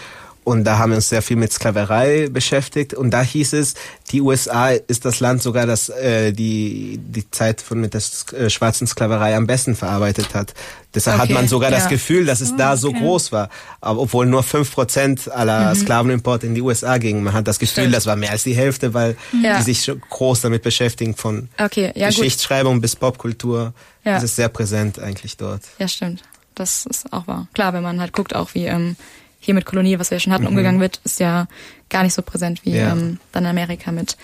und 0.44 0.64
da 0.64 0.78
haben 0.78 0.90
wir 0.90 0.96
uns 0.96 1.08
sehr 1.08 1.22
viel 1.22 1.36
mit 1.36 1.52
Sklaverei 1.52 2.28
beschäftigt 2.28 2.94
und 2.94 3.10
da 3.10 3.22
hieß 3.22 3.52
es, 3.52 3.74
die 4.10 4.20
USA 4.20 4.70
ist 4.70 5.04
das 5.04 5.20
Land 5.20 5.42
sogar, 5.42 5.66
das 5.66 5.88
äh, 5.90 6.32
die 6.32 6.98
die 7.02 7.30
Zeit 7.30 7.60
von 7.60 7.80
mit 7.80 7.94
der 7.94 8.02
äh, 8.32 8.50
schwarzen 8.50 8.86
Sklaverei 8.86 9.36
am 9.36 9.46
besten 9.46 9.76
verarbeitet 9.76 10.34
hat. 10.34 10.54
Deshalb 10.94 11.20
okay, 11.20 11.28
hat 11.28 11.34
man 11.34 11.48
sogar 11.48 11.70
ja. 11.70 11.76
das 11.76 11.88
Gefühl, 11.88 12.26
dass 12.26 12.40
es 12.40 12.52
oh, 12.52 12.56
da 12.56 12.76
so 12.76 12.88
okay. 12.88 12.98
groß 12.98 13.32
war, 13.32 13.48
aber 13.80 14.00
obwohl 14.00 14.26
nur 14.26 14.42
fünf 14.42 14.72
Prozent 14.72 15.30
aller 15.30 15.74
mhm. 15.74 15.80
Sklavenimporte 15.80 16.46
in 16.46 16.54
die 16.54 16.62
USA 16.62 16.98
gingen. 16.98 17.22
Man 17.22 17.32
hat 17.32 17.46
das 17.46 17.58
Gefühl, 17.58 17.82
Stimmt. 17.84 17.94
das 17.94 18.06
war 18.06 18.16
mehr 18.16 18.32
als 18.32 18.42
die 18.42 18.54
Hälfte, 18.54 18.92
weil 18.92 19.16
ja. 19.42 19.58
die 19.58 19.62
sich 19.62 19.90
groß 20.10 20.40
damit 20.40 20.62
beschäftigen, 20.62 21.14
von 21.14 21.48
okay, 21.58 21.92
ja, 21.94 22.08
Geschichtsschreibung 22.08 22.74
gut. 22.74 22.82
bis 22.82 22.96
Popkultur. 22.96 23.72
Ja. 24.04 24.14
Das 24.14 24.24
ist 24.24 24.36
sehr 24.36 24.48
präsent 24.48 24.98
eigentlich 24.98 25.36
dort. 25.36 25.62
Ja, 25.78 25.86
stimmt. 25.86 26.22
Das 26.54 26.86
ist 26.86 27.12
auch 27.12 27.26
wahr. 27.26 27.46
Klar, 27.54 27.72
wenn 27.72 27.82
man 27.82 28.00
halt 28.00 28.12
guckt, 28.12 28.34
auch 28.34 28.54
wie 28.54 28.66
ähm, 28.66 28.96
hier 29.40 29.54
mit 29.54 29.64
Kolonie, 29.64 29.98
was 29.98 30.10
wir 30.10 30.16
ja 30.16 30.20
schon 30.20 30.32
hatten, 30.32 30.44
mhm. 30.44 30.50
umgegangen 30.50 30.80
wird, 30.80 31.00
ist 31.04 31.18
ja 31.18 31.48
gar 31.88 32.04
nicht 32.04 32.14
so 32.14 32.22
präsent 32.22 32.64
wie 32.64 32.76
ja. 32.76 32.92
ähm, 32.92 33.18
dann 33.32 33.44
in 33.44 33.50
Amerika 33.50 33.90
mit. 33.90 34.16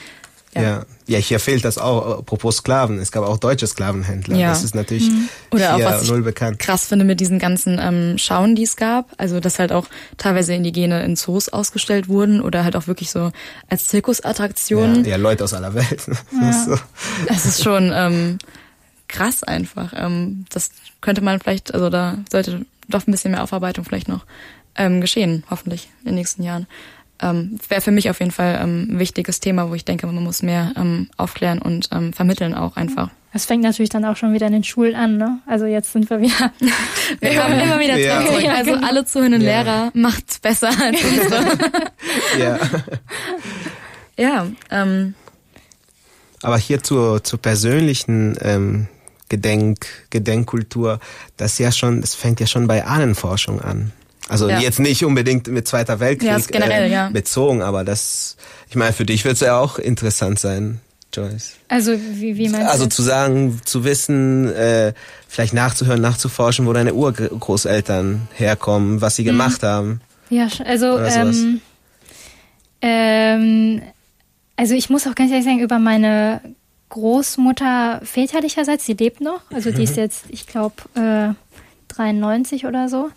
Ja. 0.54 0.62
ja. 0.62 0.84
ja, 1.06 1.18
hier 1.18 1.40
fehlt 1.40 1.64
das 1.64 1.78
auch, 1.78 2.18
apropos 2.18 2.58
Sklaven. 2.58 2.98
Es 2.98 3.12
gab 3.12 3.24
auch 3.24 3.38
deutsche 3.38 3.66
Sklavenhändler. 3.66 4.36
Ja. 4.36 4.48
Das 4.50 4.64
ist 4.64 4.74
natürlich 4.74 5.10
mhm. 5.10 5.28
Oder 5.50 5.74
auch, 5.74 5.80
was 5.80 6.08
null 6.08 6.22
bekannt. 6.22 6.58
krass 6.58 6.86
finde 6.86 7.04
mit 7.04 7.20
diesen 7.20 7.38
ganzen 7.38 7.78
ähm, 7.78 8.16
Schauen, 8.18 8.54
die 8.54 8.62
es 8.62 8.76
gab. 8.76 9.10
Also, 9.18 9.40
dass 9.40 9.58
halt 9.58 9.72
auch 9.72 9.86
teilweise 10.16 10.54
Indigene 10.54 11.04
in 11.04 11.16
Zoos 11.16 11.48
ausgestellt 11.48 12.08
wurden 12.08 12.40
oder 12.40 12.64
halt 12.64 12.76
auch 12.76 12.86
wirklich 12.86 13.10
so 13.10 13.32
als 13.68 13.86
Zirkusattraktionen. 13.88 15.04
Ja, 15.04 15.12
ja 15.12 15.16
Leute 15.16 15.44
aus 15.44 15.54
aller 15.54 15.74
Welt. 15.74 16.06
Ja. 16.40 16.52
so. 16.52 16.76
Es 17.28 17.46
ist 17.46 17.62
schon 17.62 17.92
ähm, 17.94 18.38
krass 19.08 19.42
einfach. 19.42 19.92
Ähm, 19.96 20.44
das 20.50 20.70
könnte 21.00 21.22
man 21.22 21.40
vielleicht, 21.40 21.72
also 21.74 21.88
da 21.90 22.18
sollte 22.30 22.64
doch 22.88 23.06
ein 23.06 23.10
bisschen 23.10 23.32
mehr 23.32 23.42
Aufarbeitung 23.42 23.84
vielleicht 23.84 24.08
noch 24.08 24.24
ähm, 24.76 25.00
geschehen, 25.00 25.44
hoffentlich 25.50 25.88
in 26.00 26.06
den 26.06 26.14
nächsten 26.16 26.42
Jahren. 26.42 26.66
Ähm, 27.20 27.58
Wäre 27.68 27.80
für 27.80 27.90
mich 27.90 28.10
auf 28.10 28.20
jeden 28.20 28.32
Fall 28.32 28.58
ähm, 28.62 28.88
ein 28.90 28.98
wichtiges 28.98 29.40
Thema, 29.40 29.70
wo 29.70 29.74
ich 29.74 29.84
denke, 29.84 30.06
man 30.06 30.22
muss 30.22 30.42
mehr 30.42 30.72
ähm, 30.76 31.08
aufklären 31.16 31.60
und 31.60 31.88
ähm, 31.92 32.12
vermitteln 32.12 32.54
auch 32.54 32.76
einfach. 32.76 33.10
Das 33.32 33.44
fängt 33.44 33.62
natürlich 33.62 33.90
dann 33.90 34.04
auch 34.04 34.16
schon 34.16 34.32
wieder 34.32 34.46
in 34.46 34.54
den 34.54 34.64
Schulen 34.64 34.94
an, 34.94 35.18
ne? 35.18 35.40
Also 35.46 35.66
jetzt 35.66 35.92
sind 35.92 36.08
wir 36.08 36.20
wieder. 36.20 36.52
wir 37.20 37.32
ja. 37.32 37.44
haben 37.44 37.52
immer 37.52 37.78
wieder 37.78 37.98
ja. 37.98 38.24
Zurück. 38.24 38.48
Also 38.48 38.72
genau. 38.72 38.86
alle 38.86 39.04
zuhörenden 39.04 39.42
ja. 39.42 39.62
Lehrer 39.62 39.90
macht's 39.94 40.38
besser 40.38 40.68
als 40.68 41.04
unsere. 41.04 41.58
ja. 42.38 42.58
ja. 44.16 44.46
Ähm. 44.70 45.14
Aber 46.42 46.58
hier 46.58 46.82
zur, 46.82 47.24
zur 47.24 47.40
persönlichen 47.40 48.38
ähm, 48.40 48.88
Gedenk, 49.28 49.86
Gedenkkultur, 50.10 51.00
das 51.36 51.58
ja 51.58 51.72
schon, 51.72 52.00
das 52.00 52.14
fängt 52.14 52.40
ja 52.40 52.46
schon 52.46 52.66
bei 52.66 52.84
Ahnenforschung 52.84 53.60
an. 53.60 53.92
Also 54.28 54.48
ja. 54.48 54.58
jetzt 54.58 54.80
nicht 54.80 55.04
unbedingt 55.04 55.46
mit 55.48 55.68
Zweiter 55.68 56.00
Weltkrieg 56.00 56.30
ja, 56.30 56.38
generell, 56.38 56.90
äh, 56.90 56.92
ja. 56.92 57.08
bezogen, 57.10 57.62
aber 57.62 57.84
das, 57.84 58.36
ich 58.68 58.74
meine, 58.74 58.92
für 58.92 59.06
dich 59.06 59.24
wird 59.24 59.34
es 59.34 59.40
ja 59.40 59.58
auch 59.58 59.78
interessant 59.78 60.40
sein, 60.40 60.80
Joyce. 61.12 61.52
Also 61.68 61.92
wie, 61.92 62.36
wie 62.36 62.48
meinst 62.48 62.66
du? 62.66 62.70
Also 62.70 62.86
zu 62.86 63.02
sagen, 63.02 63.60
zu 63.64 63.84
wissen, 63.84 64.52
äh, 64.52 64.94
vielleicht 65.28 65.54
nachzuhören, 65.54 66.00
nachzuforschen, 66.00 66.66
wo 66.66 66.72
deine 66.72 66.94
Urgroßeltern 66.94 68.28
herkommen, 68.34 69.00
was 69.00 69.16
sie 69.16 69.22
mhm. 69.22 69.26
gemacht 69.26 69.62
haben. 69.62 70.00
Ja, 70.28 70.48
also 70.64 70.98
ähm, 70.98 71.60
ähm, 72.82 73.82
also 74.56 74.74
ich 74.74 74.90
muss 74.90 75.06
auch 75.06 75.14
ganz 75.14 75.30
ehrlich 75.30 75.44
sagen, 75.44 75.60
über 75.60 75.78
meine 75.78 76.40
Großmutter 76.88 78.00
väterlicherseits, 78.02 78.86
die 78.86 78.94
lebt 78.94 79.20
noch, 79.20 79.40
also 79.52 79.70
die 79.70 79.84
ist 79.84 79.96
mhm. 79.96 80.02
jetzt, 80.02 80.24
ich 80.28 80.46
glaube, 80.46 80.74
äh, 80.94 81.34
93 81.94 82.66
oder 82.66 82.88
so. 82.88 83.10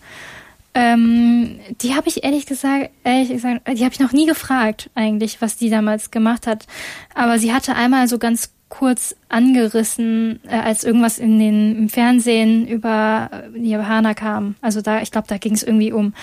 Ähm, 0.73 1.59
die 1.81 1.95
habe 1.95 2.07
ich 2.07 2.23
ehrlich 2.23 2.45
gesagt, 2.45 2.91
ehrlich 3.03 3.29
gesagt, 3.29 3.67
die 3.67 3.83
habe 3.83 3.93
ich 3.93 3.99
noch 3.99 4.11
nie 4.11 4.27
gefragt 4.27 4.89
eigentlich, 4.95 5.41
was 5.41 5.57
die 5.57 5.69
damals 5.69 6.11
gemacht 6.11 6.47
hat. 6.47 6.67
Aber 7.15 7.39
sie 7.39 7.53
hatte 7.53 7.75
einmal 7.75 8.07
so 8.07 8.19
ganz 8.19 8.51
kurz 8.69 9.15
angerissen, 9.29 10.39
äh, 10.47 10.55
als 10.55 10.83
irgendwas 10.83 11.17
in 11.17 11.39
den 11.39 11.75
im 11.75 11.89
Fernsehen 11.89 12.67
über 12.67 13.29
die 13.55 13.69
Japaner 13.69 14.13
kam. 14.13 14.55
Also 14.61 14.81
da, 14.81 15.01
ich 15.01 15.11
glaube, 15.11 15.27
da 15.27 15.37
ging 15.37 15.53
es 15.53 15.63
irgendwie 15.63 15.91
um 15.91 16.13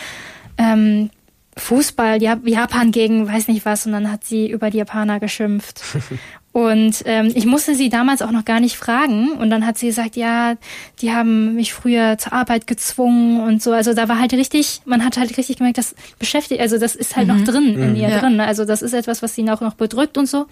ähm, 0.56 1.10
Fußball, 1.58 2.22
Japan 2.22 2.92
gegen 2.92 3.26
weiß 3.28 3.48
nicht 3.48 3.64
was, 3.64 3.86
und 3.86 3.92
dann 3.92 4.12
hat 4.12 4.24
sie 4.24 4.50
über 4.50 4.70
die 4.70 4.78
Japaner 4.78 5.20
geschimpft. 5.20 5.82
Und 6.56 7.02
ähm, 7.04 7.30
ich 7.34 7.44
musste 7.44 7.74
sie 7.74 7.90
damals 7.90 8.22
auch 8.22 8.30
noch 8.30 8.46
gar 8.46 8.60
nicht 8.60 8.78
fragen. 8.78 9.32
Und 9.32 9.50
dann 9.50 9.66
hat 9.66 9.76
sie 9.76 9.88
gesagt, 9.88 10.16
ja, 10.16 10.54
die 11.02 11.12
haben 11.12 11.54
mich 11.54 11.74
früher 11.74 12.16
zur 12.16 12.32
Arbeit 12.32 12.66
gezwungen 12.66 13.42
und 13.42 13.62
so. 13.62 13.72
Also 13.72 13.92
da 13.92 14.08
war 14.08 14.18
halt 14.18 14.32
richtig, 14.32 14.80
man 14.86 15.04
hat 15.04 15.18
halt 15.18 15.36
richtig 15.36 15.58
gemerkt, 15.58 15.76
das 15.76 15.94
beschäftigt, 16.18 16.62
also 16.62 16.78
das 16.78 16.96
ist 16.96 17.14
halt 17.14 17.28
mhm. 17.28 17.36
noch 17.36 17.44
drin 17.44 17.74
in 17.74 17.90
mhm. 17.90 17.96
ihr 17.96 18.08
ja. 18.08 18.20
drin. 18.20 18.40
Also 18.40 18.64
das 18.64 18.80
ist 18.80 18.94
etwas, 18.94 19.20
was 19.20 19.34
sie 19.34 19.46
auch 19.50 19.60
noch 19.60 19.74
bedrückt 19.74 20.16
und 20.16 20.30
so. 20.30 20.46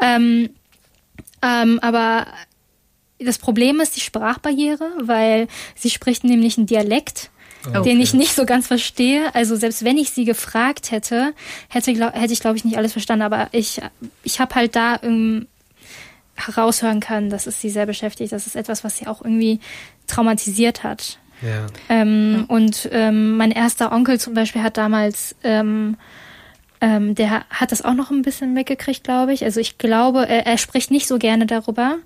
Ähm, 0.00 0.50
ähm, 1.42 1.80
aber 1.82 2.28
das 3.18 3.38
Problem 3.38 3.80
ist 3.80 3.96
die 3.96 4.00
Sprachbarriere, 4.02 4.88
weil 5.00 5.48
sie 5.74 5.90
spricht 5.90 6.22
nämlich 6.22 6.58
einen 6.58 6.68
Dialekt 6.68 7.32
okay. 7.68 7.82
den 7.82 8.00
ich 8.00 8.14
nicht 8.14 8.34
so 8.34 8.46
ganz 8.46 8.66
verstehe. 8.66 9.34
Also 9.34 9.56
selbst 9.56 9.84
wenn 9.84 9.98
ich 9.98 10.10
sie 10.10 10.24
gefragt 10.24 10.90
hätte, 10.90 11.34
hätte, 11.68 11.92
glaub, 11.94 12.14
hätte 12.14 12.32
ich, 12.32 12.40
glaube 12.40 12.56
ich, 12.56 12.64
nicht 12.64 12.76
alles 12.76 12.92
verstanden. 12.92 13.22
Aber 13.22 13.48
ich, 13.52 13.80
ich 14.22 14.40
habe 14.40 14.54
halt 14.54 14.76
da 14.76 14.98
ähm, 15.02 15.46
heraushören 16.34 17.00
können, 17.00 17.30
dass 17.30 17.46
es 17.46 17.60
sie 17.60 17.70
sehr 17.70 17.86
beschäftigt. 17.86 18.32
Das 18.32 18.46
ist 18.46 18.56
etwas, 18.56 18.84
was 18.84 18.96
sie 18.96 19.06
auch 19.06 19.22
irgendwie 19.22 19.60
traumatisiert 20.06 20.82
hat. 20.82 21.18
Ja. 21.42 21.66
Ähm, 21.88 22.46
ja. 22.48 22.54
Und 22.54 22.88
ähm, 22.92 23.36
mein 23.36 23.50
erster 23.50 23.92
Onkel 23.92 24.18
zum 24.18 24.34
Beispiel 24.34 24.62
hat 24.62 24.76
damals, 24.76 25.34
ähm, 25.42 25.96
ähm, 26.80 27.14
der 27.14 27.44
hat 27.50 27.72
das 27.72 27.82
auch 27.82 27.94
noch 27.94 28.10
ein 28.10 28.22
bisschen 28.22 28.52
mitgekriegt, 28.52 29.04
glaube 29.04 29.32
ich. 29.32 29.44
Also 29.44 29.60
ich 29.60 29.78
glaube, 29.78 30.26
er, 30.28 30.46
er 30.46 30.58
spricht 30.58 30.90
nicht 30.90 31.06
so 31.06 31.18
gerne 31.18 31.46
darüber, 31.46 31.98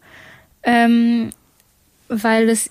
ähm, 0.63 1.31
weil 2.09 2.49
es 2.49 2.71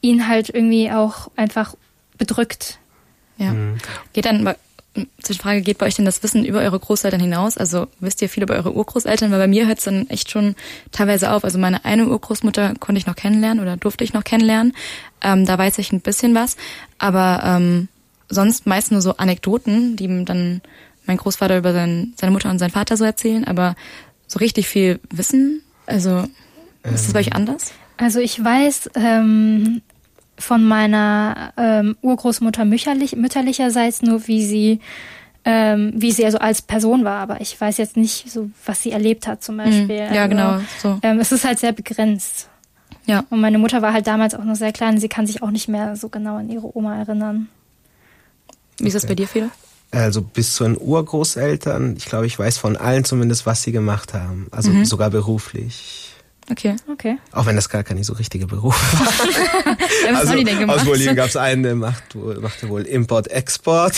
ihn 0.00 0.28
halt 0.28 0.48
irgendwie 0.48 0.90
auch 0.90 1.30
einfach 1.36 1.74
bedrückt. 2.18 2.78
Ja. 3.38 3.52
Mhm. 3.52 3.78
Geht 4.12 4.26
dann 4.26 4.54
Zwischenfrage, 5.22 5.62
geht 5.62 5.78
bei 5.78 5.86
euch 5.86 5.94
denn 5.94 6.04
das 6.04 6.22
Wissen 6.22 6.44
über 6.44 6.60
eure 6.60 6.78
Großeltern 6.78 7.20
hinaus? 7.20 7.56
Also 7.56 7.86
wisst 8.00 8.20
ihr 8.22 8.28
viel 8.28 8.42
über 8.42 8.54
eure 8.54 8.74
Urgroßeltern? 8.74 9.30
Weil 9.30 9.38
bei 9.38 9.46
mir 9.46 9.66
hört 9.66 9.78
es 9.78 9.84
dann 9.84 10.08
echt 10.10 10.30
schon 10.30 10.56
teilweise 10.92 11.30
auf. 11.32 11.44
Also 11.44 11.58
meine 11.58 11.84
eine 11.84 12.08
Urgroßmutter 12.08 12.74
konnte 12.80 12.98
ich 12.98 13.06
noch 13.06 13.16
kennenlernen 13.16 13.62
oder 13.62 13.76
durfte 13.76 14.04
ich 14.04 14.12
noch 14.12 14.24
kennenlernen. 14.24 14.74
Ähm, 15.22 15.46
da 15.46 15.56
weiß 15.56 15.78
ich 15.78 15.92
ein 15.92 16.00
bisschen 16.00 16.34
was. 16.34 16.56
Aber 16.98 17.42
ähm, 17.44 17.88
sonst 18.28 18.66
meist 18.66 18.90
nur 18.90 19.00
so 19.00 19.16
Anekdoten, 19.16 19.96
die 19.96 20.24
dann 20.24 20.62
mein 21.06 21.16
Großvater 21.16 21.58
über 21.58 21.72
sein, 21.72 22.14
seine 22.16 22.32
Mutter 22.32 22.50
und 22.50 22.58
seinen 22.58 22.70
Vater 22.70 22.96
so 22.96 23.04
erzählen. 23.04 23.44
Aber 23.44 23.76
so 24.26 24.38
richtig 24.38 24.68
viel 24.68 25.00
Wissen, 25.10 25.62
also 25.86 26.24
ist 26.82 27.06
das 27.06 27.12
bei 27.12 27.20
euch 27.20 27.28
ähm. 27.28 27.34
anders? 27.34 27.72
Also 27.96 28.20
ich 28.20 28.42
weiß, 28.42 28.90
ähm, 28.94 29.82
von 30.38 30.64
meiner 30.64 31.52
ähm, 31.56 31.96
Urgroßmutter 32.02 32.64
mütterlich, 32.64 33.16
mütterlicherseits 33.16 34.02
nur, 34.02 34.26
wie 34.28 34.44
sie 34.44 34.80
ähm, 35.44 35.92
wie 35.94 36.12
sie 36.12 36.26
also 36.26 36.38
als 36.38 36.60
Person 36.60 37.04
war, 37.04 37.20
aber 37.20 37.40
ich 37.40 37.58
weiß 37.58 37.78
jetzt 37.78 37.96
nicht 37.96 38.30
so, 38.30 38.50
was 38.66 38.82
sie 38.82 38.90
erlebt 38.92 39.26
hat 39.26 39.42
zum 39.42 39.54
mhm. 39.54 39.58
Beispiel. 39.58 39.96
Ja, 39.96 40.24
also, 40.24 40.28
genau. 40.28 40.60
So. 40.82 40.98
Ähm, 41.02 41.20
es 41.20 41.32
ist 41.32 41.44
halt 41.44 41.58
sehr 41.58 41.72
begrenzt. 41.72 42.48
Ja. 43.06 43.24
Und 43.30 43.40
meine 43.40 43.58
Mutter 43.58 43.80
war 43.80 43.94
halt 43.94 44.06
damals 44.06 44.34
auch 44.34 44.44
noch 44.44 44.56
sehr 44.56 44.72
klein, 44.72 44.98
sie 44.98 45.08
kann 45.08 45.26
sich 45.26 45.42
auch 45.42 45.50
nicht 45.50 45.68
mehr 45.68 45.96
so 45.96 46.10
genau 46.10 46.36
an 46.36 46.50
ihre 46.50 46.76
Oma 46.76 46.98
erinnern. 46.98 47.48
Wie 48.78 48.88
ist 48.88 48.94
das 48.94 49.06
bei 49.06 49.14
dir, 49.14 49.26
Fede? 49.26 49.50
Also 49.90 50.20
bis 50.20 50.54
zu 50.54 50.64
den 50.64 50.76
Urgroßeltern, 50.76 51.96
ich 51.96 52.04
glaube, 52.04 52.26
ich 52.26 52.38
weiß 52.38 52.58
von 52.58 52.76
allen 52.76 53.04
zumindest, 53.04 53.46
was 53.46 53.62
sie 53.62 53.72
gemacht 53.72 54.12
haben. 54.12 54.48
Also 54.50 54.70
mhm. 54.70 54.84
sogar 54.84 55.08
beruflich. 55.08 56.12
Okay. 56.50 56.76
Okay. 56.90 57.18
Auch 57.32 57.46
wenn 57.46 57.56
das 57.56 57.68
gar 57.68 57.82
kein 57.82 58.02
so 58.02 58.14
richtiger 58.14 58.46
Beruf 58.46 58.74
war. 58.74 59.76
Ja, 60.04 60.12
was 60.12 60.20
also, 60.20 60.30
haben 60.32 60.38
die 60.38 60.44
denn 60.44 60.58
gemacht? 60.60 60.78
aus 60.80 60.84
Bolivien 60.84 61.16
gab 61.16 61.28
es 61.28 61.36
einen, 61.36 61.62
der 61.62 61.74
macht, 61.74 62.14
machte 62.14 62.68
wohl 62.68 62.82
Import-Export. 62.82 63.94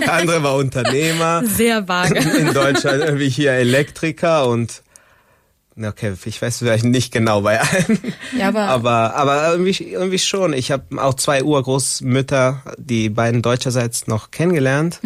der 0.00 0.12
andere 0.12 0.42
war 0.42 0.56
Unternehmer. 0.56 1.42
Sehr 1.46 1.88
vage. 1.88 2.18
In 2.18 2.52
Deutschland 2.52 3.02
irgendwie 3.02 3.28
hier 3.28 3.52
Elektriker 3.52 4.46
und 4.46 4.82
na, 5.74 5.88
okay, 5.88 6.12
ich 6.26 6.42
weiß 6.42 6.58
vielleicht 6.58 6.84
nicht 6.84 7.12
genau 7.12 7.40
bei 7.40 7.60
allen. 7.60 7.98
Ja, 8.38 8.48
aber, 8.48 8.68
Aber, 8.68 9.14
aber 9.14 9.52
irgendwie, 9.52 9.84
irgendwie 9.84 10.18
schon. 10.18 10.52
Ich 10.52 10.70
habe 10.70 11.02
auch 11.02 11.14
zwei 11.14 11.42
Urgroßmütter, 11.42 12.62
die 12.76 13.08
beiden 13.08 13.40
deutscherseits 13.40 14.06
noch 14.06 14.30
kennengelernt. 14.30 15.00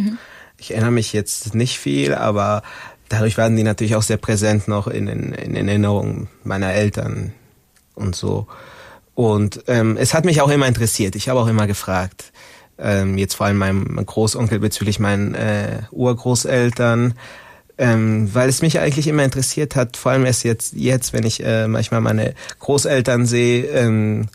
Ich 0.58 0.72
erinnere 0.72 0.90
mich 0.90 1.12
jetzt 1.12 1.54
nicht 1.54 1.78
viel, 1.78 2.14
aber 2.14 2.62
dadurch 3.08 3.38
waren 3.38 3.56
die 3.56 3.62
natürlich 3.62 3.96
auch 3.96 4.02
sehr 4.02 4.16
präsent 4.16 4.68
noch 4.68 4.86
in, 4.86 5.08
in, 5.08 5.32
in 5.32 5.68
Erinnerungen 5.68 6.28
meiner 6.44 6.72
Eltern 6.72 7.32
und 7.94 8.14
so. 8.14 8.46
Und 9.14 9.64
ähm, 9.66 9.96
es 9.98 10.12
hat 10.12 10.24
mich 10.24 10.40
auch 10.42 10.50
immer 10.50 10.68
interessiert. 10.68 11.16
Ich 11.16 11.28
habe 11.28 11.40
auch 11.40 11.46
immer 11.46 11.66
gefragt. 11.66 12.32
Ähm, 12.78 13.16
jetzt 13.16 13.34
vor 13.34 13.46
allem 13.46 13.56
meinem 13.56 14.04
Großonkel 14.04 14.58
bezüglich 14.58 14.98
meinen 14.98 15.34
äh, 15.34 15.80
Urgroßeltern. 15.90 17.14
Ähm, 17.78 18.34
weil 18.34 18.48
es 18.48 18.62
mich 18.62 18.78
eigentlich 18.78 19.06
immer 19.06 19.24
interessiert 19.24 19.76
hat, 19.76 19.98
vor 19.98 20.12
allem 20.12 20.24
erst 20.24 20.44
jetzt, 20.44 20.72
jetzt 20.74 21.12
wenn 21.12 21.26
ich 21.26 21.44
äh, 21.44 21.68
manchmal 21.68 22.00
meine 22.00 22.34
Großeltern 22.58 23.26
sehe, 23.26 23.66
ähm, 23.66 24.28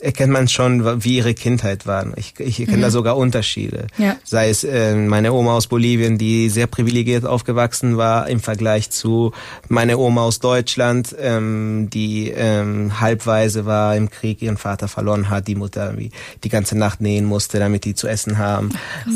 erkennt 0.00 0.32
man 0.32 0.48
schon, 0.48 1.04
wie 1.04 1.16
ihre 1.16 1.34
Kindheit 1.34 1.86
war. 1.86 2.06
Ich, 2.16 2.34
ich 2.38 2.60
erkenne 2.60 2.82
da 2.82 2.90
sogar 2.90 3.16
Unterschiede. 3.16 3.88
Ja. 3.96 4.16
Sei 4.24 4.48
es 4.48 4.62
äh, 4.62 4.94
meine 4.94 5.32
Oma 5.32 5.54
aus 5.54 5.66
Bolivien, 5.66 6.18
die 6.18 6.48
sehr 6.50 6.66
privilegiert 6.68 7.26
aufgewachsen 7.26 7.96
war 7.96 8.28
im 8.28 8.40
Vergleich 8.40 8.90
zu 8.90 9.32
meine 9.68 9.98
Oma 9.98 10.22
aus 10.22 10.38
Deutschland, 10.38 11.16
ähm, 11.20 11.90
die 11.92 12.30
ähm, 12.30 13.00
halbweise 13.00 13.66
war 13.66 13.96
im 13.96 14.08
Krieg, 14.10 14.40
ihren 14.40 14.56
Vater 14.56 14.86
verloren 14.86 15.30
hat, 15.30 15.48
die 15.48 15.56
Mutter 15.56 15.94
wie 15.96 16.10
die 16.44 16.48
ganze 16.48 16.78
Nacht 16.78 17.00
nähen 17.00 17.24
musste, 17.24 17.58
damit 17.58 17.84
die 17.84 17.94
zu 17.94 18.06
essen 18.06 18.38
haben. 18.38 18.70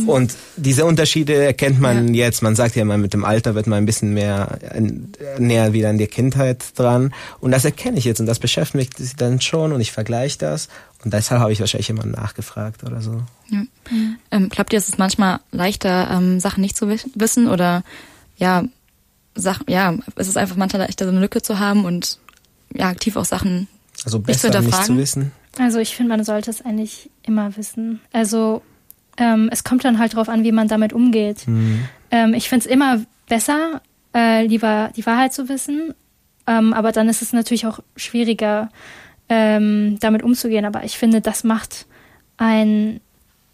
Und 0.06 0.34
diese 0.56 0.84
Unterschiede 0.84 1.34
erkennt 1.34 1.80
man 1.80 2.12
jetzt. 2.14 2.42
Man 2.42 2.56
sagt 2.56 2.74
ja 2.74 2.82
immer, 2.82 2.98
mit 2.98 3.14
dem 3.14 3.24
Alter 3.24 3.54
wird 3.54 3.66
man 3.66 3.78
ein 3.78 3.86
bisschen 3.86 4.14
mehr 4.14 4.58
äh, 4.62 4.80
näher 5.40 5.72
wieder 5.72 5.90
an 5.90 5.98
die 5.98 6.06
Kindheit 6.08 6.64
dran. 6.74 7.14
Und 7.40 7.52
das 7.52 7.64
erkenne 7.64 7.98
ich 7.98 8.04
jetzt 8.04 8.20
und 8.20 8.26
das 8.26 8.38
beschäftigt 8.38 8.98
mich 8.98 9.16
dann 9.16 9.40
schon 9.40 9.72
und 9.72 9.80
ich 9.80 9.92
vergleiche 9.92 10.38
das. 10.38 10.68
Und 11.04 11.12
deshalb 11.12 11.40
habe 11.40 11.52
ich 11.52 11.58
wahrscheinlich 11.60 11.90
immer 11.90 12.06
nachgefragt 12.06 12.84
oder 12.84 13.00
so. 13.00 13.22
ja. 13.48 13.62
ähm, 14.30 14.48
glaubt 14.48 14.72
ihr, 14.72 14.78
es 14.78 14.88
ist 14.88 14.98
manchmal 14.98 15.40
leichter, 15.50 16.10
ähm, 16.12 16.38
Sachen 16.40 16.60
nicht 16.60 16.76
zu 16.76 16.86
wis- 16.88 17.10
wissen 17.14 17.48
oder 17.48 17.82
ja, 18.36 18.64
Sachen, 19.34 19.64
ja, 19.68 19.94
es 20.16 20.28
ist 20.28 20.36
einfach 20.36 20.56
manchmal 20.56 20.82
leichter, 20.82 21.04
so 21.06 21.10
eine 21.10 21.20
Lücke 21.20 21.42
zu 21.42 21.58
haben 21.58 21.84
und 21.84 22.18
ja, 22.74 22.88
aktiv 22.88 23.16
auch 23.16 23.24
Sachen 23.24 23.66
Also 24.04 24.18
Nicht 24.18 24.26
besser 24.26 24.52
zu 24.52 24.60
nicht 24.60 24.84
zu 24.84 24.96
wissen. 24.96 25.32
Also 25.58 25.78
ich 25.80 25.96
finde, 25.96 26.16
man 26.16 26.24
sollte 26.24 26.50
es 26.50 26.64
eigentlich 26.64 27.10
immer 27.24 27.56
wissen. 27.56 28.00
Also 28.12 28.62
ähm, 29.18 29.48
es 29.52 29.64
kommt 29.64 29.84
dann 29.84 29.98
halt 29.98 30.14
drauf 30.14 30.28
an, 30.28 30.44
wie 30.44 30.52
man 30.52 30.68
damit 30.68 30.92
umgeht. 30.92 31.46
Ähm, 32.10 32.34
ich 32.34 32.48
finde 32.48 32.64
es 32.66 32.70
immer 32.72 33.02
besser, 33.28 33.82
äh, 34.14 34.46
lieber 34.46 34.90
die 34.96 35.04
Wahrheit 35.04 35.34
zu 35.34 35.48
wissen. 35.48 35.94
Ähm, 36.46 36.72
aber 36.72 36.92
dann 36.92 37.08
ist 37.08 37.22
es 37.22 37.32
natürlich 37.32 37.66
auch 37.66 37.80
schwieriger, 37.96 38.70
ähm, 39.34 39.96
damit 40.00 40.22
umzugehen. 40.22 40.66
Aber 40.66 40.84
ich 40.84 40.98
finde, 40.98 41.22
das 41.22 41.42
macht 41.42 41.86
ein 42.36 43.00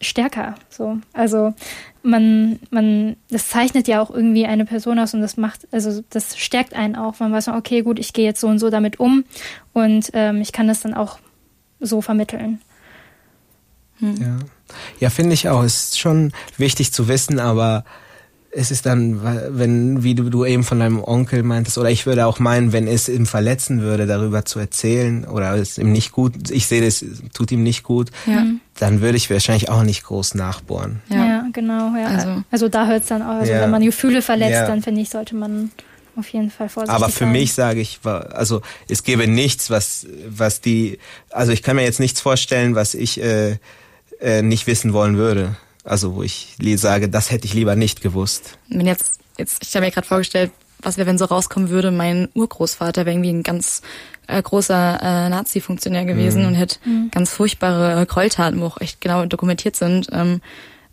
stärker. 0.00 0.56
So, 0.70 0.98
also 1.12 1.54
man, 2.02 2.58
man, 2.70 3.16
das 3.30 3.48
zeichnet 3.48 3.86
ja 3.86 4.02
auch 4.02 4.10
irgendwie 4.10 4.46
eine 4.46 4.64
Person 4.64 4.98
aus 4.98 5.14
und 5.14 5.20
das 5.20 5.36
macht, 5.36 5.68
also 5.70 6.02
das 6.10 6.36
stärkt 6.36 6.74
einen 6.74 6.96
auch. 6.96 7.20
Man 7.20 7.32
weiß, 7.32 7.48
okay, 7.48 7.82
gut, 7.82 8.00
ich 8.00 8.12
gehe 8.12 8.24
jetzt 8.24 8.40
so 8.40 8.48
und 8.48 8.58
so 8.58 8.70
damit 8.70 8.98
um 8.98 9.24
und 9.72 10.10
ähm, 10.14 10.40
ich 10.40 10.52
kann 10.52 10.66
das 10.66 10.80
dann 10.80 10.94
auch 10.94 11.18
so 11.78 12.00
vermitteln. 12.00 12.60
Ja, 14.00 14.38
ja 14.98 15.10
finde 15.10 15.34
ich 15.34 15.48
auch. 15.48 15.62
Es 15.62 15.90
ist 15.90 15.98
schon 16.00 16.32
wichtig 16.56 16.92
zu 16.92 17.06
wissen, 17.06 17.38
aber 17.38 17.84
es 18.58 18.70
ist 18.70 18.86
dann, 18.86 19.20
wenn, 19.56 20.02
wie 20.02 20.14
du, 20.14 20.30
du 20.30 20.44
eben 20.44 20.64
von 20.64 20.80
deinem 20.80 21.02
Onkel 21.02 21.42
meintest, 21.42 21.78
oder 21.78 21.90
ich 21.90 22.06
würde 22.06 22.26
auch 22.26 22.38
meinen, 22.40 22.72
wenn 22.72 22.86
es 22.88 23.08
ihm 23.08 23.24
verletzen 23.26 23.80
würde, 23.80 24.06
darüber 24.06 24.44
zu 24.44 24.58
erzählen, 24.58 25.24
oder 25.24 25.54
es 25.54 25.78
ihm 25.78 25.92
nicht 25.92 26.12
gut, 26.12 26.50
ich 26.50 26.66
sehe, 26.66 26.82
das 26.84 27.04
tut 27.34 27.52
ihm 27.52 27.62
nicht 27.62 27.82
gut, 27.84 28.10
Ja. 28.26 28.44
dann 28.78 29.00
würde 29.00 29.16
ich 29.16 29.30
wahrscheinlich 29.30 29.68
auch 29.70 29.82
nicht 29.84 30.02
groß 30.04 30.34
nachbohren. 30.34 31.00
Ja. 31.08 31.44
genau. 31.52 31.94
Ja. 31.96 32.06
Also- 32.08 32.42
Also, 32.50 32.68
da 32.68 32.86
hört 32.86 33.02
es 33.02 33.08
dann 33.08 33.22
auch. 33.22 33.36
Also 33.40 33.52
Ja. 33.52 33.60
wenn 33.62 33.70
man 33.70 33.82
Gefühle 33.84 34.22
verletzt, 34.22 34.52
Ja. 34.52 34.66
dann 34.66 34.82
finde 34.82 35.00
ich, 35.00 35.08
sollte 35.10 35.34
man 35.36 35.70
auf 36.16 36.28
jeden 36.28 36.50
Fall 36.50 36.68
vorsichtig 36.68 36.94
Aber 36.96 37.10
für 37.12 37.20
sein. 37.24 37.32
mich 37.32 37.52
sage 37.54 37.80
ich, 37.80 38.00
also 38.04 38.60
es 38.88 39.04
gäbe 39.04 39.28
nichts, 39.28 39.70
was, 39.70 40.06
was 40.28 40.60
die, 40.60 40.98
also 41.30 41.52
ich 41.52 41.62
kann 41.62 41.76
mir 41.76 41.84
jetzt 41.84 42.00
nichts 42.00 42.20
vorstellen, 42.20 42.74
was 42.74 42.94
ich 42.94 43.22
äh, 43.22 43.58
äh, 44.20 44.42
nicht 44.42 44.66
wissen 44.66 44.92
wollen 44.92 45.16
würde. 45.16 45.54
Also 45.88 46.14
wo 46.14 46.22
ich 46.22 46.56
sage, 46.76 47.08
das 47.08 47.30
hätte 47.30 47.46
ich 47.46 47.54
lieber 47.54 47.76
nicht 47.76 48.02
gewusst. 48.02 48.58
wenn 48.68 48.86
jetzt, 48.86 49.20
jetzt 49.38 49.62
ich 49.62 49.74
habe 49.74 49.86
mir 49.86 49.92
gerade 49.92 50.06
vorgestellt, 50.06 50.52
was 50.80 50.96
wäre, 50.96 51.08
wenn 51.08 51.18
so 51.18 51.24
rauskommen 51.24 51.70
würde, 51.70 51.90
mein 51.90 52.28
Urgroßvater 52.34 53.04
wäre 53.04 53.14
irgendwie 53.14 53.30
ein 53.30 53.42
ganz 53.42 53.82
äh, 54.28 54.40
großer 54.40 54.98
äh, 55.02 55.28
Nazi-Funktionär 55.28 56.04
gewesen 56.04 56.46
und 56.46 56.54
hätte 56.54 56.78
ganz 57.10 57.32
furchtbare 57.32 58.06
Gräueltaten, 58.06 58.60
wo 58.60 58.66
auch 58.66 58.80
echt 58.80 59.00
genau 59.00 59.26
dokumentiert 59.26 59.74
sind. 59.74 60.08
Ähm, 60.12 60.40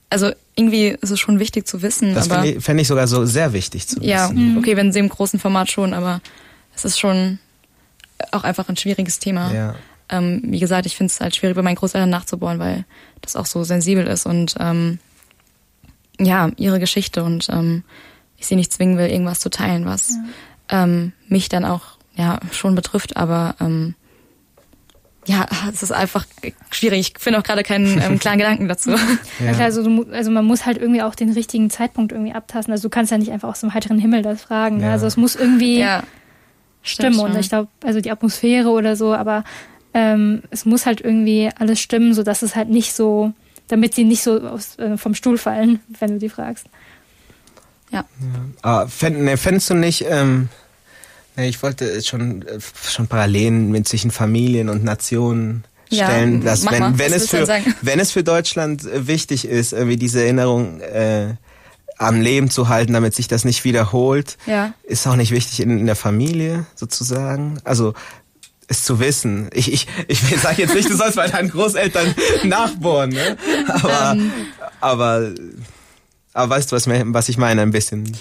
also 0.09 0.31
irgendwie 0.55 0.87
ist 0.87 1.09
es 1.11 1.19
schon 1.19 1.39
wichtig 1.39 1.67
zu 1.67 1.81
wissen, 1.81 2.13
Das 2.15 2.27
fände 2.27 2.51
ich, 2.51 2.63
fänd 2.63 2.79
ich 2.79 2.87
sogar 2.87 3.07
so 3.07 3.25
sehr 3.25 3.53
wichtig 3.53 3.87
zu 3.87 4.01
ja, 4.01 4.29
wissen. 4.29 4.57
okay, 4.57 4.77
wenn 4.77 4.91
sie 4.91 4.99
im 4.99 5.09
großen 5.09 5.39
Format 5.39 5.69
schon, 5.69 5.93
aber 5.93 6.21
es 6.75 6.85
ist 6.85 6.99
schon 6.99 7.39
auch 8.31 8.43
einfach 8.43 8.69
ein 8.69 8.77
schwieriges 8.77 9.19
Thema. 9.19 9.53
Ja. 9.53 9.75
Ähm, 10.09 10.41
wie 10.45 10.59
gesagt, 10.59 10.85
ich 10.85 10.95
finde 10.95 11.11
es 11.11 11.19
halt 11.19 11.35
schwierig, 11.35 11.55
bei 11.55 11.61
meinen 11.61 11.75
Großeltern 11.75 12.09
nachzubohren, 12.09 12.59
weil 12.59 12.85
das 13.21 13.35
auch 13.35 13.45
so 13.45 13.63
sensibel 13.63 14.05
ist 14.05 14.25
und 14.25 14.55
ähm, 14.59 14.99
ja, 16.19 16.51
ihre 16.57 16.79
Geschichte 16.79 17.23
und 17.23 17.49
ähm, 17.49 17.83
ich 18.37 18.47
sie 18.47 18.55
nicht 18.55 18.71
zwingen 18.71 18.97
will, 18.97 19.07
irgendwas 19.07 19.39
zu 19.39 19.49
teilen, 19.49 19.85
was 19.85 20.17
ähm, 20.69 21.13
mich 21.27 21.49
dann 21.49 21.65
auch 21.65 21.97
ja 22.15 22.39
schon 22.51 22.75
betrifft, 22.75 23.17
aber 23.17 23.55
ähm, 23.59 23.95
ja, 25.25 25.45
es 25.73 25.83
ist 25.83 25.91
einfach 25.91 26.25
schwierig. 26.71 26.99
Ich 26.99 27.21
finde 27.21 27.39
auch 27.39 27.43
gerade 27.43 27.63
keinen 27.63 28.01
ähm, 28.01 28.19
klaren 28.19 28.37
Gedanken 28.37 28.67
dazu. 28.67 28.91
Ja. 28.91 29.53
klar, 29.53 29.65
also, 29.65 29.83
du, 29.83 30.11
also 30.11 30.31
man 30.31 30.45
muss 30.45 30.65
halt 30.65 30.77
irgendwie 30.77 31.01
auch 31.01 31.15
den 31.15 31.31
richtigen 31.31 31.69
Zeitpunkt 31.69 32.11
irgendwie 32.11 32.33
abtasten. 32.33 32.71
Also 32.71 32.83
du 32.83 32.89
kannst 32.89 33.11
ja 33.11 33.17
nicht 33.17 33.31
einfach 33.31 33.49
aus 33.49 33.61
dem 33.61 33.73
heiteren 33.73 33.99
Himmel 33.99 34.21
das 34.21 34.41
fragen. 34.41 34.81
Ja. 34.81 34.91
Also 34.91 35.07
es 35.07 35.17
muss 35.17 35.35
irgendwie 35.35 35.79
ja, 35.79 36.03
stimmen. 36.83 37.19
Und 37.19 37.35
ich 37.37 37.49
glaube, 37.49 37.69
also 37.83 38.01
die 38.01 38.11
Atmosphäre 38.11 38.69
oder 38.69 38.95
so, 38.95 39.13
aber 39.13 39.43
ähm, 39.95 40.43
es 40.51 40.65
muss 40.65 40.85
halt 40.85 40.99
irgendwie 41.01 41.49
alles 41.57 41.79
stimmen, 41.79 42.13
so 42.13 42.21
dass 42.21 42.41
es 42.43 42.55
halt 42.55 42.69
nicht 42.69 42.93
so, 42.93 43.31
damit 43.69 43.95
sie 43.95 44.03
nicht 44.03 44.21
so 44.21 44.39
aus, 44.41 44.77
äh, 44.77 44.97
vom 44.97 45.15
Stuhl 45.15 45.37
fallen, 45.39 45.79
wenn 45.99 46.11
du 46.11 46.19
die 46.19 46.29
fragst. 46.29 46.65
ja. 47.91 48.03
Ah, 48.61 48.87
fänd, 48.87 49.19
ne, 49.21 49.37
fändest 49.37 49.69
du 49.69 49.73
nicht, 49.73 50.05
ähm, 50.07 50.49
ne, 51.37 51.47
ich 51.47 51.63
wollte 51.63 52.01
schon, 52.03 52.41
äh, 52.43 52.59
schon 52.87 53.07
Parallelen 53.07 53.71
mit 53.71 53.87
zwischen 53.87 54.11
Familien 54.11 54.69
und 54.69 54.83
Nationen 54.83 55.63
Ja, 55.89 56.05
stellen, 56.07 56.43
dass 56.43 56.63
mach 56.63 56.73
wenn, 56.73 56.79
mal. 56.81 56.97
wenn 56.99 57.13
es 57.13 57.29
für, 57.29 57.47
wenn 57.81 57.99
es 57.99 58.11
für 58.11 58.23
Deutschland 58.23 58.83
äh, 58.85 59.07
wichtig 59.07 59.45
ist, 59.47 59.71
irgendwie 59.73 59.97
diese 59.97 60.21
Erinnerung 60.23 60.81
äh, 60.81 61.35
am 61.97 62.19
Leben 62.19 62.49
zu 62.49 62.67
halten, 62.67 62.91
damit 62.91 63.15
sich 63.15 63.29
das 63.29 63.45
nicht 63.45 63.63
wiederholt, 63.63 64.37
Ja. 64.45 64.73
ist 64.83 65.07
auch 65.07 65.15
nicht 65.15 65.31
wichtig 65.31 65.61
in, 65.61 65.79
in 65.79 65.85
der 65.85 65.95
Familie 65.95 66.65
sozusagen. 66.75 67.59
Also 67.63 67.93
es 68.67 68.83
zu 68.83 68.99
wissen. 68.99 69.49
Ich, 69.53 69.71
ich, 69.71 69.87
ich 70.07 70.19
sage 70.41 70.63
jetzt 70.63 70.73
nicht, 70.75 70.89
du 70.89 70.95
sollst 70.95 71.15
bei 71.15 71.27
deinen 71.27 71.49
Großeltern 71.49 72.13
nachbohren, 72.43 73.11
ne? 73.11 73.37
Aber, 73.67 74.11
Ähm. 74.13 74.31
aber, 74.81 75.31
aber 76.33 76.49
weißt 76.55 76.71
du, 76.71 76.75
was, 76.75 76.87
was 76.87 77.29
ich 77.29 77.37
meine, 77.37 77.61
ein 77.61 77.71
bisschen. 77.71 78.11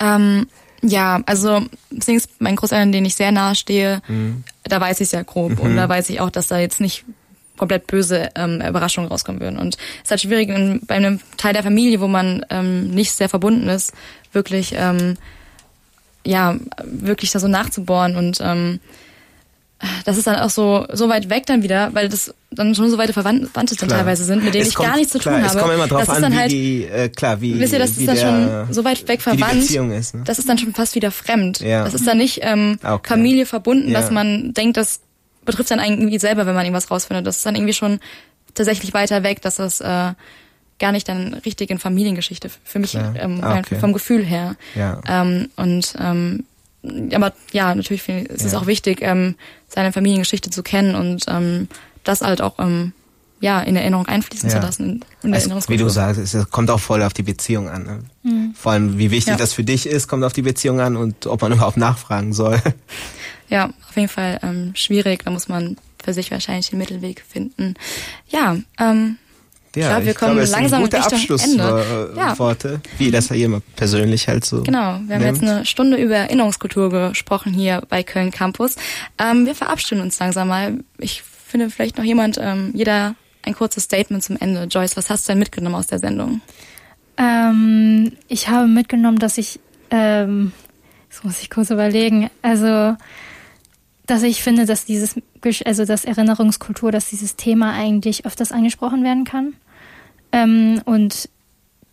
Ähm, 0.00 0.46
ja, 0.82 1.20
also 1.26 1.62
Sings, 2.00 2.28
mein 2.40 2.56
Großeltern, 2.56 2.90
denen 2.90 3.06
ich 3.06 3.14
sehr 3.14 3.30
nahe 3.32 3.54
stehe, 3.54 4.02
Mhm. 4.08 4.42
da 4.64 4.80
weiß 4.80 5.00
ich 5.00 5.08
sehr 5.10 5.22
grob 5.24 5.60
und 5.60 5.76
da 5.76 5.88
weiß 5.88 6.10
ich 6.10 6.20
auch, 6.20 6.30
dass 6.30 6.48
da 6.48 6.58
jetzt 6.58 6.80
nicht 6.80 7.04
komplett 7.56 7.86
böse 7.86 8.30
ähm, 8.34 8.60
Überraschungen 8.60 9.08
rauskommen 9.08 9.40
würden. 9.40 9.58
Und 9.58 9.76
es 9.76 10.02
ist 10.04 10.10
halt 10.10 10.20
schwierig 10.22 10.48
in, 10.48 10.80
bei 10.86 10.96
einem 10.96 11.20
Teil 11.36 11.52
der 11.52 11.62
Familie, 11.62 12.00
wo 12.00 12.08
man 12.08 12.44
ähm, 12.50 12.90
nicht 12.90 13.12
sehr 13.12 13.28
verbunden 13.28 13.68
ist, 13.68 13.92
wirklich 14.32 14.74
ähm, 14.76 15.16
ja 16.24 16.56
wirklich 16.84 17.30
da 17.30 17.38
so 17.38 17.46
nachzubohren 17.48 18.16
und 18.16 18.38
ähm, 18.40 18.80
das 20.04 20.16
ist 20.16 20.26
dann 20.26 20.36
auch 20.36 20.50
so 20.50 20.86
so 20.92 21.08
weit 21.08 21.28
weg 21.30 21.46
dann 21.46 21.62
wieder, 21.62 21.92
weil 21.94 22.08
das 22.08 22.34
dann 22.50 22.74
schon 22.74 22.90
so 22.90 22.98
weite 22.98 23.12
Verwandte 23.12 23.48
dann 23.54 23.88
teilweise 23.88 24.24
sind, 24.24 24.44
mit 24.44 24.54
denen 24.54 24.62
Es 24.62 24.68
ich 24.68 24.74
kommt- 24.74 24.88
gar 24.88 24.96
nichts 24.96 25.12
zu 25.12 25.18
klar, 25.18 25.34
tun 25.36 25.44
habe. 25.44 25.56
Es 25.56 25.62
kommt 25.62 25.74
immer 25.74 25.86
drauf 25.88 26.00
das 26.00 26.08
ist 26.08 26.14
an, 26.16 26.22
dann 26.22 26.32
wie 26.32 26.36
halt, 26.36 26.50
die, 26.52 26.84
äh, 26.84 27.08
klar, 27.08 27.40
wie, 27.40 27.58
Wisst 27.58 27.72
ihr, 27.72 27.78
das 27.78 27.96
wie 27.98 28.04
ist 28.04 28.08
dann 28.08 28.16
schon 28.66 28.72
so 28.74 28.84
weit 28.84 29.08
weg 29.08 29.20
wie 29.20 29.38
verwandt. 29.38 29.70
Ist, 29.70 30.14
ne? 30.14 30.22
Das 30.24 30.38
ist 30.38 30.48
dann 30.48 30.58
schon 30.58 30.74
fast 30.74 30.94
wieder 30.94 31.10
fremd. 31.10 31.60
Ja. 31.60 31.84
Das 31.84 31.94
ist 31.94 32.06
dann 32.06 32.18
nicht 32.18 32.40
ähm, 32.42 32.78
Okay. 32.82 33.08
Familie 33.08 33.46
verbunden, 33.46 33.90
Ja. 33.90 34.00
dass 34.00 34.10
man 34.10 34.52
denkt, 34.54 34.76
das 34.76 35.00
betrifft 35.44 35.70
dann 35.70 35.80
irgendwie 35.80 36.18
selber, 36.18 36.46
wenn 36.46 36.54
man 36.54 36.64
irgendwas 36.64 36.90
rausfindet. 36.90 37.26
Das 37.26 37.38
ist 37.38 37.46
dann 37.46 37.54
irgendwie 37.56 37.72
schon 37.74 37.98
tatsächlich 38.54 38.92
weiter 38.94 39.22
weg, 39.22 39.40
dass 39.42 39.56
das 39.56 39.80
äh, 39.80 40.12
gar 40.78 40.92
nicht 40.92 41.08
dann 41.08 41.34
richtig 41.44 41.70
in 41.70 41.78
Familiengeschichte 41.78 42.50
für 42.64 42.78
mich 42.78 42.90
Klar. 42.92 43.14
ähm, 43.18 43.40
Ah, 43.42 43.58
okay. 43.58 43.76
vom 43.80 43.92
Gefühl 43.92 44.24
her. 44.24 44.56
Ja. 44.74 45.00
Ähm, 45.08 45.48
und 45.56 45.94
ähm, 45.98 46.44
aber 47.12 47.32
ja, 47.52 47.74
natürlich 47.74 48.02
find, 48.02 48.28
ist 48.28 48.44
es 48.44 48.54
auch 48.54 48.66
wichtig, 48.66 48.98
ähm, 49.02 49.36
seine 49.68 49.92
Familiengeschichte 49.92 50.50
zu 50.50 50.62
kennen 50.62 50.94
und 50.94 51.24
ähm, 51.28 51.68
das 52.04 52.20
halt 52.22 52.40
auch 52.42 52.58
ähm, 52.58 52.92
ja 53.40 53.60
in 53.60 53.76
Erinnerung 53.76 54.06
einfließen 54.06 54.48
Ja. 54.50 54.56
zu 54.60 54.62
lassen. 54.66 54.84
In, 54.84 55.04
in 55.22 55.32
der 55.32 55.40
Also, 55.54 55.68
wie 55.68 55.76
du 55.76 55.88
sagst, 55.88 56.20
es 56.20 56.50
kommt 56.50 56.70
auch 56.70 56.80
voll 56.80 57.02
auf 57.02 57.12
die 57.12 57.22
Beziehung 57.22 57.68
an. 57.68 58.04
Ne? 58.22 58.52
Vor 58.54 58.72
allem, 58.72 58.98
wie 58.98 59.10
wichtig 59.10 59.32
Ja. 59.32 59.36
das 59.36 59.52
für 59.52 59.64
dich 59.64 59.86
ist, 59.86 60.08
kommt 60.08 60.24
auf 60.24 60.32
die 60.32 60.42
Beziehung 60.42 60.80
an 60.80 60.96
und 60.96 61.26
ob 61.26 61.42
man 61.42 61.52
überhaupt 61.52 61.76
nachfragen 61.76 62.32
soll. 62.32 62.60
Ja, 63.48 63.66
auf 63.88 63.96
jeden 63.96 64.08
Fall 64.08 64.38
ähm, 64.42 64.72
schwierig. 64.74 65.24
Da 65.24 65.30
muss 65.30 65.48
man 65.48 65.76
für 66.02 66.12
sich 66.14 66.30
wahrscheinlich 66.30 66.70
den 66.70 66.78
Mittelweg 66.78 67.22
finden. 67.28 67.74
Ja, 68.28 68.56
ähm, 68.80 69.18
Ja, 69.74 69.88
glaube, 69.88 70.06
wir 70.06 70.14
kommen 70.14 70.34
glaube, 70.34 70.50
langsam 70.50 70.82
gute 70.82 70.98
Richtung 70.98 71.18
Abschlussworte, 71.18 72.08
Ende. 72.10 72.20
Ja. 72.20 72.38
Worte, 72.38 72.80
wie 72.98 73.10
das 73.10 73.30
ja 73.30 73.36
jemand 73.36 73.76
persönlich 73.76 74.28
halt 74.28 74.44
so. 74.44 74.62
Genau, 74.62 75.00
wir 75.06 75.14
haben 75.16 75.22
nimmt. 75.22 75.24
jetzt 75.24 75.42
eine 75.42 75.64
Stunde 75.64 75.96
über 75.96 76.16
Erinnerungskultur 76.16 76.90
gesprochen 76.90 77.52
hier 77.52 77.82
bei 77.88 78.02
Köln 78.02 78.30
Campus. 78.30 78.76
Ähm, 79.18 79.46
wir 79.46 79.54
verabschieden 79.54 80.02
uns 80.02 80.18
langsam 80.18 80.48
mal. 80.48 80.78
Ich 80.98 81.22
finde 81.22 81.70
vielleicht 81.70 81.96
noch 81.96 82.04
jemand, 82.04 82.38
ähm, 82.40 82.72
jeder 82.74 83.14
ein 83.42 83.54
kurzes 83.54 83.84
Statement 83.84 84.22
zum 84.22 84.36
Ende. 84.36 84.64
Joyce, 84.64 84.96
was 84.96 85.10
hast 85.10 85.26
du 85.26 85.32
denn 85.32 85.38
mitgenommen 85.38 85.74
aus 85.74 85.86
der 85.86 85.98
Sendung? 85.98 86.40
Ähm, 87.16 88.12
ich 88.28 88.48
habe 88.48 88.66
mitgenommen, 88.66 89.18
dass 89.18 89.38
ich, 89.38 89.60
ähm, 89.90 90.52
das 91.10 91.24
muss 91.24 91.40
ich 91.40 91.50
kurz 91.50 91.70
überlegen, 91.70 92.30
also, 92.40 92.96
dass 94.12 94.22
ich 94.24 94.42
finde, 94.42 94.66
dass 94.66 94.84
dieses, 94.84 95.14
also 95.64 95.86
das 95.86 96.04
Erinnerungskultur, 96.04 96.92
dass 96.92 97.08
dieses 97.08 97.36
Thema 97.36 97.72
eigentlich 97.72 98.26
öfters 98.26 98.52
angesprochen 98.52 99.02
werden 99.04 99.24
kann. 99.24 99.54
Ähm, 100.32 100.82
und 100.84 101.30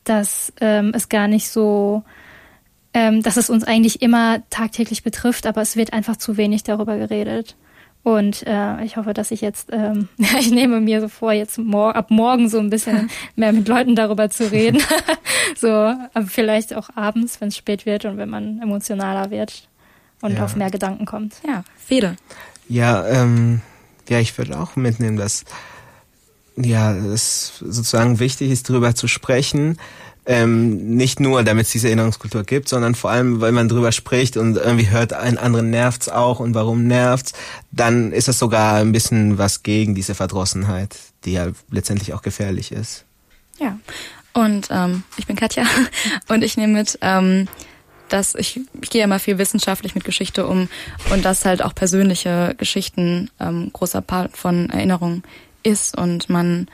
dass 0.03 0.51
ähm, 0.59 0.91
es 0.93 1.07
gar 1.07 1.29
nicht 1.29 1.47
so, 1.47 2.03
ähm, 2.93 3.23
dass 3.23 3.37
es 3.37 3.49
uns 3.49 3.63
eigentlich 3.63 4.01
immer 4.01 4.41
tagtäglich 4.49 5.01
betrifft, 5.01 5.47
aber 5.47 5.61
es 5.61 5.77
wird 5.77 5.93
einfach 5.93 6.17
zu 6.17 6.35
wenig 6.35 6.63
darüber 6.63 6.97
geredet. 6.97 7.55
Und 8.03 8.45
äh, 8.45 8.83
ich 8.83 8.97
hoffe, 8.97 9.13
dass 9.13 9.31
ich 9.31 9.39
jetzt, 9.39 9.69
ähm, 9.71 10.09
ich 10.17 10.51
nehme 10.51 10.81
mir 10.81 10.99
so 10.99 11.07
vor, 11.07 11.31
jetzt 11.31 11.57
mor 11.57 11.95
ab 11.95 12.11
morgen 12.11 12.49
so 12.49 12.59
ein 12.59 12.69
bisschen 12.69 13.09
mehr 13.37 13.53
mit 13.53 13.65
Leuten 13.69 13.95
darüber 13.95 14.29
zu 14.29 14.51
reden. 14.51 14.81
so, 15.55 15.69
aber 15.69 16.25
vielleicht 16.27 16.75
auch 16.75 16.89
abends, 16.95 17.39
wenn 17.39 17.47
es 17.47 17.55
spät 17.55 17.85
wird 17.85 18.03
und 18.03 18.17
wenn 18.17 18.29
man 18.29 18.61
emotionaler 18.61 19.31
wird 19.31 19.68
und 20.21 20.33
Ja. 20.33 20.45
auf 20.45 20.55
mehr 20.55 20.71
Gedanken 20.71 21.05
kommt. 21.05 21.35
Ja, 21.47 21.63
Fede. 21.77 22.15
Ja, 22.67 23.05
ähm, 23.07 23.61
ja, 24.07 24.19
ich 24.19 24.37
würde 24.37 24.59
auch 24.59 24.75
mitnehmen, 24.75 25.17
dass 25.17 25.45
ja 26.55 26.93
es 26.93 27.53
sozusagen 27.59 28.19
wichtig 28.19 28.51
ist, 28.51 28.69
darüber 28.69 28.95
zu 28.95 29.07
sprechen. 29.07 29.77
Ähm, 30.25 30.95
nicht 30.95 31.19
nur, 31.19 31.43
damit 31.43 31.65
es 31.65 31.71
diese 31.71 31.87
Erinnerungskultur 31.87 32.43
gibt, 32.43 32.69
sondern 32.69 32.93
vor 32.93 33.09
allem, 33.09 33.41
weil 33.41 33.51
man 33.51 33.67
drüber 33.67 33.91
spricht 33.91 34.37
und 34.37 34.57
irgendwie 34.57 34.89
hört, 34.91 35.13
einen 35.13 35.39
anderen 35.39 35.71
nervt's 35.71 36.07
auch 36.07 36.39
und 36.39 36.53
warum 36.53 36.85
nervt's, 36.85 37.33
dann 37.71 38.11
ist 38.11 38.27
das 38.27 38.37
sogar 38.37 38.75
ein 38.75 38.91
bisschen 38.91 39.39
was 39.39 39.63
gegen 39.63 39.95
diese 39.95 40.13
Verdrossenheit, 40.13 40.95
die 41.25 41.31
ja 41.31 41.47
letztendlich 41.71 42.13
auch 42.13 42.21
gefährlich 42.21 42.71
ist. 42.71 43.05
Ja. 43.57 43.79
Und 44.33 44.67
ähm, 44.69 45.03
ich 45.17 45.25
bin 45.25 45.35
Katja 45.35 45.63
und 46.27 46.43
ich 46.43 46.57
nehme 46.57 46.73
mit, 46.73 46.99
ähm, 47.01 47.47
dass 48.09 48.35
ich, 48.35 48.59
ich 48.81 48.89
gehe 48.89 48.99
ja 48.99 49.05
immer 49.05 49.19
viel 49.19 49.37
wissenschaftlich 49.37 49.95
mit 49.95 50.03
Geschichte 50.03 50.45
um 50.47 50.67
und 51.11 51.23
dass 51.25 51.45
halt 51.45 51.63
auch 51.63 51.73
persönliche 51.73 52.55
Geschichten 52.57 53.29
ähm, 53.39 53.71
großer 53.71 54.01
Part 54.01 54.35
von 54.37 54.69
Erinnerung 54.69 55.23
ist 55.63 55.97
und 55.97 56.29
man 56.29 56.67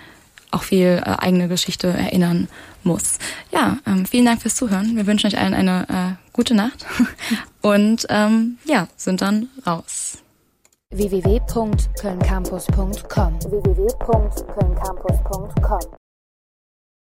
auch 0.52 0.64
viel 0.64 1.02
äh, 1.06 1.16
eigene 1.20 1.48
Geschichte 1.48 1.88
erinnern 1.88 2.48
muss. 2.84 3.20
Ja, 3.52 3.78
ähm, 3.86 4.06
vielen 4.06 4.26
Dank 4.26 4.42
fürs 4.42 4.56
Zuhören. 4.56 4.96
Wir 4.96 5.06
wünschen 5.06 5.28
euch 5.28 5.38
allen 5.38 5.54
eine 5.54 5.86
äh, 5.90 6.14
gute 6.34 6.56
Nacht 6.56 6.86
und 7.62 8.08
ähm, 8.10 8.58
ja, 8.66 8.88
sind 8.96 9.22
dann 9.22 9.50
raus. 9.68 10.20
www.kölncampus.com 10.92 13.40
www.kölncampus.com 13.42 16.05